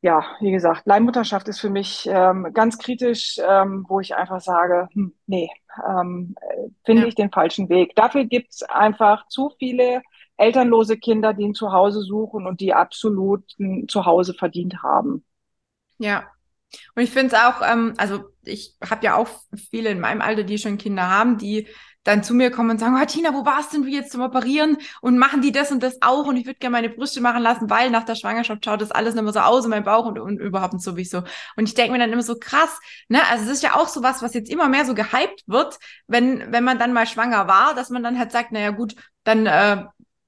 ja, 0.01 0.25
wie 0.41 0.53
gesagt, 0.53 0.87
Leihmutterschaft 0.87 1.49
ist 1.49 1.61
für 1.61 1.71
mich 1.71 2.09
ähm, 2.11 2.49
ganz 2.55 2.79
kritisch, 2.79 3.39
ähm, 3.47 3.85
wo 3.89 3.99
ich 3.99 4.15
einfach 4.15 4.41
sage, 4.41 4.89
hm, 4.93 5.13
nee, 5.27 5.51
ähm, 5.87 6.37
finde 6.85 7.03
ja. 7.03 7.09
ich 7.09 7.15
den 7.17 7.33
falschen 7.33 7.69
Weg. 7.69 7.97
Dafür 7.97 8.25
gibt's 8.25 8.63
einfach 8.63 9.27
zu 9.27 9.53
viele 9.59 10.03
elternlose 10.37 10.99
Kinder, 10.99 11.35
die 11.35 11.47
ein 11.47 11.55
Zuhause 11.55 12.01
suchen 12.03 12.47
und 12.47 12.61
die 12.61 12.73
absolut 12.75 13.43
ein 13.59 13.89
Zuhause 13.89 14.35
verdient 14.35 14.83
haben. 14.85 15.25
Ja. 15.99 16.25
Und 16.95 17.03
ich 17.03 17.11
finde 17.11 17.35
es 17.35 17.43
auch, 17.43 17.61
ähm, 17.67 17.95
also 17.97 18.25
ich 18.45 18.77
habe 18.89 19.05
ja 19.05 19.17
auch 19.17 19.29
viele 19.71 19.91
in 19.91 20.01
meinem 20.01 20.21
Alter, 20.21 20.45
die 20.45 20.59
schon 20.59 20.79
Kinder 20.79 21.09
haben, 21.09 21.39
die 21.39 21.67
dann 22.09 22.25
zu 22.25 22.35
mir 22.35 22.51
kommen 22.51 22.71
und 22.71 22.79
sagen, 22.79 22.99
oh, 23.01 23.05
Tina, 23.05 23.35
wo 23.35 23.45
warst 23.45 23.73
denn 23.73 23.83
du 23.83 23.89
jetzt 23.89 24.11
zum 24.13 24.23
Operieren? 24.23 24.79
Und 25.01 25.19
machen 25.19 25.43
die 25.43 25.53
das 25.53 25.71
und 25.71 25.83
das 25.83 26.01
auch? 26.01 26.27
Und 26.27 26.37
ich 26.37 26.47
würde 26.47 26.59
gerne 26.59 26.73
meine 26.73 26.89
Brüste 26.89 27.21
machen 27.21 27.43
lassen, 27.43 27.71
weil 27.71 27.91
nach 27.91 28.05
der 28.05 28.15
Schwangerschaft 28.15 28.65
schaut 28.65 28.81
das 28.81 28.91
alles 28.91 29.15
nicht 29.15 29.23
mehr 29.23 29.33
so 29.33 29.41
aus 29.41 29.65
in 29.65 29.71
meinem 29.71 29.85
Bauch 29.85 30.07
und, 30.07 30.19
und 30.19 30.39
überhaupt 30.39 30.81
sowieso. 30.81 31.23
Und 31.57 31.69
ich 31.69 31.75
denke 31.75 31.93
mir 31.93 31.99
dann 31.99 32.13
immer 32.13 32.23
so 32.23 32.39
krass, 32.39 32.81
ne? 33.09 33.21
Also 33.31 33.45
es 33.45 33.51
ist 33.51 33.63
ja 33.63 33.77
auch 33.77 33.89
so 33.89 34.03
was, 34.03 34.23
was 34.23 34.35
jetzt 34.35 34.51
immer 34.51 34.69
mehr 34.69 34.85
so 34.85 34.95
gehypt 34.95 35.45
wird, 35.47 35.79
wenn, 36.07 36.51
wenn 36.51 36.65
man 36.65 36.79
dann 36.79 36.93
mal 36.93 37.07
schwanger 37.07 37.47
war, 37.47 37.75
dass 37.75 37.91
man 37.91 38.03
dann 38.03 38.19
halt 38.19 38.33
sagt, 38.33 38.53
naja 38.53 38.71
gut, 38.71 38.95
dann 39.25 39.47
äh, 39.47 39.85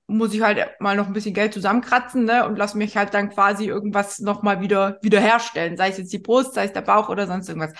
muss 0.07 0.35
ich 0.35 0.43
halt 0.43 0.69
mal 0.81 0.97
noch 0.97 1.07
ein 1.07 1.12
bisschen 1.12 1.35
Geld 1.35 1.55
zusammenkratzen, 1.55 2.25
ne? 2.25 2.47
Und 2.47 2.57
lass 2.57 2.75
mich 2.75 2.97
halt 2.97 3.14
dann 3.14 3.31
quasi 3.31 3.66
irgendwas 3.66 4.19
nochmal 4.19 4.61
wieder, 4.61 4.99
wieder 5.03 5.21
herstellen. 5.21 5.77
Sei 5.77 5.88
es 5.88 5.99
jetzt 5.99 6.12
die 6.12 6.19
Brust, 6.19 6.55
sei 6.55 6.64
es 6.64 6.73
der 6.73 6.83
Bauch 6.83 7.09
oder 7.09 7.27
sonst 7.27 7.49
irgendwas. 7.49 7.73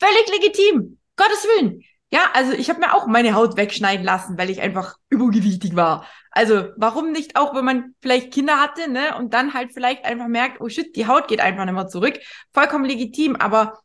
Völlig 0.00 0.28
legitim. 0.30 0.98
Gottes 1.16 1.44
Willen. 1.44 1.82
Ja, 2.10 2.30
also 2.32 2.52
ich 2.52 2.70
habe 2.70 2.80
mir 2.80 2.94
auch 2.94 3.06
meine 3.06 3.34
Haut 3.34 3.56
wegschneiden 3.58 4.04
lassen, 4.04 4.38
weil 4.38 4.48
ich 4.48 4.62
einfach 4.62 4.96
übergewichtig 5.10 5.76
war. 5.76 6.06
Also 6.30 6.68
warum 6.76 7.12
nicht 7.12 7.36
auch, 7.36 7.54
wenn 7.54 7.64
man 7.64 7.94
vielleicht 8.00 8.32
Kinder 8.32 8.58
hatte, 8.60 8.90
ne, 8.90 9.16
und 9.18 9.34
dann 9.34 9.52
halt 9.52 9.72
vielleicht 9.74 10.04
einfach 10.04 10.26
merkt, 10.28 10.60
oh 10.60 10.68
shit, 10.68 10.96
die 10.96 11.06
Haut 11.06 11.28
geht 11.28 11.40
einfach 11.40 11.66
nicht 11.66 11.74
mehr 11.74 11.88
zurück. 11.88 12.18
Vollkommen 12.54 12.86
legitim, 12.86 13.36
aber 13.36 13.78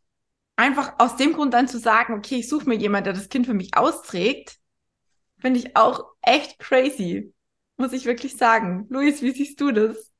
einfach 0.55 0.93
aus 0.99 1.17
dem 1.17 1.33
Grund 1.33 1.53
dann 1.53 1.67
zu 1.67 1.79
sagen, 1.79 2.13
okay, 2.13 2.37
ich 2.37 2.49
suche 2.49 2.69
mir 2.69 2.75
jemand, 2.75 3.05
der 3.07 3.13
das 3.13 3.29
Kind 3.29 3.45
für 3.45 3.53
mich 3.53 3.75
austrägt, 3.75 4.57
finde 5.39 5.59
ich 5.59 5.75
auch 5.75 6.05
echt 6.21 6.59
crazy. 6.59 7.33
Muss 7.77 7.93
ich 7.93 8.05
wirklich 8.05 8.37
sagen. 8.37 8.87
Luis, 8.89 9.21
wie 9.21 9.31
siehst 9.31 9.59
du 9.59 9.71
das? 9.71 10.12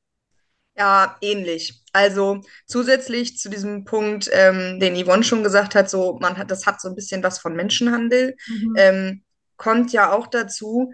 Ja, 0.76 1.16
ähnlich. 1.20 1.82
Also 1.92 2.40
zusätzlich 2.66 3.38
zu 3.38 3.48
diesem 3.48 3.84
Punkt, 3.84 4.28
ähm, 4.32 4.80
den 4.80 4.96
Yvonne 4.96 5.22
schon 5.22 5.44
gesagt 5.44 5.76
hat, 5.76 5.88
so 5.88 6.18
man 6.20 6.36
hat, 6.36 6.50
das 6.50 6.66
hat 6.66 6.80
so 6.80 6.88
ein 6.88 6.96
bisschen 6.96 7.22
was 7.22 7.38
von 7.38 7.54
Menschenhandel, 7.54 8.36
mhm. 8.48 8.74
ähm, 8.76 9.24
kommt 9.56 9.92
ja 9.92 10.12
auch 10.12 10.26
dazu, 10.26 10.92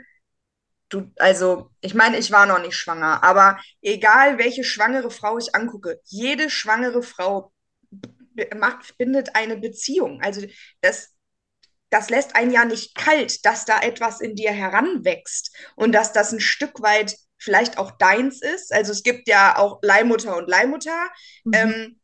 du, 0.90 1.10
also 1.16 1.70
ich 1.80 1.94
meine, 1.94 2.18
ich 2.18 2.30
war 2.30 2.44
noch 2.44 2.60
nicht 2.60 2.76
schwanger, 2.76 3.24
aber 3.24 3.58
egal 3.80 4.36
welche 4.36 4.64
schwangere 4.64 5.10
Frau 5.10 5.38
ich 5.38 5.54
angucke, 5.54 6.00
jede 6.04 6.50
schwangere 6.50 7.02
Frau 7.02 7.50
macht, 8.56 8.98
bindet 8.98 9.34
eine 9.34 9.56
Beziehung. 9.56 10.20
Also 10.22 10.46
das, 10.82 11.14
das 11.88 12.10
lässt 12.10 12.36
einen 12.36 12.50
ja 12.50 12.64
nicht 12.64 12.94
kalt, 12.94 13.44
dass 13.46 13.64
da 13.64 13.80
etwas 13.80 14.20
in 14.20 14.36
dir 14.36 14.52
heranwächst 14.52 15.56
und 15.76 15.92
dass 15.92 16.12
das 16.12 16.32
ein 16.32 16.40
Stück 16.40 16.82
weit 16.82 17.16
vielleicht 17.40 17.78
auch 17.78 17.90
deins 17.92 18.40
ist. 18.42 18.72
Also 18.72 18.92
es 18.92 19.02
gibt 19.02 19.28
ja 19.28 19.56
auch 19.56 19.80
Leihmutter 19.82 20.36
und 20.36 20.48
Leihmutter. 20.48 21.08
Mhm. 21.44 21.52
Ähm, 21.54 22.00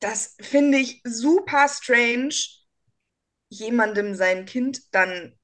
das 0.00 0.36
finde 0.40 0.78
ich 0.78 1.00
super 1.04 1.68
strange, 1.68 2.34
jemandem 3.48 4.14
sein 4.14 4.46
Kind 4.46 4.82
dann 4.92 5.38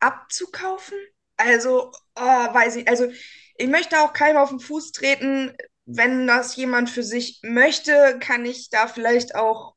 abzukaufen. 0.00 0.98
Also, 1.36 1.92
oh, 2.16 2.20
weiß 2.20 2.76
ich, 2.76 2.88
also 2.88 3.10
ich 3.56 3.68
möchte 3.68 4.00
auch 4.00 4.12
keinem 4.12 4.38
auf 4.38 4.50
den 4.50 4.60
Fuß 4.60 4.92
treten. 4.92 5.56
Wenn 5.84 6.26
das 6.26 6.56
jemand 6.56 6.90
für 6.90 7.02
sich 7.02 7.40
möchte, 7.42 8.18
kann 8.20 8.44
ich 8.44 8.70
da 8.70 8.86
vielleicht 8.86 9.34
auch 9.34 9.74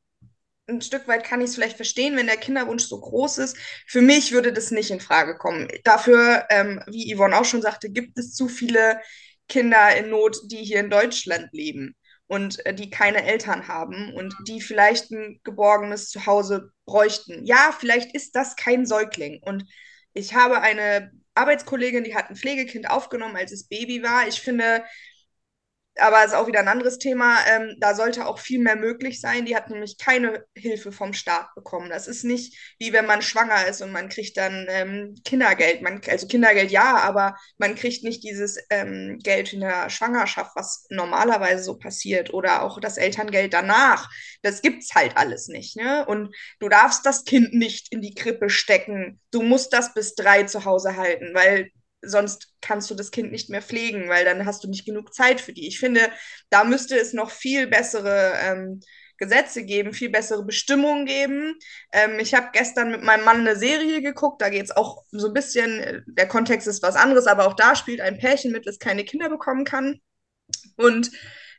ein 0.68 0.80
Stück 0.80 1.06
weit 1.08 1.24
kann 1.24 1.40
ich 1.40 1.50
es 1.50 1.54
vielleicht 1.54 1.76
verstehen, 1.76 2.16
wenn 2.16 2.26
der 2.26 2.36
Kinderwunsch 2.36 2.84
so 2.84 3.00
groß 3.00 3.38
ist. 3.38 3.56
Für 3.86 4.02
mich 4.02 4.32
würde 4.32 4.52
das 4.52 4.70
nicht 4.70 4.90
in 4.90 5.00
Frage 5.00 5.36
kommen. 5.38 5.68
Dafür, 5.84 6.46
ähm, 6.50 6.82
wie 6.86 7.14
Yvonne 7.14 7.38
auch 7.38 7.44
schon 7.44 7.62
sagte, 7.62 7.90
gibt 7.90 8.18
es 8.18 8.34
zu 8.34 8.48
viele 8.48 9.00
Kinder 9.48 9.96
in 9.96 10.10
Not, 10.10 10.38
die 10.46 10.64
hier 10.64 10.80
in 10.80 10.90
Deutschland 10.90 11.48
leben 11.52 11.94
und 12.26 12.64
äh, 12.66 12.74
die 12.74 12.90
keine 12.90 13.24
Eltern 13.24 13.68
haben 13.68 14.12
und 14.14 14.34
die 14.48 14.60
vielleicht 14.60 15.10
ein 15.12 15.40
geborgenes 15.44 16.10
Zuhause 16.10 16.72
bräuchten. 16.84 17.44
Ja, 17.44 17.74
vielleicht 17.78 18.14
ist 18.14 18.34
das 18.34 18.56
kein 18.56 18.86
Säugling. 18.86 19.40
Und 19.42 19.64
ich 20.14 20.34
habe 20.34 20.60
eine 20.60 21.12
Arbeitskollegin, 21.34 22.04
die 22.04 22.14
hat 22.16 22.30
ein 22.30 22.36
Pflegekind 22.36 22.90
aufgenommen, 22.90 23.36
als 23.36 23.52
es 23.52 23.68
Baby 23.68 24.02
war. 24.02 24.26
Ich 24.26 24.40
finde, 24.40 24.82
aber 25.98 26.24
ist 26.24 26.34
auch 26.34 26.46
wieder 26.46 26.60
ein 26.60 26.68
anderes 26.68 26.98
Thema. 26.98 27.38
Ähm, 27.48 27.76
da 27.80 27.94
sollte 27.94 28.26
auch 28.26 28.38
viel 28.38 28.60
mehr 28.60 28.76
möglich 28.76 29.20
sein. 29.20 29.46
Die 29.46 29.56
hat 29.56 29.70
nämlich 29.70 29.98
keine 29.98 30.44
Hilfe 30.54 30.92
vom 30.92 31.12
Staat 31.12 31.54
bekommen. 31.54 31.88
Das 31.90 32.06
ist 32.08 32.24
nicht 32.24 32.56
wie 32.78 32.92
wenn 32.92 33.06
man 33.06 33.22
schwanger 33.22 33.66
ist 33.66 33.80
und 33.82 33.92
man 33.92 34.08
kriegt 34.08 34.36
dann 34.36 34.66
ähm, 34.68 35.14
Kindergeld. 35.24 35.82
Man, 35.82 36.00
also 36.08 36.26
Kindergeld 36.26 36.70
ja, 36.70 36.96
aber 36.96 37.36
man 37.58 37.74
kriegt 37.74 38.04
nicht 38.04 38.22
dieses 38.22 38.58
ähm, 38.70 39.18
Geld 39.22 39.52
in 39.52 39.60
der 39.60 39.90
Schwangerschaft, 39.90 40.52
was 40.54 40.86
normalerweise 40.90 41.62
so 41.64 41.78
passiert. 41.78 42.32
Oder 42.32 42.62
auch 42.62 42.80
das 42.80 42.98
Elterngeld 42.98 43.54
danach. 43.54 44.10
Das 44.42 44.62
gibt's 44.62 44.94
halt 44.94 45.16
alles 45.16 45.48
nicht. 45.48 45.76
Ne? 45.76 46.04
Und 46.06 46.34
du 46.60 46.68
darfst 46.68 47.06
das 47.06 47.24
Kind 47.24 47.54
nicht 47.54 47.92
in 47.92 48.02
die 48.02 48.14
Krippe 48.14 48.50
stecken. 48.50 49.20
Du 49.30 49.42
musst 49.42 49.72
das 49.72 49.94
bis 49.94 50.14
drei 50.14 50.44
zu 50.44 50.64
Hause 50.64 50.96
halten, 50.96 51.34
weil 51.34 51.70
sonst 52.02 52.54
kannst 52.60 52.90
du 52.90 52.94
das 52.94 53.10
Kind 53.10 53.32
nicht 53.32 53.50
mehr 53.50 53.62
pflegen, 53.62 54.08
weil 54.08 54.24
dann 54.24 54.46
hast 54.46 54.64
du 54.64 54.68
nicht 54.68 54.84
genug 54.84 55.14
Zeit 55.14 55.40
für 55.40 55.52
die. 55.52 55.66
Ich 55.66 55.78
finde, 55.78 56.10
da 56.50 56.64
müsste 56.64 56.96
es 56.98 57.12
noch 57.12 57.30
viel 57.30 57.66
bessere 57.66 58.32
ähm, 58.42 58.80
Gesetze 59.18 59.64
geben, 59.64 59.92
viel 59.92 60.10
bessere 60.10 60.44
Bestimmungen 60.44 61.06
geben. 61.06 61.54
Ähm, 61.92 62.18
ich 62.18 62.34
habe 62.34 62.50
gestern 62.52 62.90
mit 62.90 63.02
meinem 63.02 63.24
Mann 63.24 63.40
eine 63.40 63.56
Serie 63.56 64.02
geguckt, 64.02 64.42
da 64.42 64.50
geht 64.50 64.64
es 64.64 64.76
auch 64.76 65.04
so 65.10 65.28
ein 65.28 65.32
bisschen, 65.32 66.04
der 66.06 66.28
Kontext 66.28 66.68
ist 66.68 66.82
was 66.82 66.96
anderes, 66.96 67.26
aber 67.26 67.46
auch 67.46 67.54
da 67.54 67.74
spielt 67.76 68.00
ein 68.00 68.18
Pärchen 68.18 68.52
mit, 68.52 68.66
das 68.66 68.78
keine 68.78 69.04
Kinder 69.04 69.28
bekommen 69.28 69.64
kann. 69.64 70.00
Und 70.76 71.10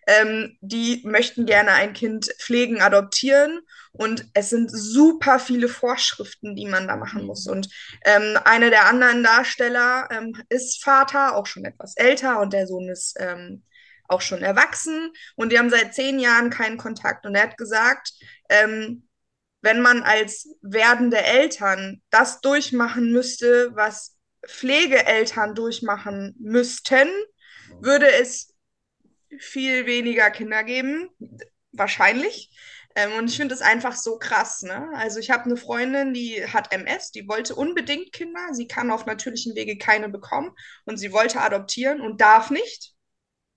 ähm, 0.07 0.57
die 0.61 1.01
möchten 1.05 1.45
gerne 1.45 1.71
ein 1.71 1.93
Kind 1.93 2.29
pflegen, 2.39 2.81
adoptieren. 2.81 3.59
Und 3.91 4.25
es 4.33 4.49
sind 4.49 4.71
super 4.71 5.37
viele 5.37 5.67
Vorschriften, 5.67 6.55
die 6.55 6.65
man 6.65 6.87
da 6.87 6.95
machen 6.95 7.25
muss. 7.25 7.47
Und 7.47 7.67
ähm, 8.05 8.39
einer 8.45 8.69
der 8.69 8.87
anderen 8.87 9.21
Darsteller 9.21 10.07
ähm, 10.11 10.41
ist 10.49 10.83
Vater, 10.83 11.35
auch 11.35 11.45
schon 11.45 11.65
etwas 11.65 11.95
älter, 11.97 12.39
und 12.39 12.53
der 12.53 12.67
Sohn 12.67 12.87
ist 12.89 13.15
ähm, 13.19 13.63
auch 14.07 14.21
schon 14.21 14.41
erwachsen. 14.41 15.11
Und 15.35 15.51
die 15.51 15.59
haben 15.59 15.69
seit 15.69 15.93
zehn 15.93 16.19
Jahren 16.19 16.49
keinen 16.49 16.77
Kontakt. 16.77 17.25
Und 17.25 17.35
er 17.35 17.43
hat 17.43 17.57
gesagt, 17.57 18.13
ähm, 18.49 19.07
wenn 19.61 19.81
man 19.81 20.03
als 20.03 20.47
werdende 20.61 21.21
Eltern 21.21 22.01
das 22.09 22.39
durchmachen 22.39 23.11
müsste, 23.11 23.71
was 23.73 24.15
Pflegeeltern 24.47 25.55
durchmachen 25.55 26.35
müssten, 26.39 27.09
würde 27.81 28.09
es 28.09 28.53
viel 29.39 29.85
weniger 29.85 30.31
Kinder 30.31 30.63
geben, 30.63 31.09
wahrscheinlich. 31.71 32.49
Ähm, 32.95 33.13
und 33.13 33.29
ich 33.29 33.37
finde 33.37 33.53
es 33.53 33.61
einfach 33.61 33.95
so 33.95 34.17
krass. 34.17 34.63
Ne? 34.63 34.89
Also 34.95 35.19
ich 35.19 35.29
habe 35.29 35.45
eine 35.45 35.57
Freundin, 35.57 36.13
die 36.13 36.45
hat 36.47 36.73
MS, 36.73 37.11
die 37.11 37.27
wollte 37.27 37.55
unbedingt 37.55 38.11
Kinder. 38.11 38.53
Sie 38.53 38.67
kann 38.67 38.89
auf 38.91 39.05
natürlichem 39.05 39.55
Wege 39.55 39.77
keine 39.77 40.09
bekommen 40.09 40.51
und 40.85 40.97
sie 40.97 41.11
wollte 41.13 41.39
adoptieren 41.41 42.01
und 42.01 42.21
darf 42.21 42.49
nicht, 42.49 42.95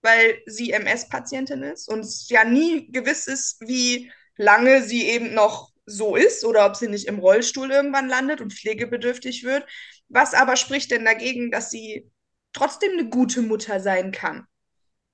weil 0.02 0.42
sie 0.46 0.72
MS-Patientin 0.72 1.62
ist 1.62 1.88
und 1.88 2.00
es 2.00 2.28
ja 2.28 2.44
nie 2.44 2.90
gewiss 2.92 3.26
ist, 3.26 3.61
wie 3.61 4.12
lange 4.37 4.83
sie 4.83 5.06
eben 5.09 5.35
noch 5.35 5.70
so 5.87 6.16
ist 6.16 6.44
oder 6.44 6.66
ob 6.66 6.76
sie 6.76 6.88
nicht 6.88 7.06
im 7.06 7.18
Rollstuhl 7.18 7.70
irgendwann 7.70 8.09
landet 8.09 8.40
und 8.40 8.52
pflegebedürftig 8.52 9.44
wird. 9.44 9.66
Was 10.09 10.35
aber 10.35 10.56
spricht 10.56 10.90
denn 10.90 11.04
dagegen, 11.04 11.50
dass 11.50 11.70
sie 11.70 12.11
trotzdem 12.52 12.92
eine 12.92 13.09
gute 13.09 13.42
Mutter 13.42 13.80
sein 13.80 14.12
kann? 14.12 14.46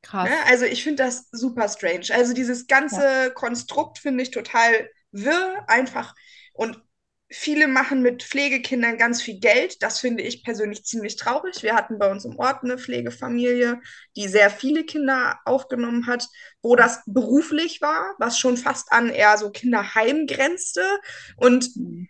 Krass. 0.02 0.28
Ne? 0.28 0.36
Also 0.46 0.64
ich 0.64 0.82
finde 0.84 1.04
das 1.04 1.28
super 1.32 1.68
strange. 1.68 2.06
Also 2.12 2.32
dieses 2.32 2.66
ganze 2.66 3.02
ja. 3.02 3.30
Konstrukt 3.30 3.98
finde 3.98 4.22
ich 4.22 4.30
total 4.30 4.88
wirr, 5.10 5.64
einfach. 5.68 6.14
Und 6.52 6.80
viele 7.28 7.66
machen 7.66 8.02
mit 8.02 8.22
Pflegekindern 8.22 8.98
ganz 8.98 9.20
viel 9.20 9.40
Geld. 9.40 9.82
Das 9.82 9.98
finde 9.98 10.22
ich 10.22 10.44
persönlich 10.44 10.84
ziemlich 10.84 11.16
traurig. 11.16 11.62
Wir 11.62 11.74
hatten 11.74 11.98
bei 11.98 12.10
uns 12.10 12.24
im 12.24 12.38
Ort 12.38 12.62
eine 12.62 12.78
Pflegefamilie, 12.78 13.80
die 14.14 14.28
sehr 14.28 14.50
viele 14.50 14.84
Kinder 14.84 15.40
aufgenommen 15.44 16.06
hat, 16.06 16.28
wo 16.62 16.76
das 16.76 17.02
beruflich 17.06 17.80
war, 17.80 18.14
was 18.18 18.38
schon 18.38 18.56
fast 18.56 18.92
an 18.92 19.10
eher 19.10 19.36
so 19.38 19.50
Kinderheim 19.50 20.26
grenzte. 20.26 20.84
Und 21.36 21.74
mhm. 21.76 22.08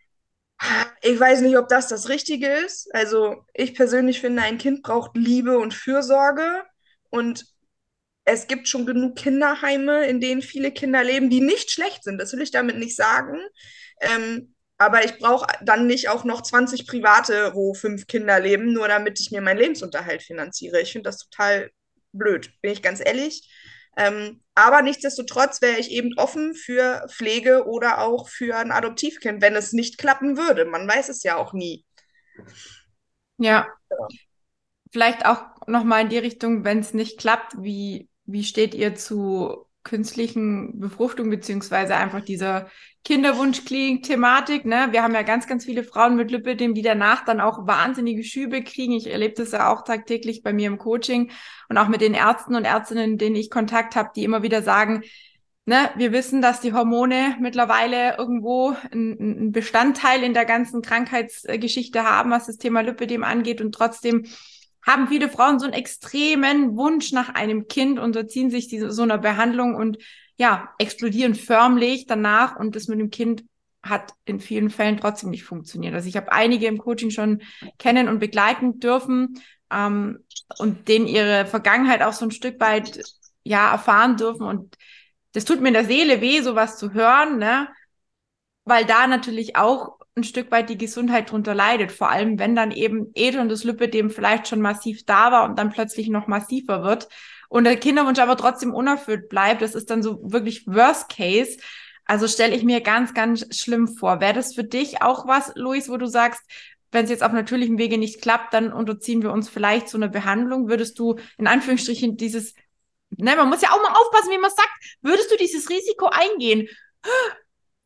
ich 1.01 1.19
weiß 1.19 1.41
nicht, 1.41 1.57
ob 1.57 1.69
das 1.69 1.89
das 1.89 2.09
Richtige 2.11 2.49
ist. 2.49 2.95
Also 2.95 3.37
ich 3.55 3.75
persönlich 3.75 4.21
finde, 4.21 4.43
ein 4.43 4.59
Kind 4.59 4.83
braucht 4.83 5.17
Liebe 5.17 5.59
und 5.59 5.73
Fürsorge. 5.73 6.63
Und 7.09 7.47
es 8.27 8.49
gibt 8.49 8.69
schon 8.69 8.87
genug 8.87 9.17
Kinderheime, 9.17 10.05
in 10.07 10.21
denen 10.21 10.43
viele 10.43 10.73
Kinder 10.73 11.03
leben, 11.05 11.31
die 11.31 11.41
nicht 11.41 11.71
schlecht 11.71 12.03
sind. 12.03 12.19
Das 12.19 12.33
will 12.33 12.43
ich 12.43 12.51
damit 12.51 12.77
nicht 12.77 12.97
sagen. 12.97 13.39
Ähm, 14.01 14.55
aber 14.79 15.05
ich 15.05 15.19
brauche 15.19 15.47
dann 15.63 15.87
nicht 15.87 16.09
auch 16.09 16.25
noch 16.25 16.43
20 16.43 16.87
private, 16.89 17.53
wo 17.55 17.73
fünf 17.73 18.09
Kinder 18.09 18.41
leben, 18.41 18.73
nur 18.73 18.89
damit 18.89 19.21
ich 19.21 19.31
mir 19.31 19.41
meinen 19.41 19.59
Lebensunterhalt 19.59 20.23
finanziere. 20.23 20.81
Ich 20.81 20.93
finde 20.93 21.09
das 21.09 21.19
total 21.19 21.71
blöd, 22.13 22.51
bin 22.61 22.73
ich 22.73 22.83
ganz 22.83 23.01
ehrlich. 23.01 23.49
Ähm, 23.97 24.43
aber 24.57 24.83
nichtsdestotrotz 24.83 25.63
wäre 25.63 25.79
ich 25.79 25.93
eben 25.93 26.11
offen 26.17 26.55
für 26.55 27.07
Pflege 27.09 27.65
oder 27.67 28.01
auch 28.01 28.29
für 28.29 28.57
ein 28.57 28.73
Adoptivkind, 28.73 29.41
wenn 29.41 29.55
es 29.55 29.73
nicht 29.73 29.99
klappen 29.99 30.37
würde. 30.37 30.65
Man 30.65 30.87
weiß 30.87 31.09
es 31.11 31.23
ja 31.23 31.37
auch 31.37 31.53
nie. 31.53 31.85
Ja. 33.39 33.69
ja. 33.89 34.09
Vielleicht 34.93 35.25
auch 35.25 35.45
nochmal 35.69 36.03
in 36.03 36.09
die 36.09 36.19
Richtung, 36.19 36.65
wenn 36.65 36.81
es 36.81 36.93
nicht 36.93 37.19
klappt, 37.19 37.55
wie 37.63 38.09
wie 38.27 38.45
steht 38.45 38.75
ihr 38.75 38.95
zu 38.95 39.67
künstlichen 39.83 40.81
Befruchtung 40.81 41.31
beziehungsweise 41.31 41.95
einfach 41.97 42.21
dieser 42.21 42.69
Kinderwunschklinik-Thematik? 43.05 44.65
Ne? 44.65 44.89
Wir 44.91 45.03
haben 45.03 45.15
ja 45.15 45.23
ganz, 45.23 45.47
ganz 45.47 45.65
viele 45.65 45.85
Frauen 45.85 46.17
mit 46.17 46.31
Lipidem, 46.31 46.75
die 46.75 46.83
danach 46.83 47.25
dann 47.25 47.41
auch 47.41 47.67
wahnsinnige 47.67 48.25
Schübe 48.25 48.63
kriegen. 48.63 48.93
Ich 48.93 49.09
erlebe 49.09 49.35
das 49.35 49.53
ja 49.53 49.73
auch 49.73 49.85
tagtäglich 49.85 50.43
bei 50.43 50.53
mir 50.53 50.67
im 50.67 50.79
Coaching 50.79 51.31
und 51.69 51.79
auch 51.79 51.89
mit 51.89 52.01
den 52.01 52.15
Ärzten 52.15 52.57
und 52.57 52.65
Ärztinnen, 52.65 53.17
denen 53.17 53.37
ich 53.37 53.51
Kontakt 53.51 53.95
habe, 53.95 54.11
die 54.15 54.25
immer 54.25 54.43
wieder 54.43 54.63
sagen, 54.63 55.03
Ne, 55.69 55.91
wir 55.97 56.13
wissen, 56.13 56.41
dass 56.41 56.61
die 56.61 56.73
Hormone 56.73 57.37
mittlerweile 57.41 58.17
irgendwo 58.19 58.77
ein, 58.93 59.51
Bestandteil 59.51 60.23
in 60.23 60.33
der 60.33 60.45
ganzen 60.45 60.81
Krankheitsgeschichte 60.81 62.05
haben, 62.05 62.31
was 62.31 62.47
das 62.47 62.57
Thema 62.57 62.83
Lipidem 62.83 63.25
angeht 63.25 63.61
und 63.61 63.73
trotzdem 63.73 64.27
haben 64.87 65.09
viele 65.09 65.29
Frauen 65.29 65.59
so 65.59 65.67
einen 65.67 65.75
extremen 65.75 66.77
Wunsch 66.77 67.13
nach 67.13 67.31
einem 67.31 67.67
Kind, 67.69 67.99
unterziehen 67.99 68.51
sich 68.51 68.69
diese, 68.69 68.93
so 68.93 69.03
einer 69.03 69.19
Behandlung 69.19 69.75
und 69.75 69.99
ja, 70.37 70.71
explodieren 70.79 71.35
förmlich 71.35 72.07
danach 72.07 72.57
und 72.57 72.77
das 72.77 72.89
mit 72.89 73.01
dem 73.01 73.11
Kind 73.11 73.45
hat 73.83 74.13
in 74.25 74.41
vielen 74.41 74.71
Fällen 74.71 74.99
trotzdem 74.99 75.31
nicht 75.31 75.45
funktioniert. 75.45 75.95
Also 75.95 76.09
ich 76.09 76.17
habe 76.17 76.33
einige 76.33 76.67
im 76.67 76.79
Coaching 76.79 77.11
schon 77.11 77.43
kennen 77.79 78.09
und 78.09 78.19
begleiten 78.19 78.81
dürfen 78.81 79.41
ähm, 79.71 80.25
und 80.59 80.89
denen 80.89 81.07
ihre 81.07 81.47
Vergangenheit 81.47 82.03
auch 82.03 82.13
so 82.13 82.25
ein 82.25 82.31
Stück 82.31 82.61
weit 82.61 83.03
ja 83.45 83.73
erfahren 83.73 84.17
dürfen 84.17 84.47
und 84.47 84.77
das 85.33 85.45
tut 85.45 85.61
mir 85.61 85.69
in 85.69 85.75
der 85.75 85.85
Seele 85.85 86.21
weh, 86.21 86.41
sowas 86.41 86.79
zu 86.79 86.95
hören, 86.95 87.39
ne? 87.39 87.69
Weil 88.65 88.87
da 88.87 89.07
natürlich 89.07 89.55
auch 89.55 89.96
ein 90.17 90.25
Stück 90.25 90.51
weit 90.51 90.71
die 90.71 90.79
Gesundheit 90.79 91.31
drunter 91.31 91.55
leidet. 91.55 91.93
Vor 91.93 92.11
allem, 92.11 92.39
wenn 92.39 92.57
dann 92.57 92.71
eben 92.71 93.13
und 93.39 93.49
das 93.49 93.65
Lipidem 93.65 94.11
vielleicht 94.11 94.49
schon 94.49 94.63
massiv 94.63 95.05
da 95.05 95.31
war 95.31 95.45
und 95.45 95.59
dann 95.59 95.71
plötzlich 95.71 96.09
noch 96.09 96.27
massiver 96.27 96.83
wird 96.83 97.09
und 97.51 97.65
der 97.65 97.77
Kinderwunsch 97.77 98.19
aber 98.19 98.37
trotzdem 98.37 98.73
unerfüllt 98.73 99.29
bleibt. 99.29 99.61
Das 99.61 99.75
ist 99.75 99.91
dann 99.91 100.03
so 100.03 100.19
wirklich 100.23 100.67
Worst 100.67 101.11
Case. 101.11 101.59
Also 102.07 102.29
stelle 102.29 102.57
ich 102.57 102.65
mir 102.65 102.81
ganz, 102.81 103.13
ganz 103.13 103.47
schlimm 103.55 103.89
vor. 103.89 104.21
Wäre 104.21 104.33
das 104.33 104.55
für 104.55 104.65
dich 104.65 105.03
auch 105.03 105.27
was, 105.27 105.53
Luis, 105.55 105.91
wo 105.91 105.99
du 105.99 106.07
sagst, 106.07 106.41
wenn 106.93 107.05
es 107.05 107.11
jetzt 107.11 107.23
auf 107.23 107.33
natürlichem 107.33 107.79
Wege 107.79 107.99
nicht 107.99 108.23
klappt, 108.23 108.55
dann 108.55 108.73
unterziehen 108.73 109.23
wir 109.23 109.33
uns 109.33 109.51
vielleicht 109.51 109.89
so 109.89 109.99
eine 109.99 110.09
Behandlung. 110.09 110.69
Würdest 110.69 110.99
du 110.99 111.17
in 111.37 111.47
Anführungsstrichen 111.47 112.17
dieses, 112.17 112.55
ne, 113.11 113.37
man 113.37 113.51
muss 113.51 113.61
ja 113.61 113.71
auch 113.71 113.83
mal 113.83 113.93
aufpassen, 113.93 114.31
wie 114.31 114.39
man 114.39 114.51
sagt, 114.51 114.97
würdest 115.03 115.31
du 115.31 115.37
dieses 115.37 115.69
Risiko 115.69 116.07
eingehen? 116.07 116.69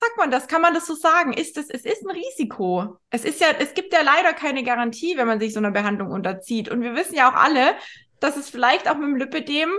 Sagt 0.01 0.17
man 0.17 0.31
das? 0.31 0.49
Kann 0.49 0.63
man 0.63 0.75
das 0.75 0.87
so 0.87 0.95
sagen? 0.95 1.33
Ist 1.33 1.57
es, 1.59 1.69
es 1.69 1.85
ist 1.85 2.03
ein 2.03 2.11
Risiko. 2.11 2.99
Es 3.11 3.25
ist 3.25 3.41
ja, 3.41 3.49
es 3.59 3.75
gibt 3.75 3.93
ja 3.93 4.03
leider 4.03 4.33
keine 4.33 4.65
Garantie, 4.65 5.17
wenn 5.17 5.27
man 5.27 5.41
sich 5.41 5.53
so 5.53 5.59
einer 5.59 5.71
Behandlung 5.71 6.11
unterzieht. 6.11 6.69
Und 6.69 6.83
wir 6.83 6.95
wissen 6.95 7.15
ja 7.15 7.31
auch 7.31 7.35
alle, 7.35 7.77
dass 8.19 8.37
es 8.37 8.49
vielleicht 8.49 8.89
auch 8.89 8.97
mit 8.97 9.09
dem 9.09 9.17
Lipidem, 9.17 9.71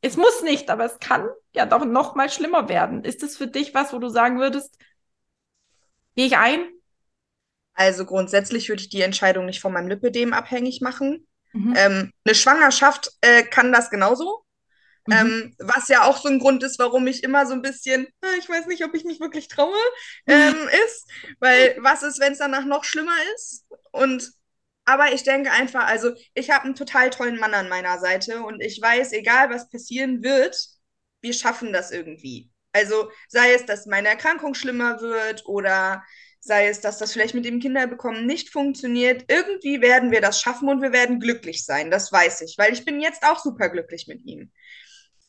es 0.00 0.16
muss 0.16 0.42
nicht, 0.42 0.68
aber 0.70 0.84
es 0.84 0.98
kann 0.98 1.28
ja 1.54 1.64
doch 1.64 1.84
noch 1.84 2.16
mal 2.16 2.28
schlimmer 2.28 2.68
werden. 2.68 3.04
Ist 3.04 3.22
das 3.22 3.36
für 3.36 3.46
dich 3.46 3.72
was, 3.72 3.92
wo 3.92 3.98
du 3.98 4.08
sagen 4.08 4.40
würdest, 4.40 4.76
gehe 6.16 6.26
ich 6.26 6.36
ein? 6.36 6.66
Also 7.74 8.04
grundsätzlich 8.04 8.68
würde 8.68 8.82
ich 8.82 8.88
die 8.88 9.02
Entscheidung 9.02 9.46
nicht 9.46 9.60
von 9.60 9.72
meinem 9.72 9.88
Lipidem 9.88 10.32
abhängig 10.32 10.80
machen. 10.80 11.26
Mhm. 11.52 11.74
Ähm, 11.76 12.12
eine 12.24 12.34
Schwangerschaft 12.34 13.12
äh, 13.20 13.44
kann 13.44 13.72
das 13.72 13.90
genauso. 13.90 14.44
Mhm. 15.06 15.12
Ähm, 15.14 15.56
was 15.58 15.88
ja 15.88 16.04
auch 16.04 16.16
so 16.16 16.28
ein 16.28 16.38
Grund 16.38 16.62
ist, 16.62 16.78
warum 16.78 17.06
ich 17.06 17.24
immer 17.24 17.46
so 17.46 17.54
ein 17.54 17.62
bisschen, 17.62 18.06
äh, 18.22 18.38
ich 18.38 18.48
weiß 18.48 18.66
nicht, 18.66 18.84
ob 18.84 18.94
ich 18.94 19.04
mich 19.04 19.20
wirklich 19.20 19.48
traue, 19.48 19.76
ähm, 20.26 20.68
ist. 20.86 21.08
Weil 21.40 21.76
was 21.80 22.02
ist, 22.02 22.20
wenn 22.20 22.32
es 22.32 22.38
danach 22.38 22.64
noch 22.64 22.84
schlimmer 22.84 23.16
ist? 23.34 23.66
Und 23.90 24.30
aber 24.84 25.12
ich 25.12 25.22
denke 25.22 25.50
einfach, 25.52 25.86
also 25.86 26.12
ich 26.34 26.50
habe 26.50 26.64
einen 26.64 26.74
total 26.74 27.10
tollen 27.10 27.38
Mann 27.38 27.54
an 27.54 27.68
meiner 27.68 27.98
Seite 28.00 28.42
und 28.42 28.60
ich 28.60 28.80
weiß, 28.80 29.12
egal 29.12 29.50
was 29.50 29.68
passieren 29.68 30.22
wird, 30.22 30.56
wir 31.20 31.32
schaffen 31.34 31.72
das 31.72 31.92
irgendwie. 31.92 32.50
Also 32.72 33.10
sei 33.28 33.52
es, 33.54 33.64
dass 33.66 33.86
meine 33.86 34.08
Erkrankung 34.08 34.54
schlimmer 34.54 35.00
wird 35.00 35.46
oder 35.46 36.02
sei 36.40 36.66
es, 36.68 36.80
dass 36.80 36.98
das 36.98 37.12
vielleicht 37.12 37.34
mit 37.34 37.44
dem 37.44 37.60
Kinderbekommen 37.60 38.26
nicht 38.26 38.50
funktioniert. 38.50 39.24
Irgendwie 39.28 39.80
werden 39.80 40.10
wir 40.10 40.20
das 40.20 40.40
schaffen 40.40 40.68
und 40.68 40.82
wir 40.82 40.92
werden 40.92 41.20
glücklich 41.20 41.64
sein. 41.64 41.90
Das 41.90 42.10
weiß 42.10 42.40
ich, 42.40 42.56
weil 42.58 42.72
ich 42.72 42.84
bin 42.84 43.00
jetzt 43.00 43.22
auch 43.22 43.38
super 43.38 43.68
glücklich 43.68 44.08
mit 44.08 44.24
ihm. 44.24 44.50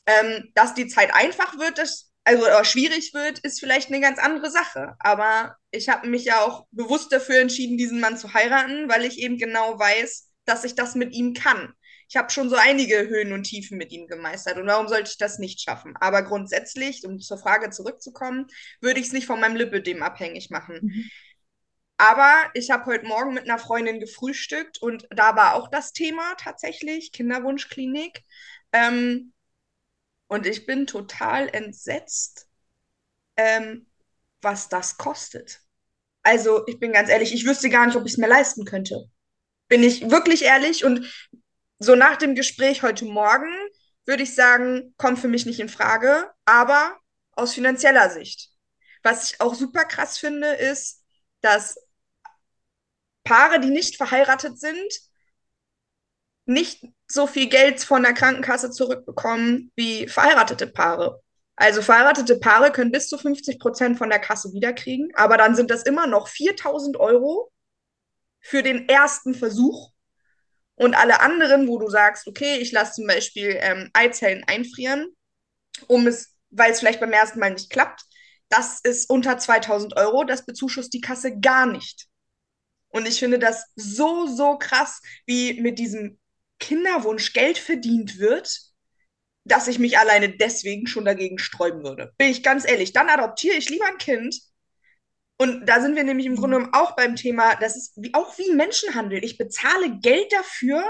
Ähm, 0.06 0.52
dass 0.54 0.74
die 0.74 0.88
Zeit 0.88 1.14
einfach 1.14 1.58
wird, 1.58 1.78
das, 1.78 2.12
also 2.24 2.44
oder 2.44 2.66
schwierig 2.66 3.14
wird, 3.14 3.40
ist 3.40 3.60
vielleicht 3.60 3.90
eine 3.90 4.02
ganz 4.02 4.20
andere 4.20 4.52
Sache. 4.52 4.96
Aber 5.00 5.56
ich 5.72 5.90
habe 5.90 6.08
mich 6.08 6.26
ja 6.26 6.42
auch 6.42 6.66
bewusst 6.72 7.12
dafür 7.12 7.40
entschieden, 7.40 7.78
diesen 7.78 8.00
Mann 8.00 8.18
zu 8.18 8.34
heiraten, 8.34 8.90
weil 8.90 9.06
ich 9.06 9.20
eben 9.20 9.38
genau 9.38 9.80
weiß, 9.80 10.30
dass 10.46 10.64
ich 10.64 10.76
das 10.76 10.96
mit 10.96 11.14
ihm 11.14 11.34
kann. 11.34 11.74
Ich 12.10 12.18
habe 12.18 12.30
schon 12.30 12.50
so 12.50 12.56
einige 12.56 13.08
Höhen 13.08 13.34
und 13.34 13.44
Tiefen 13.44 13.78
mit 13.78 13.92
ihm 13.92 14.08
gemeistert. 14.08 14.58
Und 14.58 14.68
warum 14.68 14.88
sollte 14.88 15.10
ich 15.10 15.18
das 15.18 15.40
nicht 15.40 15.62
schaffen? 15.62 15.96
Aber 16.00 16.22
grundsätzlich, 16.22 17.06
um 17.06 17.20
zur 17.20 17.38
Frage 17.40 17.72
zurückzukommen, 17.72 18.48
würde 18.82 19.00
ich 19.00 19.08
es 19.08 19.14
nicht 19.14 19.26
von 19.26 19.40
meinem 19.40 19.56
Lipidem 19.56 20.04
abhängig 20.04 20.50
machen. 20.50 20.80
Mhm. 20.82 21.10
Aber 21.98 22.52
ich 22.54 22.70
habe 22.70 22.86
heute 22.86 23.06
Morgen 23.06 23.34
mit 23.34 23.50
einer 23.50 23.60
Freundin 23.60 24.00
gefrühstückt 24.00 24.82
und 24.82 25.08
da 25.10 25.36
war 25.36 25.56
auch 25.56 25.70
das 25.70 25.94
Thema 25.94 26.36
tatsächlich 26.36 27.12
Kinderwunschklinik. 27.12 28.22
Ähm, 28.74 29.34
und 30.34 30.48
ich 30.48 30.66
bin 30.66 30.88
total 30.88 31.48
entsetzt, 31.48 32.48
ähm, 33.38 33.86
was 34.42 34.68
das 34.68 34.98
kostet. 34.98 35.62
Also, 36.24 36.66
ich 36.66 36.80
bin 36.80 36.92
ganz 36.92 37.10
ehrlich, 37.10 37.36
ich 37.36 37.46
wüsste 37.46 37.70
gar 37.70 37.86
nicht, 37.86 37.96
ob 37.96 38.08
ich 38.08 38.14
es 38.14 38.18
mir 38.18 38.28
leisten 38.28 38.66
könnte. 38.66 39.12
Bin 39.68 39.84
ich 39.84 40.10
wirklich 40.10 40.42
ehrlich. 40.42 40.86
Und 40.86 41.06
so 41.78 41.94
nach 41.94 42.18
dem 42.18 42.34
Gespräch 42.34 42.82
heute 42.82 43.06
Morgen 43.06 43.54
würde 44.06 44.24
ich 44.24 44.34
sagen, 44.34 44.96
kommt 44.98 45.20
für 45.20 45.28
mich 45.28 45.46
nicht 45.46 45.60
in 45.60 45.70
Frage, 45.70 46.32
aber 46.46 46.98
aus 47.34 47.54
finanzieller 47.54 48.10
Sicht. 48.10 48.50
Was 49.04 49.30
ich 49.30 49.40
auch 49.40 49.54
super 49.54 49.86
krass 49.86 50.18
finde, 50.18 50.48
ist, 50.48 51.04
dass 51.42 51.78
Paare, 53.24 53.60
die 53.60 53.70
nicht 53.70 53.98
verheiratet 53.98 54.60
sind, 54.60 54.92
nicht 56.46 56.86
so 57.08 57.28
viel 57.28 57.48
Geld 57.48 57.82
von 57.82 58.04
der 58.04 58.14
Krankenkasse 58.14 58.72
zurückbekommen 58.72 59.72
wie 59.76 60.08
verheiratete 60.08 60.68
Paare. 60.68 61.22
Also 61.56 61.82
verheiratete 61.82 62.40
Paare 62.40 62.72
können 62.72 62.92
bis 62.92 63.08
zu 63.08 63.18
50 63.18 63.60
Prozent 63.60 63.98
von 63.98 64.10
der 64.10 64.20
Kasse 64.20 64.52
wiederkriegen, 64.54 65.12
aber 65.16 65.38
dann 65.38 65.56
sind 65.56 65.70
das 65.70 65.84
immer 65.84 66.08
noch 66.08 66.28
4000 66.28 66.98
Euro 66.98 67.52
für 68.40 68.64
den 68.64 68.90
ersten 68.90 69.36
Versuch. 69.36 69.92
Und 70.76 70.96
alle 70.96 71.22
anderen, 71.22 71.68
wo 71.68 71.78
du 71.78 71.88
sagst, 71.88 72.28
okay, 72.28 72.58
ich 72.58 72.72
lasse 72.72 72.94
zum 72.94 73.08
Beispiel 73.08 73.58
ähm, 73.60 73.90
Eizellen 73.94 74.44
einfrieren, 74.48 75.08
um 75.88 76.08
es, 76.08 76.36
weil 76.50 76.72
es 76.72 76.80
vielleicht 76.80 77.00
beim 77.00 77.14
ersten 77.14 77.40
Mal 77.40 77.52
nicht 77.52 77.70
klappt, 77.70 78.02
das 78.50 78.80
ist 78.82 79.10
unter 79.10 79.38
2000 79.38 79.96
Euro, 79.98 80.24
das 80.24 80.46
bezuschusst 80.46 80.94
die 80.94 81.02
Kasse 81.02 81.40
gar 81.40 81.68
nicht. 81.68 82.08
Und 82.90 83.08
ich 83.08 83.20
finde 83.20 83.40
das 83.40 83.66
so, 83.76 84.28
so 84.28 84.58
krass, 84.58 85.02
wie 85.26 85.62
mit 85.62 85.80
diesem 85.80 86.20
Kinderwunsch 86.64 87.34
Geld 87.34 87.58
verdient 87.58 88.20
wird, 88.20 88.62
dass 89.44 89.68
ich 89.68 89.80
mich 89.80 89.98
alleine 89.98 90.30
deswegen 90.30 90.88
schon 90.88 91.04
dagegen 91.04 91.38
sträuben 91.38 91.84
würde. 91.84 92.14
Bin 92.18 92.30
ich 92.30 92.42
ganz 92.42 92.66
ehrlich. 92.66 92.94
Dann 92.94 93.10
adoptiere 93.10 93.58
ich 93.58 93.70
lieber 93.70 93.86
ein 93.86 93.98
Kind. 93.98 94.40
Und 95.38 95.66
da 95.66 95.82
sind 95.82 95.98
wir 95.98 96.06
nämlich 96.06 96.26
im 96.26 96.38
Grunde 96.38 96.58
genommen 96.58 96.74
auch 96.74 96.96
beim 96.96 97.18
Thema, 97.18 97.56
das 97.56 97.76
ist 97.76 97.94
wie, 97.98 98.14
auch 98.14 98.38
wie 98.38 98.54
Menschenhandel. 98.54 99.24
Ich 99.24 99.38
bezahle 99.38 100.00
Geld 100.00 100.32
dafür, 100.32 100.90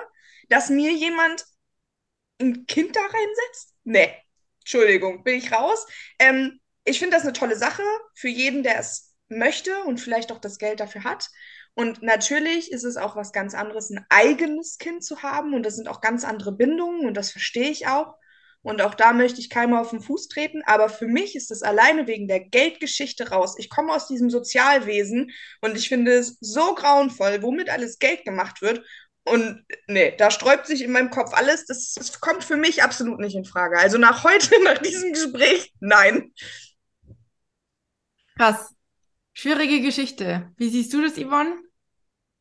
dass 0.49 0.69
mir 0.69 0.91
jemand 0.91 1.43
ein 2.39 2.65
Kind 2.67 2.95
da 2.95 3.01
reinsetzt? 3.01 3.74
Nee, 3.84 4.13
Entschuldigung, 4.59 5.24
bin 5.24 5.38
ich 5.38 5.51
raus. 5.51 5.88
Ähm, 6.19 6.59
ich 6.86 6.99
finde 6.99 7.15
das 7.15 7.24
eine 7.24 7.34
tolle 7.34 7.55
Sache 7.55 7.84
für 8.13 8.28
jeden, 8.28 8.61
der 8.61 8.80
es 8.80 9.15
möchte 9.30 9.84
und 9.84 9.99
vielleicht 9.99 10.32
auch 10.32 10.39
das 10.39 10.59
Geld 10.59 10.80
dafür 10.80 11.03
hat. 11.03 11.30
Und 11.76 12.03
natürlich 12.03 12.71
ist 12.71 12.84
es 12.84 12.97
auch 12.97 13.15
was 13.15 13.32
ganz 13.32 13.55
anderes, 13.55 13.89
ein 13.89 14.05
eigenes 14.09 14.78
Kind 14.78 15.03
zu 15.03 15.24
haben. 15.24 15.53
Und 15.53 15.63
das 15.63 15.76
sind 15.76 15.88
auch 15.88 16.01
ganz 16.01 16.24
andere 16.24 16.51
Bindungen 16.51 17.07
und 17.07 17.15
das 17.15 17.32
verstehe 17.32 17.69
ich 17.69 17.88
auch. 17.88 18.15
Und 18.61 18.82
auch 18.82 18.93
da 18.95 19.11
möchte 19.11 19.41
ich 19.41 19.49
keinem 19.49 19.74
auf 19.74 19.89
den 19.89 20.01
Fuß 20.01 20.30
treten. 20.30 20.61
Aber 20.65 20.88
für 20.88 21.07
mich 21.07 21.36
ist 21.36 21.51
es 21.51 21.63
alleine 21.63 22.07
wegen 22.07 22.28
der 22.28 22.39
Geldgeschichte 22.39 23.30
raus. 23.30 23.55
Ich 23.57 23.69
komme 23.69 23.93
aus 23.93 24.07
diesem 24.07 24.30
Sozialwesen 24.30 25.32
und 25.61 25.78
ich 25.78 25.89
finde 25.89 26.13
es 26.13 26.38
so 26.39 26.74
grauenvoll, 26.76 27.41
womit 27.41 27.69
alles 27.69 27.99
Geld 27.99 28.24
gemacht 28.24 28.61
wird. 28.61 28.86
Und 29.26 29.65
nee, 29.88 30.15
da 30.17 30.32
sträubt 30.32 30.67
sich 30.67 30.82
in 30.82 30.91
meinem 30.91 31.09
Kopf 31.09 31.34
alles. 31.34 31.65
Das, 31.65 31.93
das 31.93 32.19
kommt 32.19 32.43
für 32.43 32.57
mich 32.57 32.84
absolut 32.84 33.19
nicht 33.19 33.36
in 33.36 33.45
Frage. 33.45 33.78
Also 33.80 33.97
nach 33.97 34.24
heute, 34.24 34.51
nach 34.63 34.78
diesem 34.78 35.11
Gespräch, 35.11 35.74
nein. 35.80 36.32
Krass. 38.38 38.74
Schwierige 39.34 39.82
Geschichte. 39.82 40.52
Wie 40.58 40.70
siehst 40.70 40.94
du 40.94 41.02
das, 41.02 41.18
Yvonne? 41.18 41.56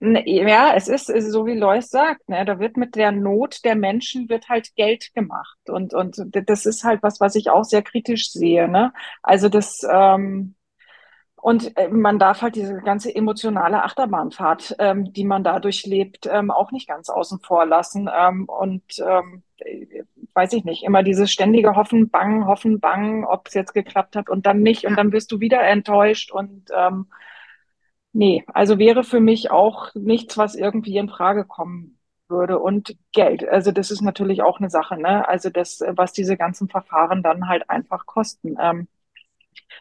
Ja, 0.01 0.75
es 0.75 0.89
ist, 0.89 1.09
ist 1.09 1.31
so 1.31 1.47
wie 1.47 1.55
Lois 1.55 1.83
sagt, 1.83 2.29
ne, 2.29 2.45
da 2.45 2.59
wird 2.59 2.77
mit 2.77 2.97
der 2.97 3.13
Not 3.13 3.65
der 3.65 3.77
Menschen 3.77 4.29
wird 4.29 4.49
halt 4.49 4.75
Geld 4.75 5.15
gemacht 5.15 5.59
und 5.69 5.95
und 5.95 6.17
das 6.33 6.67
ist 6.67 6.83
halt 6.83 7.05
was, 7.05 7.21
was 7.21 7.37
ich 7.37 7.51
auch 7.51 7.63
sehr 7.63 7.83
kritisch 7.83 8.33
sehe, 8.33 8.67
ne? 8.69 8.93
Also 9.23 9.49
das 9.49 9.87
ähm, 9.89 10.57
und 11.37 11.77
äh, 11.77 11.89
man 11.89 12.19
darf 12.21 12.43
halt 12.43 12.57
diese 12.57 12.79
ganze 12.83 13.15
emotionale 13.15 13.83
Achterbahnfahrt, 13.83 14.77
ähm, 14.79 15.13
die 15.13 15.25
man 15.25 15.43
dadurch 15.45 15.85
lebt, 15.87 16.27
ähm, 16.27 16.51
auch 16.53 16.71
nicht 16.71 16.89
ganz 16.89 17.11
außen 17.11 17.41
vor 17.41 17.67
lassen. 17.67 18.09
Ähm, 18.15 18.45
und 18.47 18.85
ähm, 19.05 19.43
weiß 20.35 20.53
ich 20.55 20.65
nicht, 20.65 20.83
immer 20.85 21.03
dieses 21.03 21.31
ständige 21.33 21.77
Hoffen, 21.77 22.11
Bangen, 22.11 22.47
Hoffen, 22.47 22.81
Bangen, 22.81 23.25
ob 23.25 23.49
es 23.49 23.55
jetzt 23.55 23.75
geklappt 23.75 24.17
hat 24.17 24.29
und 24.31 24.47
dann 24.47 24.63
nicht. 24.63 24.87
Und 24.87 24.97
dann 24.97 25.13
wirst 25.13 25.33
du 25.33 25.41
wieder 25.41 25.63
enttäuscht. 25.63 26.31
Und 26.33 26.71
ähm, 26.77 27.07
nee, 28.13 28.45
also 28.49 28.79
wäre 28.79 29.05
für 29.05 29.21
mich 29.21 29.51
auch 29.51 29.95
nichts, 29.95 30.39
was 30.39 30.55
irgendwie 30.55 30.97
in 30.97 31.09
Frage 31.09 31.45
kommen 31.45 31.99
würde. 32.29 32.59
Und 32.59 32.97
Geld, 33.13 33.47
also 33.49 33.73
das 33.73 33.91
ist 33.91 34.03
natürlich 34.03 34.43
auch 34.43 34.59
eine 34.59 34.71
Sache, 34.71 34.97
ne? 35.01 35.29
Also 35.29 35.51
das, 35.51 35.81
was 35.89 36.13
diese 36.13 36.37
ganzen 36.37 36.69
Verfahren 36.69 37.23
dann 37.23 37.49
halt 37.49 37.69
einfach 37.71 38.07
kosten. 38.07 38.57
Ähm, 38.61 38.89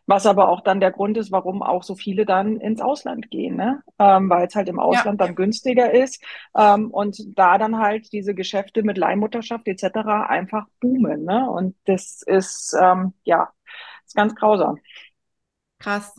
was 0.06 0.26
aber 0.26 0.50
auch 0.50 0.62
dann 0.62 0.80
der 0.80 0.92
Grund 0.92 1.18
ist, 1.18 1.32
warum 1.32 1.62
auch 1.64 1.84
so 1.84 1.96
viele 1.96 2.26
dann 2.26 2.58
ins 2.58 2.82
Ausland 2.82 3.30
gehen, 3.32 3.56
ne? 3.56 3.82
Ähm, 4.00 4.30
weil 4.30 4.48
es 4.48 4.56
halt 4.56 4.70
im 4.70 4.80
Ausland 4.80 5.20
ja. 5.20 5.28
dann 5.28 5.36
günstiger 5.36 5.92
ist 5.92 6.24
ähm, 6.56 6.92
und 6.92 7.18
da 7.38 7.58
dann 7.58 7.78
halt 7.78 8.12
diese 8.12 8.34
Geschäfte 8.34 8.84
mit 8.84 8.98
Leihmutterschaft 8.98 9.68
etc. 9.68 10.28
einfach 10.28 10.66
boomen. 10.80 11.24
Ne? 11.24 11.50
Und 11.50 11.76
das 11.86 12.22
ist 12.26 12.76
ähm, 12.82 13.14
ja 13.24 13.50
ist 14.06 14.16
ganz 14.16 14.36
grausam. 14.36 14.78
Krass. 15.80 16.14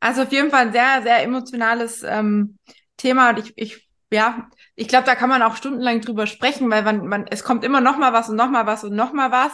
Also 0.00 0.22
auf 0.22 0.32
jeden 0.32 0.50
Fall 0.50 0.66
ein 0.66 0.72
sehr, 0.72 1.02
sehr 1.02 1.22
emotionales 1.22 2.02
ähm, 2.02 2.58
Thema 2.96 3.30
und 3.30 3.38
ich, 3.38 3.52
ich 3.56 3.88
ja, 4.10 4.48
ich 4.74 4.88
glaube, 4.88 5.04
da 5.04 5.14
kann 5.14 5.28
man 5.28 5.42
auch 5.42 5.56
stundenlang 5.56 6.00
drüber 6.00 6.26
sprechen, 6.26 6.70
weil 6.70 6.82
man, 6.82 7.06
man, 7.06 7.26
es 7.28 7.44
kommt 7.44 7.64
immer 7.64 7.80
noch 7.80 7.98
mal 7.98 8.12
was 8.12 8.30
und 8.30 8.36
noch 8.36 8.48
mal 8.48 8.66
was 8.66 8.84
und 8.84 8.94
noch 8.94 9.12
mal 9.12 9.30
was. 9.30 9.52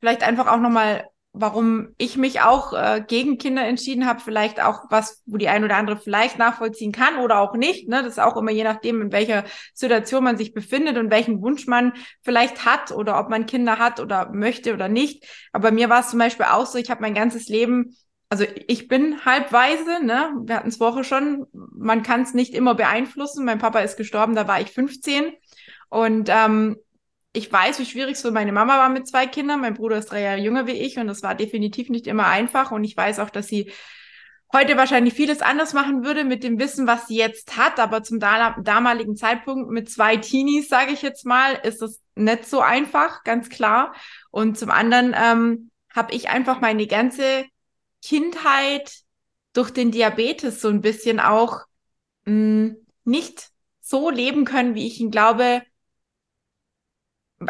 Vielleicht 0.00 0.24
einfach 0.24 0.48
auch 0.48 0.58
noch 0.58 0.70
mal 0.70 1.08
warum 1.34 1.88
ich 1.96 2.18
mich 2.18 2.42
auch 2.42 2.74
äh, 2.74 3.02
gegen 3.06 3.38
Kinder 3.38 3.64
entschieden 3.66 4.06
habe, 4.06 4.20
vielleicht 4.20 4.62
auch 4.62 4.84
was, 4.90 5.22
wo 5.24 5.38
die 5.38 5.48
ein 5.48 5.64
oder 5.64 5.76
andere 5.76 5.96
vielleicht 5.96 6.38
nachvollziehen 6.38 6.92
kann 6.92 7.18
oder 7.18 7.40
auch 7.40 7.54
nicht. 7.54 7.88
Ne? 7.88 8.02
Das 8.02 8.12
ist 8.12 8.18
auch 8.18 8.36
immer 8.36 8.50
je 8.50 8.64
nachdem, 8.64 9.00
in 9.00 9.12
welcher 9.12 9.44
Situation 9.72 10.24
man 10.24 10.36
sich 10.36 10.52
befindet 10.52 10.98
und 10.98 11.10
welchen 11.10 11.40
Wunsch 11.40 11.66
man 11.66 11.94
vielleicht 12.22 12.66
hat 12.66 12.92
oder 12.92 13.18
ob 13.18 13.30
man 13.30 13.46
Kinder 13.46 13.78
hat 13.78 13.98
oder 13.98 14.30
möchte 14.30 14.74
oder 14.74 14.88
nicht. 14.88 15.26
Aber 15.52 15.70
mir 15.70 15.88
war 15.88 16.00
es 16.00 16.10
zum 16.10 16.18
Beispiel 16.18 16.46
auch 16.46 16.66
so, 16.66 16.78
ich 16.78 16.90
habe 16.90 17.00
mein 17.00 17.14
ganzes 17.14 17.48
Leben 17.48 17.96
also 18.28 18.46
ich 18.66 18.88
bin 18.88 19.26
halbweise, 19.26 20.02
ne? 20.02 20.32
Wir 20.46 20.56
hatten 20.56 20.70
es 20.70 20.78
vorher 20.78 21.04
schon. 21.04 21.44
Man 21.52 22.02
kann 22.02 22.22
es 22.22 22.32
nicht 22.32 22.54
immer 22.54 22.74
beeinflussen. 22.74 23.44
Mein 23.44 23.58
Papa 23.58 23.80
ist 23.80 23.98
gestorben, 23.98 24.34
da 24.34 24.48
war 24.48 24.58
ich 24.58 24.70
15. 24.70 25.34
Und 25.90 26.30
ähm, 26.32 26.78
ich 27.32 27.50
weiß, 27.50 27.78
wie 27.78 27.86
schwierig 27.86 28.16
es 28.16 28.22
für 28.22 28.30
meine 28.30 28.52
Mama 28.52 28.76
war 28.76 28.88
mit 28.90 29.08
zwei 29.08 29.26
Kindern. 29.26 29.60
Mein 29.60 29.74
Bruder 29.74 29.96
ist 29.96 30.10
drei 30.10 30.20
Jahre 30.20 30.40
jünger 30.40 30.66
wie 30.66 30.72
ich 30.72 30.98
und 30.98 31.06
das 31.06 31.22
war 31.22 31.34
definitiv 31.34 31.88
nicht 31.88 32.06
immer 32.06 32.26
einfach. 32.26 32.70
Und 32.72 32.84
ich 32.84 32.96
weiß 32.96 33.18
auch, 33.20 33.30
dass 33.30 33.48
sie 33.48 33.72
heute 34.52 34.76
wahrscheinlich 34.76 35.14
vieles 35.14 35.40
anders 35.40 35.72
machen 35.72 36.04
würde 36.04 36.24
mit 36.24 36.44
dem 36.44 36.58
Wissen, 36.58 36.86
was 36.86 37.06
sie 37.06 37.16
jetzt 37.16 37.56
hat. 37.56 37.80
Aber 37.80 38.02
zum 38.02 38.20
damaligen 38.20 39.16
Zeitpunkt 39.16 39.70
mit 39.70 39.90
zwei 39.90 40.18
Teenies, 40.18 40.68
sage 40.68 40.92
ich 40.92 41.00
jetzt 41.00 41.24
mal, 41.24 41.54
ist 41.62 41.80
das 41.80 42.00
nicht 42.14 42.44
so 42.44 42.60
einfach, 42.60 43.24
ganz 43.24 43.48
klar. 43.48 43.94
Und 44.30 44.58
zum 44.58 44.70
anderen 44.70 45.14
ähm, 45.16 45.70
habe 45.94 46.12
ich 46.14 46.28
einfach 46.28 46.60
meine 46.60 46.86
ganze 46.86 47.46
Kindheit 48.02 48.92
durch 49.54 49.70
den 49.70 49.90
Diabetes 49.90 50.60
so 50.60 50.68
ein 50.68 50.82
bisschen 50.82 51.18
auch 51.18 51.60
mh, 52.26 52.32
hm, 52.32 52.76
nicht 53.04 53.50
so 53.80 54.10
leben 54.10 54.44
können, 54.44 54.74
wie 54.74 54.86
ich 54.86 55.00
ihn 55.00 55.10
glaube, 55.10 55.62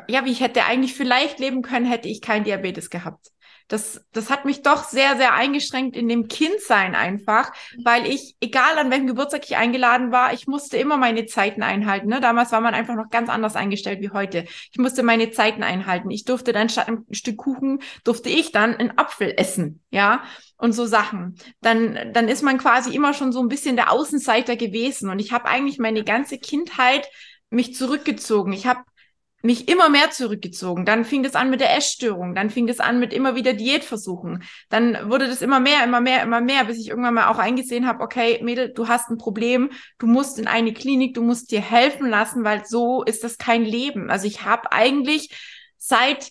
ja, 0.09 0.25
wie 0.25 0.33
ich 0.33 0.41
hätte 0.41 0.65
eigentlich 0.65 0.95
vielleicht 0.95 1.39
leben 1.39 1.63
können, 1.63 1.87
hätte 1.87 2.09
ich 2.09 2.21
kein 2.21 2.45
Diabetes 2.45 2.91
gehabt. 2.91 3.33
Das, 3.69 4.05
das 4.13 4.29
hat 4.29 4.45
mich 4.45 4.63
doch 4.63 4.85
sehr, 4.85 5.17
sehr 5.17 5.35
eingeschränkt 5.35 5.97
in 5.97 6.07
dem 6.07 6.29
Kindsein 6.29 6.95
einfach, 6.95 7.53
weil 7.83 8.07
ich, 8.07 8.37
egal 8.41 8.77
an 8.77 8.91
welchem 8.91 9.07
Geburtstag 9.07 9.45
ich 9.45 9.57
eingeladen 9.57 10.13
war, 10.13 10.35
ich 10.35 10.47
musste 10.47 10.77
immer 10.77 10.99
meine 10.99 11.25
Zeiten 11.25 11.63
einhalten. 11.63 12.09
Ne? 12.09 12.21
Damals 12.21 12.53
war 12.53 12.61
man 12.61 12.75
einfach 12.75 12.97
noch 12.97 13.09
ganz 13.09 13.31
anders 13.31 13.57
eingestellt 13.57 14.01
wie 14.03 14.11
heute. 14.11 14.45
Ich 14.73 14.79
musste 14.79 15.03
meine 15.03 15.31
Zeiten 15.31 15.63
einhalten. 15.63 16.11
Ich 16.11 16.25
durfte 16.25 16.53
dann 16.53 16.69
statt 16.69 16.89
ein 16.89 17.07
Stück 17.13 17.39
Kuchen, 17.39 17.81
durfte 18.05 18.29
ich 18.29 18.53
dann 18.53 18.77
einen 18.77 18.99
Apfel 18.99 19.33
essen, 19.37 19.81
ja, 19.91 20.23
und 20.59 20.73
so 20.73 20.85
Sachen. 20.85 21.37
Dann, 21.61 22.13
dann 22.13 22.29
ist 22.29 22.43
man 22.43 22.59
quasi 22.59 22.95
immer 22.95 23.15
schon 23.15 23.33
so 23.33 23.41
ein 23.41 23.49
bisschen 23.49 23.77
der 23.77 23.91
Außenseiter 23.91 24.57
gewesen. 24.57 25.09
Und 25.09 25.19
ich 25.19 25.33
habe 25.33 25.47
eigentlich 25.47 25.79
meine 25.79 26.05
ganze 26.05 26.39
Kindheit 26.39 27.09
mich 27.49 27.75
zurückgezogen. 27.75 28.53
Ich 28.53 28.67
habe 28.67 28.81
mich 29.43 29.69
immer 29.69 29.89
mehr 29.89 30.11
zurückgezogen. 30.11 30.85
Dann 30.85 31.05
fing 31.05 31.25
es 31.25 31.35
an 31.35 31.51
mit 31.51 31.61
der 31.61 31.77
Essstörung, 31.77 32.35
dann 32.35 32.49
fing 32.49 32.69
es 32.69 32.81
an 32.81 33.01
mit 33.01 33.13
immer 33.13 33.35
wieder 33.35 33.53
Diätversuchen. 33.53 34.45
Dann 34.69 35.11
wurde 35.11 35.27
das 35.27 35.43
immer 35.43 35.61
mehr, 35.61 35.85
immer 35.85 36.01
mehr, 36.01 36.23
immer 36.23 36.41
mehr, 36.41 36.65
bis 36.65 36.79
ich 36.79 36.89
irgendwann 36.89 37.15
mal 37.15 37.29
auch 37.29 37.39
eingesehen 37.39 37.87
habe, 37.87 38.03
okay, 38.03 38.41
Mädel, 38.43 38.73
du 38.73 38.89
hast 38.89 39.11
ein 39.11 39.19
Problem, 39.19 39.71
du 39.99 40.07
musst 40.07 40.39
in 40.39 40.47
eine 40.47 40.73
Klinik, 40.73 41.15
du 41.15 41.23
musst 41.23 41.51
dir 41.51 41.61
helfen 41.61 42.09
lassen, 42.09 42.45
weil 42.45 42.65
so 42.65 43.03
ist 43.03 43.25
das 43.25 43.37
kein 43.37 43.65
Leben. 43.65 44.11
Also 44.11 44.27
ich 44.27 44.45
habe 44.45 44.73
eigentlich 44.73 45.37
seit 45.77 46.31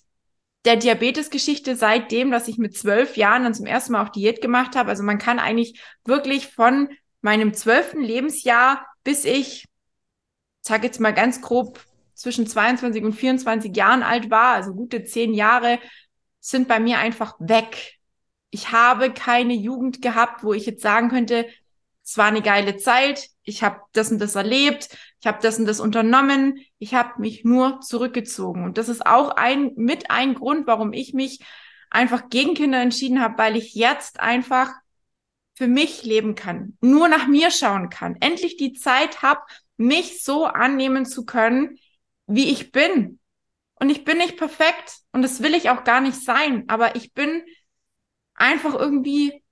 der 0.63 0.77
Diabetesgeschichte, 0.77 1.75
seitdem, 1.75 2.31
dass 2.31 2.47
ich 2.47 2.57
mit 2.57 2.77
zwölf 2.77 3.17
Jahren 3.17 3.43
dann 3.43 3.53
zum 3.53 3.65
ersten 3.65 3.93
Mal 3.93 4.05
auch 4.05 4.09
Diät 4.09 4.41
gemacht 4.41 4.75
habe, 4.75 4.89
also 4.89 5.03
man 5.03 5.17
kann 5.17 5.39
eigentlich 5.39 5.81
wirklich 6.05 6.47
von 6.47 6.89
meinem 7.21 7.53
zwölften 7.53 8.01
Lebensjahr 8.01 8.85
bis 9.03 9.25
ich, 9.25 9.65
sag 10.61 10.83
jetzt 10.83 10.99
mal 10.99 11.13
ganz 11.13 11.41
grob, 11.41 11.83
zwischen 12.21 12.47
22 12.47 13.03
und 13.03 13.13
24 13.13 13.75
Jahren 13.75 14.03
alt 14.03 14.29
war, 14.29 14.53
also 14.53 14.73
gute 14.73 15.03
zehn 15.03 15.33
Jahre, 15.33 15.79
sind 16.39 16.67
bei 16.67 16.79
mir 16.79 16.99
einfach 16.99 17.35
weg. 17.39 17.99
Ich 18.49 18.71
habe 18.71 19.11
keine 19.11 19.53
Jugend 19.53 20.01
gehabt, 20.01 20.43
wo 20.43 20.53
ich 20.53 20.65
jetzt 20.65 20.81
sagen 20.81 21.09
könnte, 21.09 21.47
es 22.03 22.17
war 22.17 22.25
eine 22.25 22.41
geile 22.41 22.77
Zeit, 22.77 23.29
ich 23.43 23.63
habe 23.63 23.81
das 23.93 24.11
und 24.11 24.19
das 24.19 24.35
erlebt, 24.35 24.89
ich 25.19 25.27
habe 25.27 25.39
das 25.41 25.59
und 25.59 25.65
das 25.65 25.79
unternommen, 25.79 26.59
ich 26.79 26.93
habe 26.93 27.21
mich 27.21 27.43
nur 27.43 27.79
zurückgezogen. 27.81 28.63
Und 28.63 28.77
das 28.77 28.89
ist 28.89 29.05
auch 29.05 29.29
ein 29.29 29.71
mit 29.75 30.09
ein 30.09 30.33
Grund, 30.33 30.67
warum 30.67 30.93
ich 30.93 31.13
mich 31.13 31.39
einfach 31.89 32.29
gegen 32.29 32.53
Kinder 32.53 32.81
entschieden 32.81 33.21
habe, 33.21 33.37
weil 33.37 33.55
ich 33.55 33.75
jetzt 33.75 34.19
einfach 34.19 34.71
für 35.53 35.67
mich 35.67 36.03
leben 36.03 36.35
kann, 36.35 36.77
nur 36.81 37.07
nach 37.07 37.27
mir 37.27 37.51
schauen 37.51 37.89
kann, 37.89 38.17
endlich 38.19 38.57
die 38.57 38.73
Zeit 38.73 39.21
habe, 39.21 39.41
mich 39.77 40.23
so 40.23 40.45
annehmen 40.45 41.05
zu 41.05 41.25
können, 41.25 41.77
wie 42.31 42.49
ich 42.49 42.71
bin. 42.71 43.19
Und 43.75 43.89
ich 43.89 44.03
bin 44.03 44.17
nicht 44.17 44.37
perfekt 44.37 44.99
und 45.11 45.21
das 45.23 45.41
will 45.41 45.55
ich 45.55 45.69
auch 45.69 45.83
gar 45.83 46.01
nicht 46.01 46.15
sein, 46.23 46.65
aber 46.67 46.95
ich 46.95 47.13
bin 47.13 47.43
einfach 48.35 48.75
irgendwie 48.75 49.43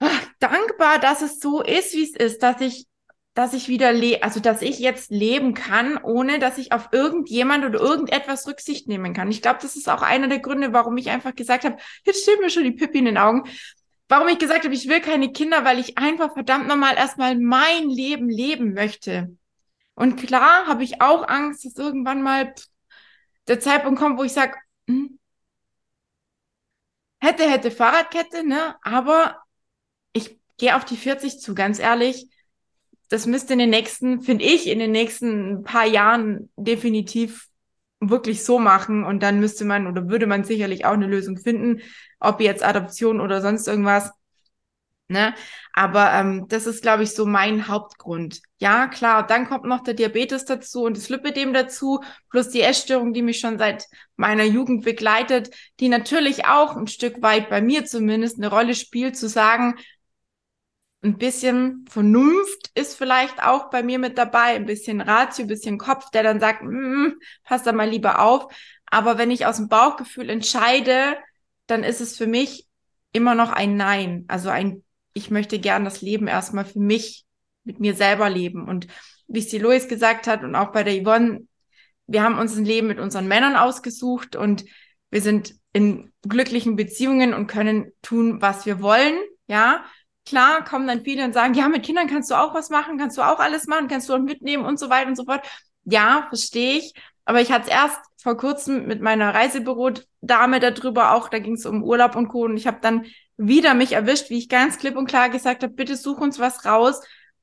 ach, 0.00 0.26
dankbar, 0.40 0.98
dass 0.98 1.22
es 1.22 1.40
so 1.40 1.62
ist, 1.62 1.94
wie 1.94 2.02
es 2.02 2.14
ist, 2.14 2.42
dass 2.42 2.60
ich, 2.60 2.86
dass 3.34 3.54
ich 3.54 3.68
wieder 3.68 3.92
lebe, 3.92 4.22
also 4.22 4.40
dass 4.40 4.60
ich 4.60 4.78
jetzt 4.78 5.10
leben 5.10 5.54
kann, 5.54 5.96
ohne 6.02 6.38
dass 6.38 6.58
ich 6.58 6.72
auf 6.72 6.88
irgendjemand 6.92 7.64
oder 7.64 7.80
irgendetwas 7.80 8.46
Rücksicht 8.46 8.88
nehmen 8.88 9.14
kann. 9.14 9.30
Ich 9.30 9.40
glaube, 9.40 9.60
das 9.62 9.76
ist 9.76 9.88
auch 9.88 10.02
einer 10.02 10.28
der 10.28 10.40
Gründe, 10.40 10.72
warum 10.72 10.96
ich 10.98 11.08
einfach 11.08 11.34
gesagt 11.34 11.64
habe, 11.64 11.76
jetzt 12.04 12.22
steht 12.22 12.40
mir 12.40 12.50
schon 12.50 12.64
die 12.64 12.72
Pippi 12.72 12.98
in 12.98 13.06
den 13.06 13.18
Augen, 13.18 13.44
warum 14.08 14.28
ich 14.28 14.38
gesagt 14.38 14.64
habe, 14.64 14.74
ich 14.74 14.88
will 14.88 15.00
keine 15.00 15.32
Kinder, 15.32 15.64
weil 15.64 15.78
ich 15.78 15.96
einfach 15.96 16.34
verdammt 16.34 16.66
nochmal 16.68 16.96
erstmal 16.96 17.38
mein 17.38 17.88
Leben 17.88 18.28
leben 18.28 18.74
möchte. 18.74 19.34
Und 20.00 20.16
klar 20.16 20.66
habe 20.66 20.82
ich 20.82 21.02
auch 21.02 21.28
Angst, 21.28 21.66
dass 21.66 21.76
irgendwann 21.76 22.22
mal 22.22 22.54
der 23.48 23.60
Zeitpunkt 23.60 24.00
kommt, 24.00 24.18
wo 24.18 24.24
ich 24.24 24.32
sage, 24.32 24.54
hm, 24.88 25.18
hätte, 27.18 27.42
hätte 27.42 27.70
Fahrradkette, 27.70 28.42
ne? 28.42 28.76
Aber 28.80 29.42
ich 30.14 30.38
gehe 30.56 30.74
auf 30.74 30.86
die 30.86 30.96
40 30.96 31.40
zu, 31.40 31.54
ganz 31.54 31.78
ehrlich. 31.78 32.30
Das 33.10 33.26
müsste 33.26 33.52
in 33.52 33.58
den 33.58 33.68
nächsten, 33.68 34.22
finde 34.22 34.46
ich, 34.46 34.68
in 34.68 34.78
den 34.78 34.92
nächsten 34.92 35.64
paar 35.64 35.84
Jahren 35.84 36.50
definitiv 36.56 37.48
wirklich 38.00 38.42
so 38.42 38.58
machen 38.58 39.04
und 39.04 39.22
dann 39.22 39.38
müsste 39.38 39.66
man 39.66 39.86
oder 39.86 40.08
würde 40.08 40.26
man 40.26 40.44
sicherlich 40.44 40.86
auch 40.86 40.94
eine 40.94 41.08
Lösung 41.08 41.36
finden, 41.36 41.82
ob 42.20 42.40
jetzt 42.40 42.64
Adoption 42.64 43.20
oder 43.20 43.42
sonst 43.42 43.68
irgendwas. 43.68 44.12
Ne? 45.10 45.34
Aber 45.72 46.12
ähm, 46.12 46.46
das 46.48 46.68
ist, 46.68 46.82
glaube 46.82 47.02
ich, 47.02 47.14
so 47.16 47.26
mein 47.26 47.66
Hauptgrund. 47.66 48.40
Ja, 48.58 48.86
klar, 48.86 49.26
dann 49.26 49.48
kommt 49.48 49.64
noch 49.64 49.82
der 49.82 49.94
Diabetes 49.94 50.44
dazu 50.44 50.84
und 50.84 50.96
das 50.96 51.08
Lipidem 51.08 51.52
dazu, 51.52 52.00
plus 52.30 52.50
die 52.50 52.60
Essstörung, 52.60 53.12
die 53.12 53.22
mich 53.22 53.40
schon 53.40 53.58
seit 53.58 53.86
meiner 54.14 54.44
Jugend 54.44 54.84
begleitet, 54.84 55.50
die 55.80 55.88
natürlich 55.88 56.46
auch 56.46 56.76
ein 56.76 56.86
Stück 56.86 57.22
weit 57.22 57.50
bei 57.50 57.60
mir 57.60 57.84
zumindest 57.86 58.38
eine 58.38 58.50
Rolle 58.50 58.76
spielt, 58.76 59.16
zu 59.16 59.28
sagen, 59.28 59.74
ein 61.02 61.18
bisschen 61.18 61.84
Vernunft 61.90 62.70
ist 62.74 62.96
vielleicht 62.96 63.42
auch 63.42 63.70
bei 63.70 63.82
mir 63.82 63.98
mit 63.98 64.16
dabei, 64.16 64.54
ein 64.54 64.66
bisschen 64.66 65.00
Ratio, 65.00 65.44
ein 65.44 65.48
bisschen 65.48 65.78
Kopf, 65.78 66.10
der 66.10 66.22
dann 66.22 66.38
sagt, 66.38 66.62
mm, 66.62 67.14
pass 67.42 67.64
da 67.64 67.72
mal 67.72 67.88
lieber 67.88 68.20
auf. 68.20 68.52
Aber 68.86 69.18
wenn 69.18 69.32
ich 69.32 69.46
aus 69.46 69.56
dem 69.56 69.68
Bauchgefühl 69.68 70.30
entscheide, 70.30 71.16
dann 71.66 71.82
ist 71.82 72.00
es 72.00 72.16
für 72.16 72.26
mich 72.28 72.68
immer 73.12 73.34
noch 73.34 73.50
ein 73.50 73.76
Nein. 73.76 74.24
Also 74.28 74.50
ein, 74.50 74.84
ich 75.12 75.30
möchte 75.30 75.58
gern 75.58 75.84
das 75.84 76.02
Leben 76.02 76.26
erstmal 76.26 76.64
für 76.64 76.80
mich, 76.80 77.24
mit 77.64 77.80
mir 77.80 77.94
selber 77.94 78.30
leben. 78.30 78.66
Und 78.66 78.86
wie 79.28 79.40
es 79.40 79.48
die 79.48 79.58
Lois 79.58 79.86
gesagt 79.88 80.26
hat 80.26 80.42
und 80.42 80.54
auch 80.54 80.72
bei 80.72 80.82
der 80.82 81.02
Yvonne, 81.02 81.46
wir 82.06 82.22
haben 82.22 82.38
uns 82.38 82.56
ein 82.56 82.64
Leben 82.64 82.88
mit 82.88 82.98
unseren 82.98 83.28
Männern 83.28 83.56
ausgesucht 83.56 84.34
und 84.34 84.64
wir 85.10 85.22
sind 85.22 85.54
in 85.72 86.12
glücklichen 86.22 86.76
Beziehungen 86.76 87.34
und 87.34 87.46
können 87.46 87.92
tun, 88.02 88.42
was 88.42 88.66
wir 88.66 88.80
wollen. 88.82 89.14
Ja, 89.46 89.84
Klar 90.26 90.64
kommen 90.64 90.86
dann 90.86 91.02
viele 91.02 91.24
und 91.24 91.32
sagen, 91.32 91.54
ja, 91.54 91.68
mit 91.68 91.82
Kindern 91.82 92.06
kannst 92.06 92.30
du 92.30 92.34
auch 92.34 92.54
was 92.54 92.70
machen, 92.70 92.98
kannst 92.98 93.18
du 93.18 93.22
auch 93.22 93.40
alles 93.40 93.66
machen, 93.66 93.88
kannst 93.88 94.08
du 94.08 94.14
auch 94.14 94.20
mitnehmen 94.20 94.64
und 94.64 94.78
so 94.78 94.88
weiter 94.90 95.08
und 95.08 95.16
so 95.16 95.24
fort. 95.24 95.44
Ja, 95.84 96.26
verstehe 96.28 96.78
ich. 96.78 96.94
Aber 97.24 97.40
ich 97.40 97.50
hatte 97.50 97.64
es 97.64 97.72
erst 97.72 97.98
vor 98.16 98.36
kurzem 98.36 98.86
mit 98.86 99.00
meiner 99.00 99.34
Reisebüro-Dame 99.34 100.60
darüber 100.60 101.14
auch, 101.14 101.28
da 101.28 101.38
ging 101.38 101.54
es 101.54 101.66
um 101.66 101.82
Urlaub 101.82 102.16
und 102.16 102.28
Co. 102.28 102.44
Und 102.44 102.56
ich 102.56 102.66
habe 102.66 102.78
dann 102.80 103.06
wieder 103.40 103.74
mich 103.74 103.92
erwischt, 103.92 104.28
wie 104.28 104.38
ich 104.38 104.48
ganz 104.48 104.78
klipp 104.78 104.96
und 104.96 105.06
klar 105.06 105.30
gesagt 105.30 105.62
habe, 105.62 105.72
bitte 105.72 105.96
such 105.96 106.18
uns 106.18 106.38
was 106.38 106.64
raus, 106.66 107.00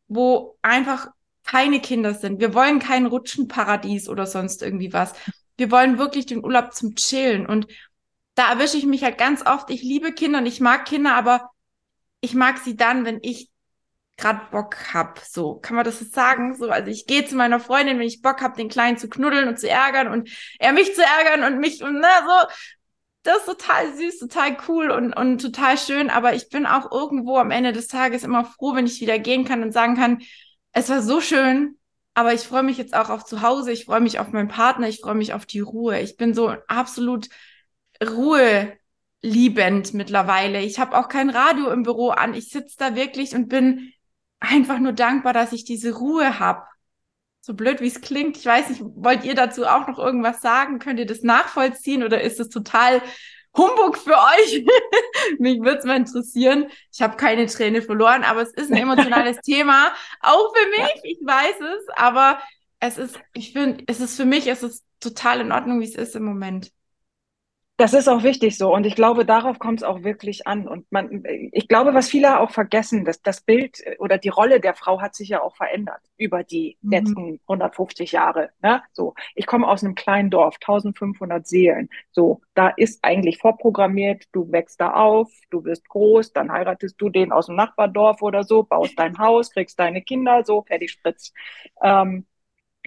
wo 0.07 0.57
einfach 0.61 1.07
keine 1.43 1.79
Kinder 1.79 2.13
sind. 2.13 2.39
Wir 2.39 2.53
wollen 2.53 2.79
kein 2.79 3.07
Rutschenparadies 3.07 4.07
oder 4.07 4.27
sonst 4.27 4.61
irgendwie 4.61 4.93
was. 4.93 5.13
Wir 5.57 5.71
wollen 5.71 5.97
wirklich 5.97 6.27
den 6.27 6.43
Urlaub 6.43 6.73
zum 6.73 6.95
Chillen. 6.95 7.47
Und 7.47 7.67
da 8.35 8.51
erwische 8.51 8.77
ich 8.77 8.85
mich 8.85 9.03
halt 9.03 9.17
ganz 9.17 9.43
oft. 9.45 9.71
Ich 9.71 9.81
liebe 9.81 10.11
Kinder 10.11 10.39
und 10.39 10.45
ich 10.45 10.59
mag 10.59 10.85
Kinder, 10.85 11.15
aber 11.15 11.49
ich 12.21 12.35
mag 12.35 12.59
sie 12.59 12.75
dann, 12.75 13.05
wenn 13.05 13.19
ich 13.23 13.49
gerade 14.17 14.41
Bock 14.51 14.93
hab. 14.93 15.19
So, 15.19 15.55
kann 15.55 15.75
man 15.75 15.85
das 15.85 15.99
sagen? 15.99 16.55
So, 16.55 16.69
also 16.69 16.91
ich 16.91 17.07
gehe 17.07 17.25
zu 17.25 17.35
meiner 17.35 17.59
Freundin, 17.59 17.97
wenn 17.97 18.07
ich 18.07 18.21
Bock 18.21 18.41
hab, 18.41 18.55
den 18.55 18.69
Kleinen 18.69 18.97
zu 18.97 19.09
knuddeln 19.09 19.47
und 19.47 19.59
zu 19.59 19.69
ärgern 19.69 20.09
und 20.09 20.29
er 20.59 20.73
mich 20.73 20.93
zu 20.93 21.01
ärgern 21.01 21.51
und 21.51 21.59
mich 21.59 21.81
und 21.81 21.99
na 21.99 22.25
so. 22.25 22.53
Das 23.27 23.39
ist 23.39 23.45
total 23.45 23.93
süß, 23.93 24.19
total 24.19 24.55
cool 24.69 24.89
und, 24.89 25.11
und 25.11 25.41
total 25.41 25.77
schön. 25.77 26.09
Aber 26.09 26.33
ich 26.33 26.47
bin 26.47 26.65
auch 26.65 26.89
irgendwo 26.89 27.35
am 27.35 27.51
Ende 27.51 27.73
des 27.73 27.89
Tages 27.89 28.23
immer 28.23 28.45
froh, 28.45 28.73
wenn 28.73 28.85
ich 28.85 29.01
wieder 29.01 29.19
gehen 29.19 29.43
kann 29.43 29.63
und 29.63 29.73
sagen 29.73 29.97
kann, 29.97 30.21
es 30.71 30.87
war 30.87 31.01
so 31.01 31.19
schön, 31.19 31.77
aber 32.13 32.33
ich 32.33 32.43
freue 32.43 32.63
mich 32.63 32.77
jetzt 32.77 32.95
auch 32.95 33.09
auf 33.09 33.25
zu 33.25 33.41
Hause, 33.41 33.73
ich 33.73 33.83
freue 33.83 33.99
mich 33.99 34.19
auf 34.19 34.31
meinen 34.31 34.47
Partner, 34.47 34.87
ich 34.87 35.01
freue 35.01 35.15
mich 35.15 35.33
auf 35.33 35.45
die 35.45 35.59
Ruhe. 35.59 35.99
Ich 35.99 36.15
bin 36.15 36.33
so 36.33 36.55
absolut 36.69 37.27
Ruhe 38.01 38.71
liebend 39.21 39.93
mittlerweile. 39.93 40.61
Ich 40.61 40.79
habe 40.79 40.97
auch 40.97 41.09
kein 41.09 41.29
Radio 41.29 41.69
im 41.71 41.83
Büro 41.83 42.11
an. 42.11 42.33
Ich 42.33 42.47
sitze 42.47 42.77
da 42.77 42.95
wirklich 42.95 43.35
und 43.35 43.49
bin 43.49 43.91
einfach 44.39 44.79
nur 44.79 44.93
dankbar, 44.93 45.33
dass 45.33 45.51
ich 45.51 45.65
diese 45.65 45.93
Ruhe 45.97 46.39
habe. 46.39 46.63
So 47.41 47.53
blöd 47.53 47.79
wie 47.81 47.87
es 47.87 48.01
klingt. 48.01 48.37
Ich 48.37 48.45
weiß 48.45 48.69
nicht, 48.69 48.81
wollt 48.83 49.23
ihr 49.23 49.35
dazu 49.35 49.65
auch 49.65 49.87
noch 49.87 49.99
irgendwas 49.99 50.41
sagen? 50.41 50.79
Könnt 50.79 50.99
ihr 50.99 51.05
das 51.05 51.21
nachvollziehen 51.21 52.03
oder 52.03 52.21
ist 52.21 52.39
es 52.39 52.49
total 52.49 53.01
Humbug 53.55 53.97
für 53.97 54.17
euch? 54.17 54.65
Mich 55.39 55.59
würde 55.59 55.79
es 55.79 55.85
mal 55.85 55.97
interessieren. 55.97 56.67
Ich 56.91 57.01
habe 57.01 57.15
keine 57.15 57.45
Träne 57.47 57.81
verloren, 57.81 58.23
aber 58.23 58.41
es 58.41 58.53
ist 58.53 58.71
ein 58.71 58.77
emotionales 58.77 59.37
Thema. 59.43 59.93
Auch 60.21 60.53
für 60.53 60.69
mich, 60.69 61.01
ich 61.03 61.19
weiß 61.25 61.55
es, 61.61 61.87
aber 61.95 62.39
es 62.79 62.97
ist, 62.97 63.19
ich 63.33 63.53
finde, 63.53 63.83
es 63.87 63.99
ist 63.99 64.17
für 64.17 64.25
mich, 64.25 64.47
es 64.47 64.63
ist 64.63 64.83
total 64.99 65.41
in 65.41 65.51
Ordnung, 65.51 65.79
wie 65.79 65.85
es 65.85 65.95
ist 65.95 66.15
im 66.15 66.23
Moment. 66.23 66.71
Das 67.77 67.93
ist 67.93 68.07
auch 68.07 68.23
wichtig 68.23 68.57
so. 68.57 68.73
Und 68.73 68.87
ich 68.87 68.95
glaube, 68.95 69.23
darauf 69.23 69.59
kommt 69.59 69.81
es 69.81 69.83
auch 69.83 70.01
wirklich 70.03 70.47
an. 70.47 70.67
Und 70.67 70.91
man, 70.91 71.23
ich 71.51 71.67
glaube, 71.67 71.93
was 71.93 72.09
viele 72.09 72.39
auch 72.39 72.49
vergessen, 72.49 73.05
dass 73.05 73.21
das 73.21 73.41
Bild 73.41 73.83
oder 73.99 74.17
die 74.17 74.29
Rolle 74.29 74.59
der 74.59 74.73
Frau 74.73 74.99
hat 74.99 75.13
sich 75.13 75.29
ja 75.29 75.43
auch 75.43 75.55
verändert 75.55 76.01
über 76.17 76.43
die 76.43 76.77
mhm. 76.81 76.91
letzten 76.91 77.39
150 77.45 78.13
Jahre. 78.13 78.49
Ne? 78.63 78.81
So, 78.93 79.13
ich 79.35 79.45
komme 79.45 79.67
aus 79.67 79.83
einem 79.83 79.93
kleinen 79.93 80.31
Dorf, 80.31 80.55
1500 80.55 81.45
Seelen. 81.47 81.89
So, 82.09 82.41
da 82.55 82.69
ist 82.69 83.03
eigentlich 83.03 83.37
vorprogrammiert, 83.37 84.25
du 84.31 84.51
wächst 84.51 84.81
da 84.81 84.93
auf, 84.93 85.31
du 85.51 85.63
wirst 85.63 85.87
groß, 85.87 86.33
dann 86.33 86.51
heiratest 86.51 86.99
du 86.99 87.09
den 87.09 87.31
aus 87.31 87.45
dem 87.45 87.55
Nachbardorf 87.57 88.23
oder 88.23 88.43
so, 88.43 88.63
baust 88.63 88.97
dein 88.97 89.17
Haus, 89.19 89.51
kriegst 89.51 89.79
deine 89.79 90.01
Kinder, 90.01 90.43
so, 90.43 90.63
fertig 90.63 90.91
spritz. 90.91 91.31
Ähm, 91.83 92.25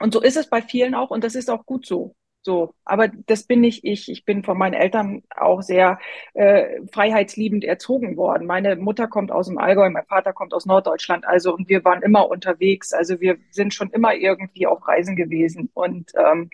und 0.01 0.12
so 0.12 0.20
ist 0.20 0.36
es 0.36 0.51
bei 0.51 0.62
vielen 0.62 0.97
auch 0.97 1.11
und 1.11 1.22
das 1.22 1.36
ist 1.36 1.49
auch 1.49 1.64
gut 1.64 1.86
so. 1.86 2.16
So, 2.43 2.74
aber 2.86 3.09
das 3.09 3.43
bin 3.43 3.61
nicht 3.61 3.84
ich. 3.84 4.11
Ich 4.11 4.24
bin 4.24 4.43
von 4.43 4.57
meinen 4.57 4.72
Eltern 4.72 5.22
auch 5.36 5.61
sehr 5.61 5.99
äh, 6.32 6.80
freiheitsliebend 6.91 7.64
erzogen 7.64 8.16
worden. 8.16 8.47
Meine 8.47 8.76
Mutter 8.76 9.09
kommt 9.09 9.30
aus 9.30 9.49
dem 9.49 9.59
Allgäu, 9.59 9.91
mein 9.91 10.07
Vater 10.07 10.32
kommt 10.32 10.55
aus 10.55 10.64
Norddeutschland, 10.64 11.26
also 11.26 11.55
und 11.55 11.68
wir 11.68 11.84
waren 11.84 12.01
immer 12.01 12.30
unterwegs. 12.30 12.95
Also 12.95 13.20
wir 13.20 13.36
sind 13.51 13.74
schon 13.74 13.91
immer 13.91 14.14
irgendwie 14.14 14.66
auf 14.66 14.88
Reisen 14.88 15.16
gewesen. 15.16 15.70
Und 15.74 16.12
ähm, 16.16 16.49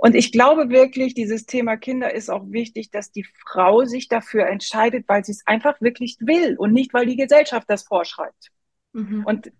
und 0.00 0.14
ich 0.14 0.30
glaube 0.30 0.70
wirklich, 0.70 1.12
dieses 1.12 1.44
Thema 1.44 1.76
Kinder 1.76 2.14
ist 2.14 2.30
auch 2.30 2.44
wichtig, 2.50 2.90
dass 2.92 3.10
die 3.10 3.24
Frau 3.24 3.84
sich 3.84 4.08
dafür 4.08 4.46
entscheidet, 4.46 5.08
weil 5.08 5.24
sie 5.24 5.32
es 5.32 5.44
einfach 5.44 5.80
wirklich 5.80 6.16
will 6.20 6.56
und 6.56 6.72
nicht, 6.72 6.94
weil 6.94 7.04
die 7.04 7.16
Gesellschaft 7.16 7.68
das 7.68 7.82
vorschreibt. 7.82 8.52
Mhm. 8.92 9.24
Und 9.26 9.52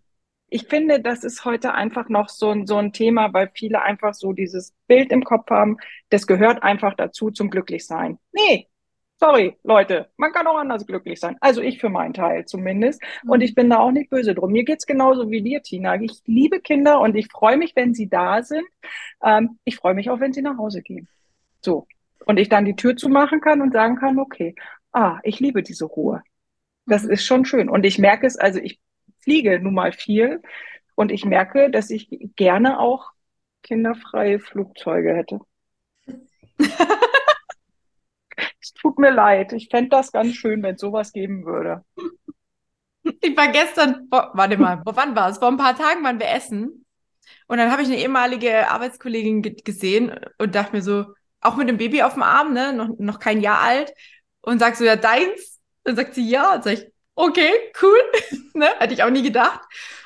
ich 0.51 0.67
finde, 0.67 1.01
das 1.01 1.25
ist 1.25 1.45
heute 1.45 1.75
einfach 1.75 2.09
noch 2.09 2.29
so 2.29 2.51
ein, 2.51 2.67
so 2.67 2.77
ein 2.77 2.93
Thema, 2.93 3.33
weil 3.33 3.51
viele 3.55 3.83
einfach 3.83 4.15
so 4.15 4.33
dieses 4.33 4.75
Bild 4.87 5.13
im 5.13 5.25
Kopf 5.25 5.51
haben, 5.51 5.77
das 6.11 6.27
gehört 6.27 6.63
einfach 6.63 6.95
dazu 6.95 7.31
zum 7.31 7.51
Glücklichsein. 7.51 8.19
Nee, 8.33 8.69
sorry, 9.19 9.57
Leute, 9.63 10.09
man 10.17 10.33
kann 10.33 10.47
auch 10.47 10.57
anders 10.57 10.87
glücklich 10.87 11.21
sein. 11.21 11.37
Also 11.41 11.61
ich 11.61 11.81
für 11.81 11.91
meinen 11.91 12.15
Teil 12.15 12.47
zumindest. 12.47 13.03
Und 13.27 13.43
ich 13.43 13.55
bin 13.55 13.69
da 13.69 13.79
auch 13.79 13.91
nicht 13.91 14.11
böse 14.11 14.35
drum. 14.35 14.53
Mir 14.53 14.65
geht's 14.65 14.87
genauso 14.87 15.31
wie 15.31 15.43
dir, 15.43 15.63
Tina. 15.63 16.01
Ich 16.01 16.23
liebe 16.25 16.61
Kinder 16.61 17.01
und 17.01 17.17
ich 17.17 17.29
freue 17.31 17.57
mich, 17.57 17.75
wenn 17.77 17.95
sie 17.95 18.09
da 18.09 18.43
sind. 18.43 18.67
Ähm, 19.23 19.59
ich 19.65 19.77
freue 19.77 19.95
mich 19.95 20.09
auch, 20.11 20.21
wenn 20.21 20.33
sie 20.33 20.43
nach 20.43 20.57
Hause 20.57 20.83
gehen. 20.83 21.09
So. 21.61 21.87
Und 22.25 22.39
ich 22.39 22.49
dann 22.49 22.65
die 22.65 22.77
Tür 22.77 22.97
zumachen 22.97 23.41
kann 23.41 23.61
und 23.61 23.73
sagen 23.73 23.97
kann, 23.97 24.19
okay, 24.19 24.55
ah, 24.93 25.19
ich 25.23 25.41
liebe 25.41 25.63
diese 25.63 25.85
Ruhe. 25.85 26.23
Das 26.87 27.05
mhm. 27.05 27.11
ist 27.11 27.25
schon 27.25 27.45
schön. 27.45 27.69
Und 27.69 27.85
ich 27.85 27.99
merke 27.99 28.27
es, 28.27 28.37
also 28.39 28.61
ich 28.61 28.81
fliege 29.29 29.61
nun 29.61 29.75
mal 29.75 29.93
viel 29.93 30.41
und 30.95 31.13
ich 31.13 31.27
merke, 31.27 31.71
dass 31.71 31.91
ich 31.91 32.09
gerne 32.35 32.81
auch 32.81 33.11
kinderfreie 33.63 34.41
Flugzeuge 34.41 35.15
hätte. 35.15 35.41
es 38.59 38.73
tut 38.73 38.99
mir 38.99 39.11
leid. 39.11 39.53
Ich 39.53 39.69
fände 39.69 39.91
das 39.91 40.13
ganz 40.13 40.35
schön, 40.35 40.63
wenn 40.63 40.77
es 40.77 40.81
sowas 40.81 41.13
geben 41.13 41.45
würde. 41.45 41.85
Ich 43.21 43.37
war 43.37 43.49
gestern, 43.49 44.09
warte 44.11 44.57
mal, 44.57 44.81
wann 44.87 45.15
war 45.15 45.29
es? 45.29 45.37
Vor 45.37 45.49
ein 45.49 45.59
paar 45.59 45.77
Tagen 45.77 46.03
waren 46.05 46.19
wir 46.19 46.31
essen. 46.31 46.87
Und 47.49 47.59
dann 47.59 47.71
habe 47.71 47.83
ich 47.83 47.89
eine 47.89 47.99
ehemalige 47.99 48.71
Arbeitskollegin 48.71 49.43
gesehen 49.43 50.19
und 50.39 50.55
dachte 50.55 50.75
mir 50.75 50.83
so, 50.83 51.05
auch 51.43 51.57
mit 51.57 51.69
dem 51.69 51.77
Baby 51.77 52.03
auf 52.03 52.15
dem 52.15 52.23
Arm, 52.23 52.55
ne, 52.55 52.73
noch, 52.73 52.89
noch 52.99 53.19
kein 53.19 53.43
Jahr 53.43 53.61
alt. 53.61 53.93
Und 54.41 54.59
sag 54.59 54.77
so, 54.77 54.85
ja, 54.85 54.97
deins? 54.97 55.61
Dann 55.85 55.97
sagt 55.97 56.15
sie, 56.15 56.29
ja. 56.29 56.55
Und 56.55 56.65
sag 56.65 56.73
ich, 56.73 56.87
okay, 57.19 57.53
cool. 57.83 57.99
ne? 58.55 58.69
Hätte 58.79 58.95
ich 58.95 59.03
auch 59.03 59.11
nie 59.11 59.23
gedacht. 59.23 59.61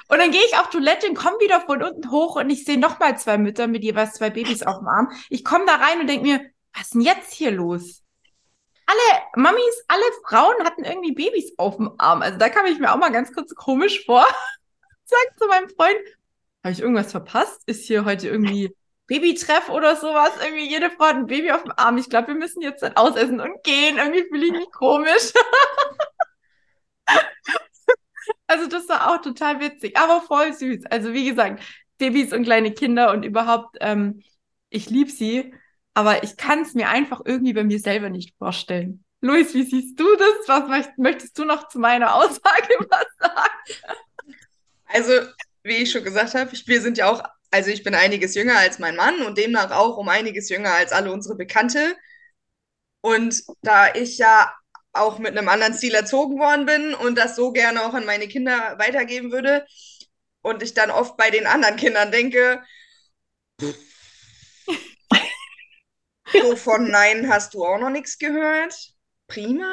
Und 0.09 0.19
dann 0.19 0.31
gehe 0.31 0.45
ich 0.45 0.57
auf 0.59 0.71
Toilette 0.71 1.09
und 1.09 1.15
komme 1.15 1.39
wieder 1.41 1.61
von 1.61 1.83
unten 1.83 2.11
hoch 2.11 2.37
und 2.37 2.51
ich 2.51 2.65
sehe 2.65 2.79
nochmal 2.79 3.19
zwei 3.19 3.39
Mütter 3.39 3.67
mit 3.67 3.83
jeweils 3.83 4.15
zwei 4.15 4.31
Babys 4.31 4.63
auf 4.63 4.79
dem 4.79 4.89
Arm. 4.89 5.11
Ich 5.31 5.45
komme 5.45 5.65
da 5.67 5.77
rein 5.77 6.01
und 6.01 6.07
denke 6.07 6.27
mir, 6.27 6.41
was 6.75 6.83
ist 6.83 6.95
denn 6.95 7.01
jetzt 7.03 7.33
hier 7.33 7.51
los? 7.51 8.03
Alle 8.85 9.23
Mamis, 9.37 9.85
alle 9.89 10.03
Frauen 10.27 10.65
hatten 10.65 10.85
irgendwie 10.85 11.13
Babys 11.13 11.53
auf 11.57 11.77
dem 11.77 11.95
Arm. 11.99 12.21
Also 12.21 12.37
da 12.37 12.49
kam 12.49 12.67
ich 12.67 12.79
mir 12.79 12.93
auch 12.93 12.99
mal 12.99 13.13
ganz 13.13 13.33
kurz 13.33 13.55
komisch 13.55 14.05
vor. 14.05 14.27
Sag 15.05 15.39
zu 15.39 15.47
meinem 15.47 15.71
Freund, 15.71 15.99
habe 16.63 16.73
ich 16.73 16.81
irgendwas 16.81 17.11
verpasst? 17.11 17.63
Ist 17.67 17.87
hier 17.87 18.05
heute 18.05 18.29
irgendwie 18.29 18.75
Babytreff 19.07 19.69
oder 19.71 19.97
sowas? 19.97 20.33
Irgendwie 20.45 20.69
jede 20.69 20.91
Frau 20.91 21.07
hat 21.07 21.17
ein 21.17 21.27
Baby 21.27 21.53
auf 21.53 21.63
dem 21.63 21.73
Arm. 21.77 21.97
Ich 21.97 22.11
glaube, 22.11 22.29
wir 22.29 22.35
müssen 22.35 22.61
jetzt 22.61 22.83
dann 22.83 22.97
ausessen 22.97 23.41
und 23.41 23.63
gehen. 23.65 23.99
Irgendwie 23.99 24.25
fühle 24.29 24.47
ich 24.47 24.53
mich 24.53 24.73
komisch. 24.73 25.33
also 28.47 28.69
das 28.69 28.89
war 28.89 29.11
auch 29.11 29.23
total 29.23 29.61
witzig, 29.61 29.97
aber 29.97 30.21
voll 30.23 30.53
süß. 30.53 30.87
Also 30.87 31.13
wie 31.13 31.29
gesagt, 31.29 31.63
Babys 31.99 32.33
und 32.33 32.45
kleine 32.45 32.73
Kinder 32.73 33.13
und 33.13 33.25
überhaupt, 33.25 33.77
ähm, 33.81 34.23
ich 34.71 34.91
liebe 34.91 35.11
sie, 35.11 35.55
aber 35.95 36.23
ich 36.23 36.37
kann 36.37 36.63
es 36.63 36.75
mir 36.75 36.89
einfach 36.89 37.21
irgendwie 37.25 37.53
bei 37.53 37.65
mir 37.65 37.79
selber 37.79 38.11
nicht 38.11 38.35
vorstellen. 38.39 39.05
Luis, 39.21 39.55
wie 39.55 39.63
siehst 39.63 39.99
du 40.01 40.07
das? 40.17 40.49
Was 40.49 40.89
möchtest 40.97 41.39
du 41.39 41.45
noch 41.45 41.69
zu 41.69 41.79
meiner 41.79 42.15
Aussage 42.15 42.75
was 42.91 43.07
sagen? 43.19 44.35
Also, 44.87 45.13
wie 45.63 45.77
ich 45.77 45.93
schon 45.93 46.05
gesagt 46.05 46.35
habe, 46.35 46.51
wir 46.53 46.81
sind 46.81 46.99
ja 46.99 47.09
auch, 47.09 47.23
also 47.51 47.71
ich 47.71 47.85
bin 47.85 47.95
einiges 47.95 48.35
jünger 48.35 48.59
als 48.59 48.79
mein 48.79 48.97
Mann 48.97 49.23
und 49.23 49.39
demnach 49.39 49.71
auch 49.71 49.97
um 49.97 50.09
einiges 50.09 50.49
jünger 50.49 50.75
als 50.75 50.93
alle 50.93 51.13
unsere 51.13 51.37
Bekannte. 51.37 51.97
Und 53.01 53.43
da 53.63 53.95
ich 53.95 54.19
ja 54.19 54.53
auch 54.93 55.19
mit 55.19 55.37
einem 55.37 55.49
anderen 55.49 55.75
Stil 55.75 55.95
erzogen 55.95 56.39
worden 56.39 56.67
bin 56.67 56.95
und 56.95 57.17
das 57.17 57.37
so 57.37 57.53
gerne 57.53 57.85
auch 57.85 57.95
an 57.95 58.05
meine 58.07 58.29
Kinder 58.29 58.79
weitergeben 58.79 59.33
würde 59.33 59.67
und 60.43 60.63
ich 60.63 60.75
dann 60.75 60.91
oft 60.91 61.17
bei 61.17 61.31
den 61.31 61.47
anderen 61.47 61.77
Kindern 61.77 62.11
denke, 62.11 62.63
so 66.33 66.57
von 66.57 66.91
Nein 66.91 67.29
hast 67.29 67.55
du 67.55 67.65
auch 67.65 67.79
noch 67.79 67.91
nichts 67.91 68.19
gehört. 68.19 68.75
Prima. 69.29 69.73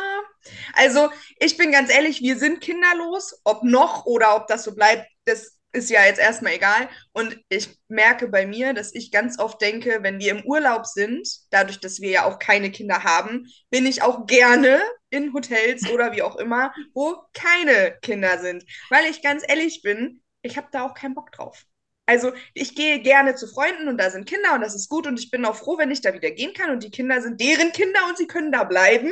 Also, 0.74 1.10
ich 1.40 1.58
bin 1.58 1.72
ganz 1.72 1.92
ehrlich, 1.92 2.22
wir 2.22 2.38
sind 2.38 2.62
kinderlos. 2.62 3.42
Ob 3.44 3.64
noch 3.64 4.06
oder 4.06 4.36
ob 4.36 4.48
das 4.48 4.64
so 4.64 4.74
bleibt, 4.74 5.06
das 5.26 5.59
ist 5.72 5.90
ja 5.90 6.06
jetzt 6.06 6.20
erstmal 6.20 6.54
egal. 6.54 6.90
Und 7.14 7.40
ich 7.50 7.70
merke 7.88 8.28
bei 8.28 8.46
mir, 8.46 8.74
dass 8.74 8.94
ich 8.94 9.12
ganz 9.12 9.40
oft 9.40 9.62
denke, 9.62 10.00
wenn 10.02 10.20
wir 10.20 10.32
im 10.32 10.46
Urlaub 10.46 10.86
sind, 10.86 11.28
dadurch, 11.52 11.80
dass 11.80 12.02
wir 12.02 12.10
ja 12.10 12.26
auch 12.26 12.40
keine 12.40 12.72
Kinder 12.72 13.04
haben, 13.04 13.48
bin 13.70 13.86
ich 13.86 14.02
auch 14.02 14.26
gerne 14.26 14.82
in 15.10 15.34
Hotels 15.34 15.90
oder 15.90 16.12
wie 16.14 16.22
auch 16.22 16.36
immer, 16.36 16.74
wo 16.94 17.18
keine 17.34 17.98
Kinder 18.02 18.40
sind. 18.40 18.64
Weil 18.90 19.06
ich 19.06 19.22
ganz 19.22 19.44
ehrlich 19.48 19.82
bin, 19.82 20.22
ich 20.42 20.58
habe 20.58 20.68
da 20.72 20.86
auch 20.86 20.94
keinen 20.94 21.16
Bock 21.16 21.32
drauf. 21.32 21.66
Also 22.06 22.34
ich 22.56 22.74
gehe 22.74 23.02
gerne 23.02 23.36
zu 23.36 23.48
Freunden 23.48 23.88
und 23.88 24.00
da 24.00 24.10
sind 24.10 24.28
Kinder 24.28 24.56
und 24.56 24.62
das 24.62 24.74
ist 24.74 24.90
gut 24.90 25.06
und 25.06 25.20
ich 25.20 25.30
bin 25.30 25.46
auch 25.46 25.56
froh, 25.56 25.78
wenn 25.78 25.92
ich 25.92 26.02
da 26.02 26.12
wieder 26.12 26.32
gehen 26.32 26.54
kann 26.54 26.72
und 26.72 26.84
die 26.84 26.90
Kinder 26.90 27.22
sind 27.22 27.40
deren 27.40 27.72
Kinder 27.72 28.00
und 28.08 28.18
sie 28.18 28.26
können 28.26 28.52
da 28.52 28.64
bleiben. 28.64 29.12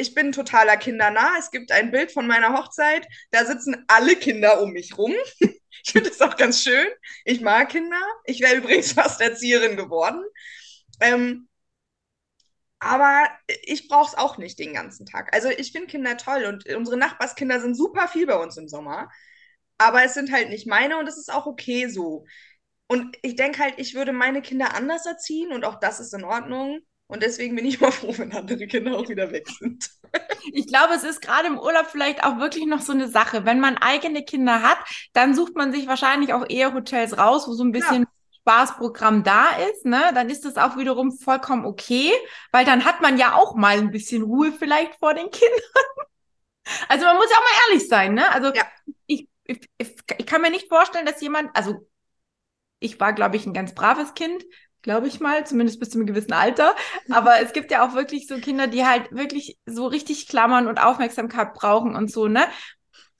Ich 0.00 0.14
bin 0.14 0.32
totaler 0.32 0.76
kindernah. 0.76 1.36
Es 1.38 1.50
gibt 1.50 1.72
ein 1.72 1.90
Bild 1.90 2.12
von 2.12 2.26
meiner 2.26 2.56
Hochzeit, 2.56 3.06
da 3.30 3.44
sitzen 3.44 3.84
alle 3.88 4.16
Kinder 4.16 4.60
um 4.62 4.72
mich 4.72 4.96
rum. 4.98 5.14
ich 5.40 5.92
finde 5.92 6.10
das 6.10 6.20
auch 6.20 6.36
ganz 6.36 6.62
schön. 6.62 6.86
Ich 7.24 7.40
mag 7.40 7.68
Kinder. 7.70 8.00
Ich 8.24 8.40
wäre 8.40 8.56
übrigens 8.56 8.92
fast 8.94 9.20
Erzieherin 9.20 9.76
geworden. 9.76 10.24
Ähm, 11.00 11.48
aber 12.78 13.28
ich 13.64 13.88
brauche 13.88 14.08
es 14.08 14.14
auch 14.18 14.38
nicht 14.38 14.58
den 14.58 14.72
ganzen 14.72 15.04
Tag. 15.06 15.34
Also 15.34 15.50
ich 15.50 15.72
finde 15.72 15.88
Kinder 15.88 16.16
toll 16.16 16.44
und 16.46 16.66
unsere 16.74 16.96
Nachbarskinder 16.96 17.60
sind 17.60 17.74
super 17.74 18.08
viel 18.08 18.26
bei 18.26 18.36
uns 18.36 18.56
im 18.56 18.68
Sommer 18.68 19.10
aber 19.80 20.04
es 20.04 20.14
sind 20.14 20.30
halt 20.30 20.50
nicht 20.50 20.66
meine 20.66 20.98
und 20.98 21.08
es 21.08 21.16
ist 21.16 21.32
auch 21.32 21.46
okay 21.46 21.88
so. 21.88 22.26
Und 22.86 23.16
ich 23.22 23.36
denke 23.36 23.60
halt, 23.60 23.74
ich 23.78 23.94
würde 23.94 24.12
meine 24.12 24.42
Kinder 24.42 24.74
anders 24.74 25.06
erziehen 25.06 25.52
und 25.52 25.64
auch 25.64 25.80
das 25.80 26.00
ist 26.00 26.12
in 26.12 26.24
Ordnung. 26.24 26.80
Und 27.10 27.22
deswegen 27.22 27.56
bin 27.56 27.66
ich 27.66 27.80
mal 27.80 27.90
froh, 27.90 28.14
wenn 28.16 28.32
andere 28.32 28.66
Kinder 28.66 28.96
auch 28.96 29.08
wieder 29.08 29.32
weg 29.32 29.48
sind. 29.58 29.90
Ich 30.52 30.66
glaube, 30.66 30.94
es 30.94 31.04
ist 31.04 31.20
gerade 31.20 31.48
im 31.48 31.58
Urlaub 31.58 31.86
vielleicht 31.86 32.24
auch 32.24 32.38
wirklich 32.38 32.66
noch 32.66 32.80
so 32.80 32.92
eine 32.92 33.08
Sache. 33.08 33.44
Wenn 33.44 33.60
man 33.60 33.76
eigene 33.76 34.24
Kinder 34.24 34.62
hat, 34.62 34.78
dann 35.12 35.34
sucht 35.34 35.54
man 35.56 35.72
sich 35.72 35.86
wahrscheinlich 35.86 36.32
auch 36.32 36.48
eher 36.48 36.72
Hotels 36.72 37.18
raus, 37.18 37.46
wo 37.46 37.52
so 37.52 37.64
ein 37.64 37.72
bisschen 37.72 38.02
ja. 38.02 38.08
Spaßprogramm 38.40 39.22
da 39.22 39.48
ist, 39.70 39.84
ne? 39.84 40.10
Dann 40.14 40.30
ist 40.30 40.44
das 40.44 40.56
auch 40.56 40.76
wiederum 40.76 41.12
vollkommen 41.12 41.66
okay, 41.66 42.12
weil 42.52 42.64
dann 42.64 42.84
hat 42.84 43.00
man 43.00 43.18
ja 43.18 43.34
auch 43.34 43.54
mal 43.54 43.78
ein 43.78 43.90
bisschen 43.90 44.22
Ruhe 44.22 44.52
vielleicht 44.52 44.94
vor 44.96 45.14
den 45.14 45.30
Kindern. 45.30 45.60
Also 46.88 47.04
man 47.04 47.16
muss 47.16 47.30
ja 47.30 47.36
auch 47.36 47.40
mal 47.40 47.68
ehrlich 47.68 47.88
sein, 47.88 48.14
ne? 48.14 48.32
Also 48.32 48.52
ja. 48.54 48.62
ich 49.06 49.28
ich, 49.44 49.68
ich, 49.78 50.26
kann 50.26 50.42
mir 50.42 50.50
nicht 50.50 50.68
vorstellen, 50.68 51.06
dass 51.06 51.20
jemand, 51.20 51.50
also 51.56 51.86
ich 52.78 53.00
war, 53.00 53.12
glaube 53.12 53.36
ich, 53.36 53.46
ein 53.46 53.52
ganz 53.52 53.74
braves 53.74 54.14
Kind, 54.14 54.44
glaube 54.82 55.08
ich 55.08 55.20
mal, 55.20 55.46
zumindest 55.46 55.80
bis 55.80 55.90
zu 55.90 55.98
einem 55.98 56.06
gewissen 56.06 56.32
Alter. 56.32 56.74
Aber 57.10 57.40
es 57.40 57.52
gibt 57.52 57.70
ja 57.70 57.86
auch 57.86 57.94
wirklich 57.94 58.26
so 58.26 58.36
Kinder, 58.38 58.66
die 58.66 58.86
halt 58.86 59.12
wirklich 59.12 59.58
so 59.66 59.86
richtig 59.86 60.28
klammern 60.28 60.66
und 60.66 60.82
Aufmerksamkeit 60.82 61.54
brauchen 61.54 61.94
und 61.96 62.10
so, 62.10 62.28
ne? 62.28 62.46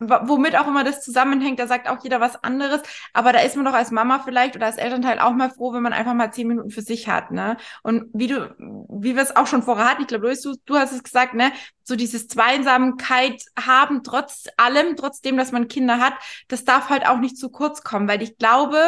womit 0.01 0.57
auch 0.57 0.67
immer 0.67 0.83
das 0.83 1.03
zusammenhängt, 1.03 1.59
da 1.59 1.67
sagt 1.67 1.89
auch 1.89 2.03
jeder 2.03 2.21
was 2.21 2.43
anderes. 2.43 2.81
Aber 3.13 3.33
da 3.33 3.41
ist 3.41 3.57
man 3.57 3.67
doch 3.67 3.75
als 3.75 3.91
Mama 3.91 4.21
vielleicht 4.21 4.57
oder 4.57 4.67
als 4.67 4.79
Elternteil 4.79 5.19
auch 5.21 5.33
mal 5.33 5.51
froh, 5.51 5.73
wenn 5.75 5.83
man 5.83 5.93
einfach 5.93 6.15
mal 6.15 6.33
zehn 6.33 6.49
Minuten 6.49 6.71
für 6.71 6.83
sich 6.83 7.09
hat, 7.09 7.31
ne? 7.31 7.57
Und 7.83 8.07
wie 8.15 8.27
du, 8.27 8.55
wie 8.89 9.15
wir 9.15 9.23
es 9.23 9.37
auch 9.37 9.47
schon 9.47 9.63
vorher 9.63 9.89
hatten, 9.91 10.03
ich 10.03 10.09
glaube, 10.09 10.33
du, 10.35 10.55
du 10.65 10.77
hast 10.77 10.93
es 10.93 11.03
gesagt, 11.03 11.35
ne? 11.35 11.53
So 11.85 11.97
dieses 11.97 12.29
Zweisamkeit 12.29 13.43
haben, 13.59 14.03
trotz 14.03 14.47
allem, 14.57 14.97
trotzdem, 14.97 15.37
dass 15.37 15.53
man 15.53 15.69
Kinder 15.69 15.99
hat, 15.99 16.15
das 16.49 16.65
darf 16.65 16.89
halt 16.89 17.07
auch 17.07 17.19
nicht 17.19 17.37
zu 17.37 17.51
kurz 17.51 17.83
kommen, 17.83 18.09
weil 18.09 18.23
ich 18.23 18.39
glaube, 18.39 18.79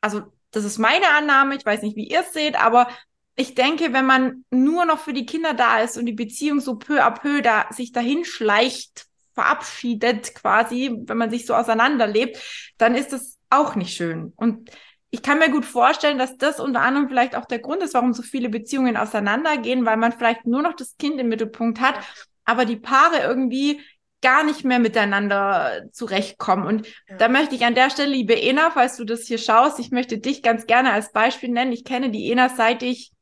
also 0.00 0.22
das 0.50 0.64
ist 0.64 0.78
meine 0.78 1.08
Annahme, 1.08 1.56
ich 1.56 1.66
weiß 1.66 1.82
nicht, 1.82 1.96
wie 1.96 2.08
ihr 2.08 2.20
es 2.20 2.32
seht, 2.32 2.56
aber 2.56 2.88
ich 3.34 3.54
denke, 3.54 3.92
wenn 3.92 4.06
man 4.06 4.44
nur 4.50 4.86
noch 4.86 4.98
für 4.98 5.12
die 5.12 5.26
Kinder 5.26 5.52
da 5.52 5.80
ist 5.80 5.98
und 5.98 6.06
die 6.06 6.12
Beziehung 6.12 6.60
so 6.60 6.76
peu 6.76 7.04
à 7.04 7.10
peu 7.10 7.42
da 7.42 7.66
sich 7.70 7.92
dahin 7.92 8.24
schleicht, 8.24 9.06
verabschiedet 9.34 10.34
quasi, 10.34 11.02
wenn 11.04 11.18
man 11.18 11.30
sich 11.30 11.44
so 11.44 11.54
auseinanderlebt, 11.54 12.38
dann 12.78 12.94
ist 12.94 13.12
das 13.12 13.38
auch 13.50 13.74
nicht 13.74 13.94
schön. 13.94 14.32
Und 14.36 14.70
ich 15.10 15.22
kann 15.22 15.38
mir 15.38 15.50
gut 15.50 15.66
vorstellen, 15.66 16.18
dass 16.18 16.36
das 16.38 16.58
unter 16.58 16.80
anderem 16.80 17.08
vielleicht 17.08 17.36
auch 17.36 17.44
der 17.44 17.58
Grund 17.58 17.82
ist, 17.82 17.94
warum 17.94 18.14
so 18.14 18.22
viele 18.22 18.48
Beziehungen 18.48 18.96
auseinandergehen, 18.96 19.84
weil 19.84 19.98
man 19.98 20.12
vielleicht 20.12 20.46
nur 20.46 20.62
noch 20.62 20.74
das 20.74 20.96
Kind 20.96 21.20
im 21.20 21.28
Mittelpunkt 21.28 21.80
hat, 21.80 21.96
aber 22.44 22.64
die 22.64 22.76
Paare 22.76 23.20
irgendwie 23.20 23.80
gar 24.26 24.42
nicht 24.42 24.64
mehr 24.64 24.80
miteinander 24.80 25.82
zurechtkommen. 25.92 26.66
Und 26.66 26.88
ja. 27.08 27.16
da 27.16 27.28
möchte 27.28 27.54
ich 27.54 27.64
an 27.64 27.76
der 27.76 27.90
Stelle, 27.90 28.10
liebe 28.10 28.34
Ena, 28.34 28.72
falls 28.72 28.96
du 28.96 29.04
das 29.04 29.28
hier 29.28 29.38
schaust, 29.38 29.78
ich 29.78 29.92
möchte 29.92 30.18
dich 30.18 30.42
ganz 30.42 30.66
gerne 30.66 30.92
als 30.92 31.12
Beispiel 31.12 31.48
nennen. 31.48 31.70
Ich 31.70 31.84
kenne 31.84 32.10
die 32.10 32.32
Ena 32.32 32.48
seit 32.48 32.82
ich 32.82 33.12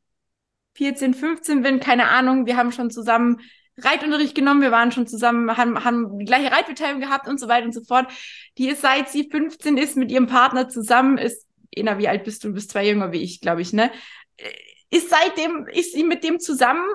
14, 0.76 1.12
15 1.12 1.61
bin, 1.61 1.78
keine 1.78 2.09
Ahnung. 2.09 2.46
Wir 2.46 2.57
haben 2.57 2.72
schon 2.72 2.90
zusammen 2.90 3.42
Reitunterricht 3.76 4.34
genommen, 4.34 4.62
wir 4.62 4.70
waren 4.70 4.92
schon 4.92 5.07
zusammen, 5.07 5.55
haben, 5.55 5.84
haben 5.84 6.18
die 6.18 6.24
gleiche 6.24 6.50
Reitbeteiligung 6.50 7.02
gehabt 7.02 7.28
und 7.28 7.38
so 7.38 7.48
weiter 7.48 7.66
und 7.66 7.74
so 7.74 7.84
fort. 7.84 8.11
Die 8.57 8.70
ist 8.70 8.80
seit 8.80 9.11
sie 9.11 9.28
15 9.30 9.76
ist 9.76 9.98
mit 9.98 10.11
ihrem 10.11 10.26
Partner 10.26 10.70
zusammen, 10.70 11.18
ist, 11.18 11.46
Ena, 11.70 11.98
wie 11.98 12.09
alt 12.09 12.24
bist 12.24 12.44
du? 12.44 12.48
Du 12.48 12.55
bist 12.55 12.70
zwei 12.70 12.88
jünger 12.88 13.12
wie 13.12 13.22
ich, 13.22 13.42
glaube 13.42 13.61
ich, 13.61 13.74
ne? 13.74 13.90
Ist 14.88 15.11
seitdem, 15.11 15.66
ist 15.66 15.92
sie 15.92 16.05
mit 16.05 16.24
dem 16.24 16.40
zusammen, 16.40 16.86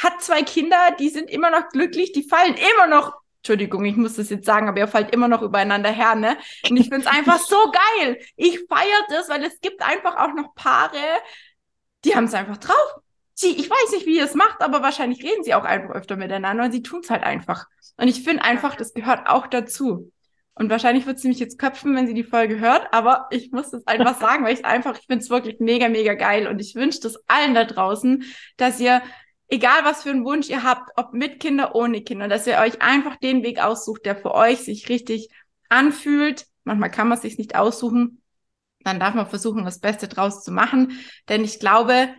hat 0.00 0.22
zwei 0.22 0.42
Kinder, 0.42 0.94
die 1.00 1.08
sind 1.08 1.30
immer 1.30 1.50
noch 1.50 1.70
glücklich, 1.70 2.12
die 2.12 2.22
fallen 2.22 2.54
immer 2.54 2.86
noch 2.86 3.23
Entschuldigung, 3.44 3.84
ich 3.84 3.96
muss 3.96 4.16
das 4.16 4.30
jetzt 4.30 4.46
sagen, 4.46 4.68
aber 4.68 4.78
ihr 4.78 4.88
fallt 4.88 5.12
immer 5.12 5.28
noch 5.28 5.42
übereinander 5.42 5.90
her, 5.90 6.14
ne? 6.14 6.36
Und 6.68 6.76
ich 6.76 6.88
finde 6.88 7.06
es 7.06 7.06
einfach 7.06 7.38
so 7.38 7.56
geil. 7.70 8.18
Ich 8.36 8.60
feiere 8.68 9.06
das, 9.10 9.28
weil 9.28 9.44
es 9.44 9.60
gibt 9.60 9.82
einfach 9.82 10.16
auch 10.16 10.34
noch 10.34 10.54
Paare, 10.54 10.96
die 12.04 12.16
haben 12.16 12.24
es 12.24 12.34
einfach 12.34 12.56
drauf 12.56 13.04
sie, 13.34 13.50
ich 13.50 13.68
weiß 13.68 13.92
nicht, 13.92 14.06
wie 14.06 14.16
ihr 14.16 14.24
es 14.24 14.34
macht, 14.34 14.62
aber 14.62 14.82
wahrscheinlich 14.82 15.22
reden 15.22 15.44
sie 15.44 15.54
auch 15.54 15.64
einfach 15.64 15.94
öfter 15.94 16.16
miteinander 16.16 16.64
und 16.64 16.72
sie 16.72 16.82
tun 16.82 17.00
es 17.02 17.10
halt 17.10 17.24
einfach. 17.24 17.66
Und 17.96 18.08
ich 18.08 18.22
finde 18.22 18.44
einfach, 18.44 18.76
das 18.76 18.94
gehört 18.94 19.28
auch 19.28 19.46
dazu. 19.46 20.10
Und 20.56 20.70
wahrscheinlich 20.70 21.04
wird 21.04 21.18
sie 21.18 21.26
mich 21.26 21.40
jetzt 21.40 21.58
köpfen, 21.58 21.96
wenn 21.96 22.06
sie 22.06 22.14
die 22.14 22.22
Folge 22.22 22.60
hört, 22.60 22.86
aber 22.92 23.26
ich 23.30 23.50
muss 23.50 23.70
das 23.70 23.84
einfach 23.88 24.18
sagen, 24.20 24.44
weil 24.44 24.54
ich 24.54 24.64
einfach, 24.64 24.96
ich 24.98 25.06
finde 25.06 25.24
es 25.24 25.30
wirklich 25.30 25.58
mega, 25.58 25.88
mega 25.88 26.14
geil 26.14 26.46
und 26.46 26.60
ich 26.60 26.76
wünsche 26.76 27.00
das 27.00 27.18
allen 27.26 27.54
da 27.54 27.64
draußen, 27.64 28.24
dass 28.56 28.78
ihr, 28.78 29.02
egal 29.48 29.84
was 29.84 30.02
für 30.02 30.10
einen 30.10 30.24
Wunsch 30.24 30.48
ihr 30.48 30.62
habt, 30.62 30.90
ob 30.96 31.12
mit 31.12 31.40
Kinder, 31.40 31.74
ohne 31.74 32.02
Kinder, 32.02 32.28
dass 32.28 32.46
ihr 32.46 32.58
euch 32.58 32.82
einfach 32.82 33.16
den 33.16 33.42
Weg 33.42 33.62
aussucht, 33.62 34.04
der 34.04 34.16
für 34.16 34.34
euch 34.34 34.60
sich 34.60 34.88
richtig 34.88 35.28
anfühlt. 35.68 36.46
Manchmal 36.64 36.90
kann 36.90 37.08
man 37.08 37.16
es 37.16 37.22
sich 37.22 37.38
nicht 37.38 37.56
aussuchen. 37.56 38.22
Dann 38.80 39.00
darf 39.00 39.14
man 39.14 39.26
versuchen, 39.26 39.64
das 39.64 39.80
Beste 39.80 40.08
draus 40.08 40.42
zu 40.42 40.52
machen. 40.52 40.98
Denn 41.28 41.44
ich 41.44 41.58
glaube, 41.58 42.14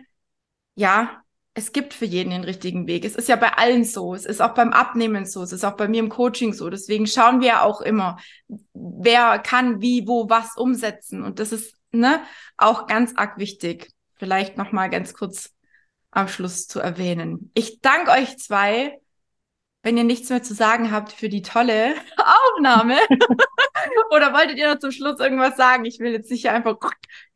ja, 0.74 1.22
es 1.54 1.72
gibt 1.72 1.94
für 1.94 2.04
jeden 2.04 2.30
den 2.30 2.44
richtigen 2.44 2.86
Weg. 2.86 3.04
Es 3.04 3.16
ist 3.16 3.28
ja 3.28 3.36
bei 3.36 3.54
allen 3.54 3.84
so. 3.84 4.14
Es 4.14 4.26
ist 4.26 4.42
auch 4.42 4.52
beim 4.54 4.72
Abnehmen 4.72 5.24
so. 5.24 5.42
Es 5.42 5.52
ist 5.52 5.64
auch 5.64 5.76
bei 5.76 5.88
mir 5.88 6.00
im 6.00 6.10
Coaching 6.10 6.52
so. 6.52 6.68
Deswegen 6.68 7.06
schauen 7.06 7.40
wir 7.40 7.62
auch 7.62 7.80
immer, 7.80 8.18
wer 8.74 9.38
kann 9.38 9.80
wie, 9.80 10.06
wo, 10.06 10.28
was 10.28 10.56
umsetzen. 10.56 11.22
Und 11.22 11.38
das 11.38 11.52
ist 11.52 11.74
ne, 11.92 12.20
auch 12.58 12.86
ganz 12.86 13.14
arg 13.16 13.38
wichtig. 13.38 13.90
Vielleicht 14.16 14.58
nochmal 14.58 14.90
ganz 14.90 15.14
kurz 15.14 15.55
am 16.16 16.28
Schluss 16.28 16.66
zu 16.66 16.80
erwähnen. 16.80 17.50
Ich 17.54 17.80
danke 17.82 18.10
euch 18.10 18.38
zwei, 18.38 18.98
wenn 19.82 19.98
ihr 19.98 20.04
nichts 20.04 20.30
mehr 20.30 20.42
zu 20.42 20.54
sagen 20.54 20.90
habt 20.90 21.12
für 21.12 21.28
die 21.28 21.42
tolle 21.42 21.94
Aufnahme. 22.16 22.96
Oder 24.10 24.32
wolltet 24.32 24.56
ihr 24.56 24.72
noch 24.72 24.80
zum 24.80 24.92
Schluss 24.92 25.20
irgendwas 25.20 25.56
sagen? 25.56 25.84
Ich 25.84 26.00
will 26.00 26.12
jetzt 26.12 26.28
sicher 26.28 26.52
einfach, 26.52 26.78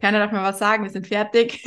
keiner 0.01 0.18
darf 0.18 0.33
mehr 0.33 0.43
was 0.43 0.59
sagen, 0.59 0.83
wir 0.83 0.91
sind 0.91 1.07
fertig. 1.07 1.62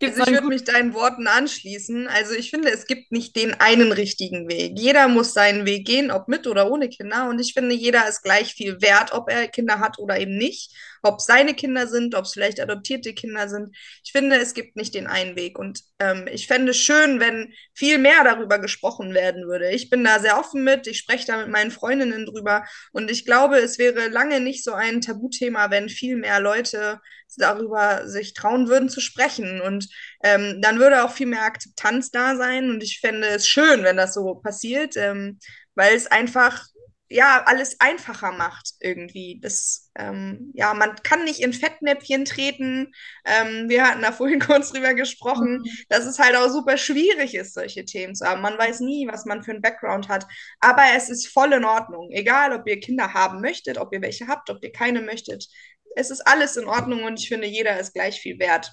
Gibt's 0.00 0.18
also 0.18 0.32
ich 0.32 0.36
würde 0.38 0.48
mich 0.48 0.64
deinen 0.64 0.94
Worten 0.94 1.28
anschließen. 1.28 2.08
Also 2.08 2.34
ich 2.34 2.50
finde, 2.50 2.70
es 2.70 2.86
gibt 2.86 3.12
nicht 3.12 3.36
den 3.36 3.54
einen 3.54 3.92
richtigen 3.92 4.48
Weg. 4.48 4.78
Jeder 4.78 5.06
muss 5.06 5.32
seinen 5.32 5.64
Weg 5.64 5.86
gehen, 5.86 6.10
ob 6.10 6.26
mit 6.26 6.48
oder 6.48 6.70
ohne 6.70 6.88
Kinder. 6.88 7.28
Und 7.28 7.38
ich 7.38 7.52
finde, 7.52 7.74
jeder 7.74 8.08
ist 8.08 8.22
gleich 8.22 8.54
viel 8.54 8.80
wert, 8.82 9.12
ob 9.12 9.30
er 9.30 9.46
Kinder 9.46 9.78
hat 9.78 9.98
oder 10.00 10.18
eben 10.18 10.36
nicht. 10.36 10.74
Ob 11.02 11.18
es 11.18 11.26
seine 11.26 11.54
Kinder 11.54 11.86
sind, 11.86 12.14
ob 12.14 12.24
es 12.24 12.32
vielleicht 12.32 12.60
adoptierte 12.60 13.14
Kinder 13.14 13.48
sind. 13.48 13.76
Ich 14.04 14.12
finde, 14.12 14.36
es 14.36 14.54
gibt 14.54 14.76
nicht 14.76 14.94
den 14.94 15.06
einen 15.06 15.36
Weg. 15.36 15.58
Und 15.58 15.80
ähm, 15.98 16.28
ich 16.30 16.46
fände 16.46 16.70
es 16.70 16.78
schön, 16.78 17.20
wenn 17.20 17.52
viel 17.74 17.98
mehr 17.98 18.24
darüber 18.24 18.58
gesprochen 18.58 19.14
werden 19.14 19.46
würde. 19.46 19.70
Ich 19.70 19.90
bin 19.90 20.04
da 20.04 20.18
sehr 20.18 20.38
offen 20.38 20.64
mit. 20.64 20.86
Ich 20.86 20.98
spreche 20.98 21.26
da 21.26 21.38
mit 21.38 21.48
meinen 21.48 21.70
Freundinnen 21.70 22.26
drüber. 22.26 22.64
Und 22.92 23.10
ich 23.10 23.24
glaube, 23.24 23.58
es 23.58 23.78
wäre 23.78 24.08
lange 24.08 24.40
nicht 24.40 24.64
so 24.64 24.72
ein 24.72 25.00
Tabuthema, 25.00 25.70
wenn 25.70 25.88
viel 25.88 26.16
mehr 26.16 26.40
Leute 26.40 27.00
darüber 27.36 28.08
sich 28.08 28.34
trauen 28.34 28.68
würden 28.68 28.88
zu 28.88 29.00
sprechen. 29.00 29.60
Und 29.60 29.88
ähm, 30.22 30.60
dann 30.60 30.78
würde 30.78 31.04
auch 31.04 31.12
viel 31.12 31.26
mehr 31.26 31.42
Akzeptanz 31.42 32.10
da 32.10 32.36
sein. 32.36 32.70
Und 32.70 32.82
ich 32.82 33.00
fände 33.00 33.26
es 33.28 33.48
schön, 33.48 33.84
wenn 33.84 33.96
das 33.96 34.14
so 34.14 34.34
passiert, 34.34 34.96
ähm, 34.96 35.38
weil 35.74 35.94
es 35.94 36.06
einfach 36.06 36.66
ja 37.10 37.42
alles 37.44 37.78
einfacher 37.80 38.32
macht 38.32 38.74
irgendwie. 38.80 39.38
Das, 39.42 39.90
ähm, 39.98 40.52
ja, 40.54 40.72
man 40.72 40.96
kann 41.02 41.24
nicht 41.24 41.40
in 41.40 41.52
Fettnäpfchen 41.52 42.24
treten. 42.24 42.92
Ähm, 43.24 43.68
wir 43.68 43.86
hatten 43.86 44.02
da 44.02 44.12
vorhin 44.12 44.40
kurz 44.40 44.72
drüber 44.72 44.94
gesprochen, 44.94 45.58
mhm. 45.58 45.70
dass 45.88 46.06
es 46.06 46.18
halt 46.18 46.36
auch 46.36 46.48
super 46.48 46.78
schwierig 46.78 47.34
ist, 47.34 47.54
solche 47.54 47.84
Themen 47.84 48.14
zu 48.14 48.26
haben. 48.26 48.40
Man 48.40 48.56
weiß 48.58 48.80
nie, 48.80 49.06
was 49.06 49.26
man 49.26 49.42
für 49.42 49.50
einen 49.50 49.62
Background 49.62 50.08
hat. 50.08 50.26
Aber 50.60 50.84
es 50.96 51.10
ist 51.10 51.28
voll 51.28 51.52
in 51.52 51.64
Ordnung. 51.64 52.10
Egal, 52.12 52.52
ob 52.52 52.66
ihr 52.66 52.80
Kinder 52.80 53.12
haben 53.12 53.40
möchtet, 53.40 53.76
ob 53.76 53.92
ihr 53.92 54.00
welche 54.00 54.28
habt, 54.28 54.48
ob 54.48 54.62
ihr 54.62 54.72
keine 54.72 55.02
möchtet 55.02 55.48
es 55.96 56.10
ist 56.10 56.26
alles 56.26 56.56
in 56.56 56.66
Ordnung 56.66 57.04
und 57.04 57.18
ich 57.18 57.28
finde, 57.28 57.46
jeder 57.46 57.78
ist 57.78 57.92
gleich 57.92 58.20
viel 58.20 58.38
wert. 58.38 58.72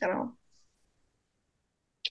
Genau. 0.00 0.36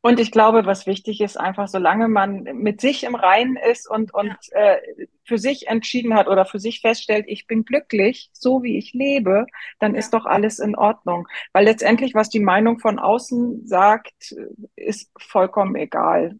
Und 0.05 0.19
ich 0.19 0.31
glaube, 0.31 0.65
was 0.65 0.85
wichtig 0.85 1.21
ist, 1.21 1.39
einfach 1.39 1.69
solange 1.69 2.09
man 2.09 2.43
mit 2.43 2.81
sich 2.81 3.05
im 3.05 3.15
Reinen 3.15 3.55
ist 3.55 3.89
und, 3.89 4.13
und 4.13 4.35
ja. 4.51 4.73
äh, 4.73 5.07
für 5.23 5.37
sich 5.37 5.67
entschieden 5.67 6.13
hat 6.13 6.27
oder 6.27 6.43
für 6.43 6.59
sich 6.59 6.81
feststellt, 6.81 7.23
ich 7.29 7.47
bin 7.47 7.63
glücklich, 7.63 8.29
so 8.33 8.63
wie 8.63 8.77
ich 8.77 8.91
lebe, 8.91 9.45
dann 9.79 9.93
ja. 9.93 9.99
ist 9.99 10.13
doch 10.13 10.25
alles 10.25 10.59
in 10.59 10.75
Ordnung. 10.75 11.29
Weil 11.53 11.63
letztendlich, 11.63 12.15
was 12.15 12.29
die 12.29 12.41
Meinung 12.41 12.79
von 12.79 12.99
außen 12.99 13.65
sagt, 13.65 14.35
ist 14.75 15.09
vollkommen 15.17 15.75
egal. 15.77 16.37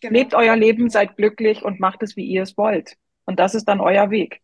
Genau. 0.00 0.12
Lebt 0.12 0.34
euer 0.34 0.56
Leben, 0.56 0.90
seid 0.90 1.16
glücklich 1.16 1.62
und 1.62 1.78
macht 1.78 2.02
es, 2.02 2.16
wie 2.16 2.26
ihr 2.26 2.42
es 2.42 2.56
wollt. 2.56 2.96
Und 3.24 3.38
das 3.38 3.54
ist 3.54 3.66
dann 3.66 3.80
euer 3.80 4.10
Weg. 4.10 4.40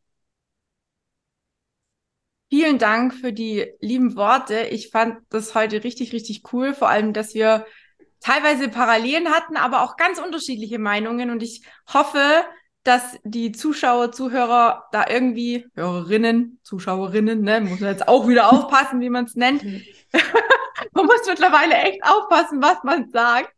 Vielen 2.49 2.79
Dank 2.79 3.13
für 3.13 3.33
die 3.33 3.73
lieben 3.81 4.15
Worte. 4.15 4.69
Ich 4.71 4.91
fand 4.91 5.19
das 5.31 5.57
heute 5.57 5.83
richtig, 5.83 6.13
richtig 6.13 6.53
cool. 6.53 6.75
Vor 6.75 6.89
allem, 6.89 7.13
dass 7.13 7.35
wir 7.35 7.67
teilweise 8.21 8.69
Parallelen 8.69 9.29
hatten, 9.31 9.57
aber 9.57 9.83
auch 9.83 9.97
ganz 9.97 10.19
unterschiedliche 10.19 10.79
Meinungen. 10.79 11.31
Und 11.31 11.43
ich 11.43 11.63
hoffe, 11.93 12.45
dass 12.83 13.19
die 13.25 13.53
Zuschauer, 13.53 14.13
Zuhörer 14.13 14.85
da 14.93 15.07
irgendwie, 15.09 15.67
Hörerinnen, 15.75 16.61
Zuschauerinnen, 16.63 17.43
ne, 17.43 17.61
muss 17.61 17.81
man 17.81 17.91
jetzt 17.91 18.07
auch 18.07 18.29
wieder 18.29 18.53
aufpassen, 18.53 19.01
wie 19.01 19.11
man 19.11 19.25
es 19.25 19.35
nennt. 19.35 19.63
man 20.93 21.07
muss 21.07 21.27
mittlerweile 21.27 21.75
echt 21.75 22.03
aufpassen, 22.05 22.63
was 22.63 22.83
man 22.85 23.11
sagt. 23.11 23.53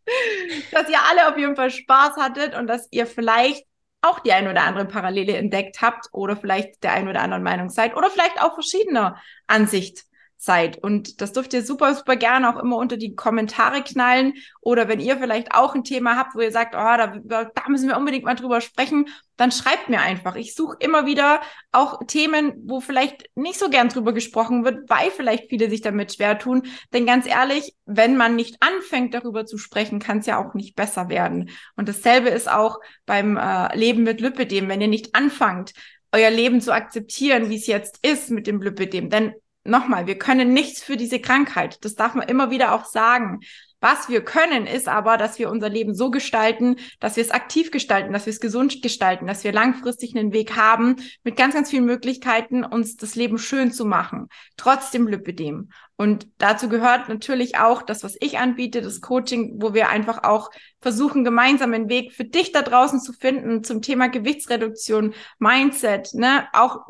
Dass 0.72 0.88
ihr 0.88 0.98
alle 1.10 1.28
auf 1.28 1.38
jeden 1.38 1.56
Fall 1.56 1.70
Spaß 1.70 2.16
hattet 2.16 2.56
und 2.56 2.66
dass 2.66 2.88
ihr 2.90 3.06
vielleicht 3.06 3.64
auch 4.00 4.20
die 4.20 4.32
ein 4.32 4.48
oder 4.48 4.62
andere 4.62 4.86
Parallele 4.86 5.36
entdeckt 5.36 5.82
habt 5.82 6.06
oder 6.12 6.36
vielleicht 6.36 6.82
der 6.84 6.92
ein 6.92 7.08
oder 7.08 7.20
anderen 7.20 7.42
Meinung 7.42 7.68
seid 7.68 7.96
oder 7.96 8.10
vielleicht 8.10 8.40
auch 8.40 8.54
verschiedener 8.54 9.16
Ansicht 9.46 10.04
seid. 10.40 10.78
Und 10.78 11.20
das 11.20 11.32
dürft 11.32 11.52
ihr 11.52 11.62
super, 11.62 11.94
super 11.94 12.14
gerne 12.14 12.48
auch 12.48 12.62
immer 12.62 12.76
unter 12.76 12.96
die 12.96 13.16
Kommentare 13.16 13.82
knallen. 13.82 14.34
Oder 14.60 14.86
wenn 14.86 15.00
ihr 15.00 15.18
vielleicht 15.18 15.52
auch 15.52 15.74
ein 15.74 15.82
Thema 15.82 16.16
habt, 16.16 16.36
wo 16.36 16.40
ihr 16.40 16.52
sagt, 16.52 16.76
oh, 16.76 16.78
da, 16.78 17.12
da 17.26 17.68
müssen 17.68 17.88
wir 17.88 17.96
unbedingt 17.96 18.24
mal 18.24 18.36
drüber 18.36 18.60
sprechen, 18.60 19.08
dann 19.36 19.50
schreibt 19.50 19.88
mir 19.88 20.00
einfach. 20.00 20.36
Ich 20.36 20.54
suche 20.54 20.76
immer 20.78 21.06
wieder 21.06 21.40
auch 21.72 22.00
Themen, 22.06 22.52
wo 22.64 22.80
vielleicht 22.80 23.28
nicht 23.34 23.58
so 23.58 23.68
gern 23.68 23.88
drüber 23.88 24.12
gesprochen 24.12 24.64
wird, 24.64 24.88
weil 24.88 25.10
vielleicht 25.10 25.48
viele 25.48 25.68
sich 25.68 25.80
damit 25.80 26.14
schwer 26.14 26.38
tun. 26.38 26.62
Denn 26.92 27.04
ganz 27.04 27.26
ehrlich, 27.26 27.74
wenn 27.84 28.16
man 28.16 28.36
nicht 28.36 28.58
anfängt, 28.60 29.14
darüber 29.14 29.44
zu 29.44 29.58
sprechen, 29.58 29.98
kann 29.98 30.18
es 30.18 30.26
ja 30.26 30.38
auch 30.38 30.54
nicht 30.54 30.76
besser 30.76 31.08
werden. 31.08 31.50
Und 31.74 31.88
dasselbe 31.88 32.28
ist 32.28 32.48
auch 32.48 32.78
beim 33.06 33.36
äh, 33.36 33.76
Leben 33.76 34.04
mit 34.04 34.20
Lipidem, 34.20 34.68
wenn 34.68 34.80
ihr 34.80 34.88
nicht 34.88 35.16
anfangt, 35.16 35.72
euer 36.12 36.30
Leben 36.30 36.60
zu 36.60 36.72
akzeptieren, 36.72 37.50
wie 37.50 37.56
es 37.56 37.66
jetzt 37.66 38.06
ist 38.06 38.30
mit 38.30 38.46
dem 38.46 38.62
Lipidem. 38.62 39.10
Denn 39.10 39.34
nochmal, 39.68 40.06
wir 40.06 40.18
können 40.18 40.52
nichts 40.52 40.82
für 40.82 40.96
diese 40.96 41.20
Krankheit. 41.20 41.84
Das 41.84 41.94
darf 41.94 42.14
man 42.14 42.28
immer 42.28 42.50
wieder 42.50 42.74
auch 42.74 42.84
sagen. 42.84 43.40
Was 43.80 44.08
wir 44.08 44.24
können, 44.24 44.66
ist 44.66 44.88
aber, 44.88 45.16
dass 45.16 45.38
wir 45.38 45.50
unser 45.50 45.68
Leben 45.68 45.94
so 45.94 46.10
gestalten, 46.10 46.76
dass 46.98 47.14
wir 47.14 47.22
es 47.22 47.30
aktiv 47.30 47.70
gestalten, 47.70 48.12
dass 48.12 48.26
wir 48.26 48.32
es 48.32 48.40
gesund 48.40 48.82
gestalten, 48.82 49.28
dass 49.28 49.44
wir 49.44 49.52
langfristig 49.52 50.16
einen 50.16 50.32
Weg 50.32 50.56
haben 50.56 50.96
mit 51.22 51.36
ganz, 51.36 51.54
ganz 51.54 51.70
vielen 51.70 51.84
Möglichkeiten, 51.84 52.64
uns 52.64 52.96
das 52.96 53.14
Leben 53.14 53.38
schön 53.38 53.70
zu 53.70 53.84
machen, 53.84 54.28
trotz 54.56 54.90
dem 54.90 55.06
Lipidem. 55.06 55.70
Und 55.96 56.26
dazu 56.38 56.68
gehört 56.68 57.08
natürlich 57.08 57.58
auch 57.58 57.82
das, 57.82 58.02
was 58.02 58.16
ich 58.20 58.38
anbiete, 58.38 58.82
das 58.82 59.00
Coaching, 59.00 59.62
wo 59.62 59.74
wir 59.74 59.90
einfach 59.90 60.24
auch 60.24 60.50
versuchen, 60.80 61.22
gemeinsam 61.22 61.72
einen 61.72 61.88
Weg 61.88 62.12
für 62.12 62.24
dich 62.24 62.50
da 62.50 62.62
draußen 62.62 63.00
zu 63.00 63.12
finden 63.12 63.62
zum 63.62 63.80
Thema 63.80 64.08
Gewichtsreduktion, 64.08 65.14
Mindset, 65.38 66.14
ne, 66.14 66.48
auch 66.52 66.80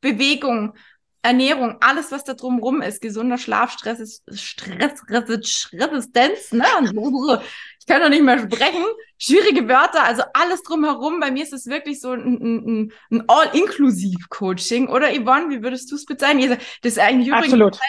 Bewegung, 0.00 0.74
Ernährung, 1.26 1.76
alles, 1.80 2.12
was 2.12 2.22
da 2.22 2.34
drumrum 2.34 2.82
ist, 2.82 3.00
gesunder 3.00 3.36
Schlaf, 3.36 3.72
Stress, 3.72 4.22
Stress, 4.32 5.02
Resistenz, 5.10 6.52
ne? 6.52 6.64
Ich 7.80 7.86
kann 7.86 8.00
doch 8.00 8.08
nicht 8.08 8.22
mehr 8.22 8.38
sprechen. 8.38 8.84
Schwierige 9.18 9.68
Wörter, 9.68 10.04
also 10.04 10.22
alles 10.34 10.62
drumherum. 10.62 11.18
Bei 11.18 11.30
mir 11.32 11.42
ist 11.42 11.52
es 11.52 11.66
wirklich 11.66 12.00
so 12.00 12.12
ein, 12.12 12.38
ein, 12.40 12.92
ein 13.10 13.24
All-Inklusiv-Coaching. 13.28 14.88
Oder 14.88 15.12
Yvonne, 15.12 15.50
wie 15.50 15.62
würdest 15.62 15.90
du 15.90 15.96
es 15.96 16.04
bezeichnen? 16.04 16.58
Das 16.82 16.92
ist 16.92 16.98
eigentlich 16.98 17.28
übrigens. 17.28 17.50
Total, 17.50 17.80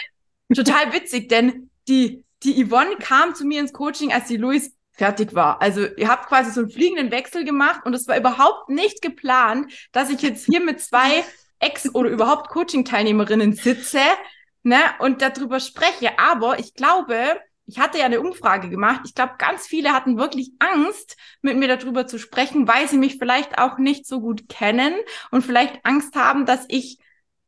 total 0.54 0.92
witzig, 0.92 1.28
denn 1.28 1.70
die, 1.86 2.24
die 2.42 2.64
Yvonne 2.64 2.96
kam 2.96 3.34
zu 3.34 3.44
mir 3.44 3.60
ins 3.60 3.72
Coaching, 3.72 4.12
als 4.12 4.26
die 4.26 4.36
Luis 4.36 4.72
fertig 4.92 5.34
war. 5.34 5.62
Also 5.62 5.86
ihr 5.96 6.08
habt 6.08 6.26
quasi 6.26 6.50
so 6.50 6.60
einen 6.60 6.70
fliegenden 6.70 7.12
Wechsel 7.12 7.44
gemacht 7.44 7.82
und 7.84 7.94
es 7.94 8.08
war 8.08 8.16
überhaupt 8.16 8.68
nicht 8.68 9.00
geplant, 9.00 9.72
dass 9.92 10.10
ich 10.10 10.22
jetzt 10.22 10.44
hier 10.44 10.60
mit 10.60 10.80
zwei 10.80 11.24
Ex- 11.60 11.94
oder 11.94 12.10
überhaupt 12.10 12.48
Coaching-Teilnehmerinnen 12.50 13.52
sitze 13.52 14.00
ne, 14.62 14.78
und 14.98 15.22
darüber 15.22 15.60
spreche. 15.60 16.18
Aber 16.18 16.58
ich 16.58 16.74
glaube, 16.74 17.40
ich 17.66 17.78
hatte 17.78 17.98
ja 17.98 18.06
eine 18.06 18.20
Umfrage 18.20 18.70
gemacht. 18.70 19.02
Ich 19.04 19.14
glaube, 19.14 19.34
ganz 19.38 19.66
viele 19.66 19.92
hatten 19.92 20.16
wirklich 20.16 20.52
Angst, 20.58 21.16
mit 21.42 21.56
mir 21.56 21.68
darüber 21.68 22.06
zu 22.06 22.18
sprechen, 22.18 22.66
weil 22.66 22.88
sie 22.88 22.96
mich 22.96 23.18
vielleicht 23.18 23.58
auch 23.58 23.78
nicht 23.78 24.06
so 24.06 24.20
gut 24.20 24.48
kennen 24.48 24.94
und 25.30 25.44
vielleicht 25.44 25.84
Angst 25.84 26.14
haben, 26.14 26.46
dass 26.46 26.64
ich 26.68 26.98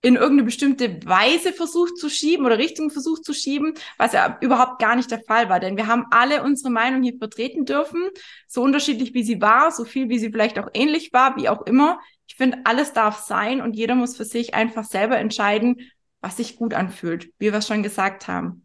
in 0.02 0.16
irgendeine 0.16 0.44
bestimmte 0.44 0.98
Weise 1.06 1.52
versucht 1.52 1.98
zu 1.98 2.08
schieben 2.08 2.46
oder 2.46 2.58
Richtung 2.58 2.90
versucht 2.90 3.24
zu 3.24 3.34
schieben, 3.34 3.74
was 3.98 4.12
ja 4.12 4.38
überhaupt 4.40 4.78
gar 4.78 4.96
nicht 4.96 5.10
der 5.10 5.22
Fall 5.22 5.48
war. 5.48 5.60
Denn 5.60 5.76
wir 5.76 5.86
haben 5.86 6.06
alle 6.10 6.42
unsere 6.42 6.70
Meinung 6.70 7.02
hier 7.02 7.18
vertreten 7.18 7.66
dürfen, 7.66 8.08
so 8.48 8.62
unterschiedlich 8.62 9.12
wie 9.12 9.22
sie 9.22 9.40
war, 9.40 9.70
so 9.70 9.84
viel 9.84 10.08
wie 10.08 10.18
sie 10.18 10.30
vielleicht 10.30 10.58
auch 10.58 10.68
ähnlich 10.72 11.12
war, 11.12 11.36
wie 11.36 11.48
auch 11.48 11.62
immer. 11.66 12.00
Ich 12.30 12.36
finde, 12.36 12.58
alles 12.62 12.92
darf 12.92 13.18
sein 13.18 13.60
und 13.60 13.74
jeder 13.74 13.96
muss 13.96 14.16
für 14.16 14.24
sich 14.24 14.54
einfach 14.54 14.84
selber 14.84 15.18
entscheiden, 15.18 15.90
was 16.20 16.36
sich 16.36 16.54
gut 16.54 16.74
anfühlt, 16.74 17.32
wie 17.40 17.50
wir 17.50 17.58
es 17.58 17.66
schon 17.66 17.82
gesagt 17.82 18.28
haben. 18.28 18.64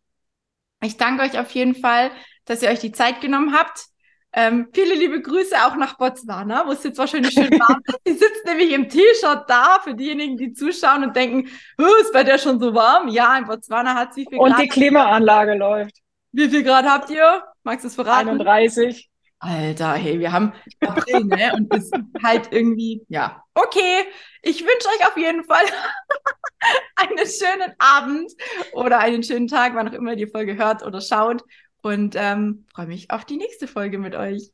Ich 0.84 0.98
danke 0.98 1.24
euch 1.24 1.40
auf 1.40 1.50
jeden 1.50 1.74
Fall, 1.74 2.12
dass 2.46 2.62
ihr 2.62 2.70
euch 2.70 2.78
die 2.78 2.92
Zeit 2.92 3.22
genommen 3.22 3.56
habt. 3.58 3.86
Ähm, 4.34 4.68
viele 4.72 4.94
liebe 4.94 5.20
Grüße 5.20 5.56
auch 5.66 5.78
nach 5.78 5.98
Botswana, 5.98 6.68
wo 6.68 6.74
es 6.74 6.84
jetzt 6.84 7.00
wahrscheinlich 7.00 7.34
schön 7.34 7.50
warm 7.60 7.82
ist. 7.88 8.00
Die 8.08 8.12
sitzt 8.12 8.46
nämlich 8.46 8.72
im 8.72 8.88
T-Shirt 8.88 9.46
da, 9.48 9.80
für 9.84 9.96
diejenigen, 9.96 10.38
die 10.38 10.54
zuschauen 10.54 11.04
und 11.04 11.16
denken, 11.16 11.48
ist 11.48 12.14
bei 12.14 12.24
der 12.24 12.38
schon 12.38 12.60
so 12.60 12.72
warm? 12.76 13.08
Ja, 13.08 13.36
in 13.36 13.46
Botswana 13.46 13.96
hat 13.96 14.12
es 14.12 14.18
wie 14.18 14.28
viel 14.30 14.38
Grad? 14.38 14.52
Und 14.52 14.62
die 14.62 14.68
Klimaanlage 14.68 15.56
läuft. 15.56 15.98
Wie 16.32 16.50
viel 16.50 16.62
Grad 16.62 16.86
habt 16.86 17.10
ihr? 17.10 17.44
Magst 17.64 17.84
du 17.84 17.88
es 17.88 17.96
verraten? 17.96 18.30
31. 18.30 19.10
Alter, 19.46 19.94
hey, 19.94 20.20
wir 20.20 20.32
haben 20.32 20.54
April, 20.80 21.26
ne? 21.26 21.54
Und 21.56 21.74
es 21.74 21.86
ist 21.86 21.94
halt 22.24 22.52
irgendwie, 22.52 23.06
ja. 23.10 23.44
Okay, 23.54 24.06
ich 24.42 24.62
wünsche 24.62 24.88
euch 24.90 25.08
auf 25.08 25.18
jeden 25.18 25.44
Fall 25.44 25.64
einen 26.96 27.28
schönen 27.28 27.74
Abend 27.78 28.32
oder 28.74 29.00
einen 29.00 29.24
schönen 29.24 29.48
Tag, 29.48 29.76
wann 29.76 29.88
auch 29.88 29.94
immer 29.94 30.12
ihr 30.12 30.26
die 30.26 30.28
Folge 30.28 30.58
hört 30.58 30.84
oder 30.84 31.00
schaut. 31.00 31.44
Und 31.84 32.16
ähm, 32.18 32.66
freue 32.74 32.88
mich 32.88 33.12
auf 33.12 33.26
die 33.26 33.38
nächste 33.38 33.68
Folge 33.68 34.00
mit 34.00 34.16
euch. 34.16 34.52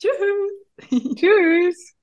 Tschüss. 0.00 1.14
Tschüss. 1.14 1.93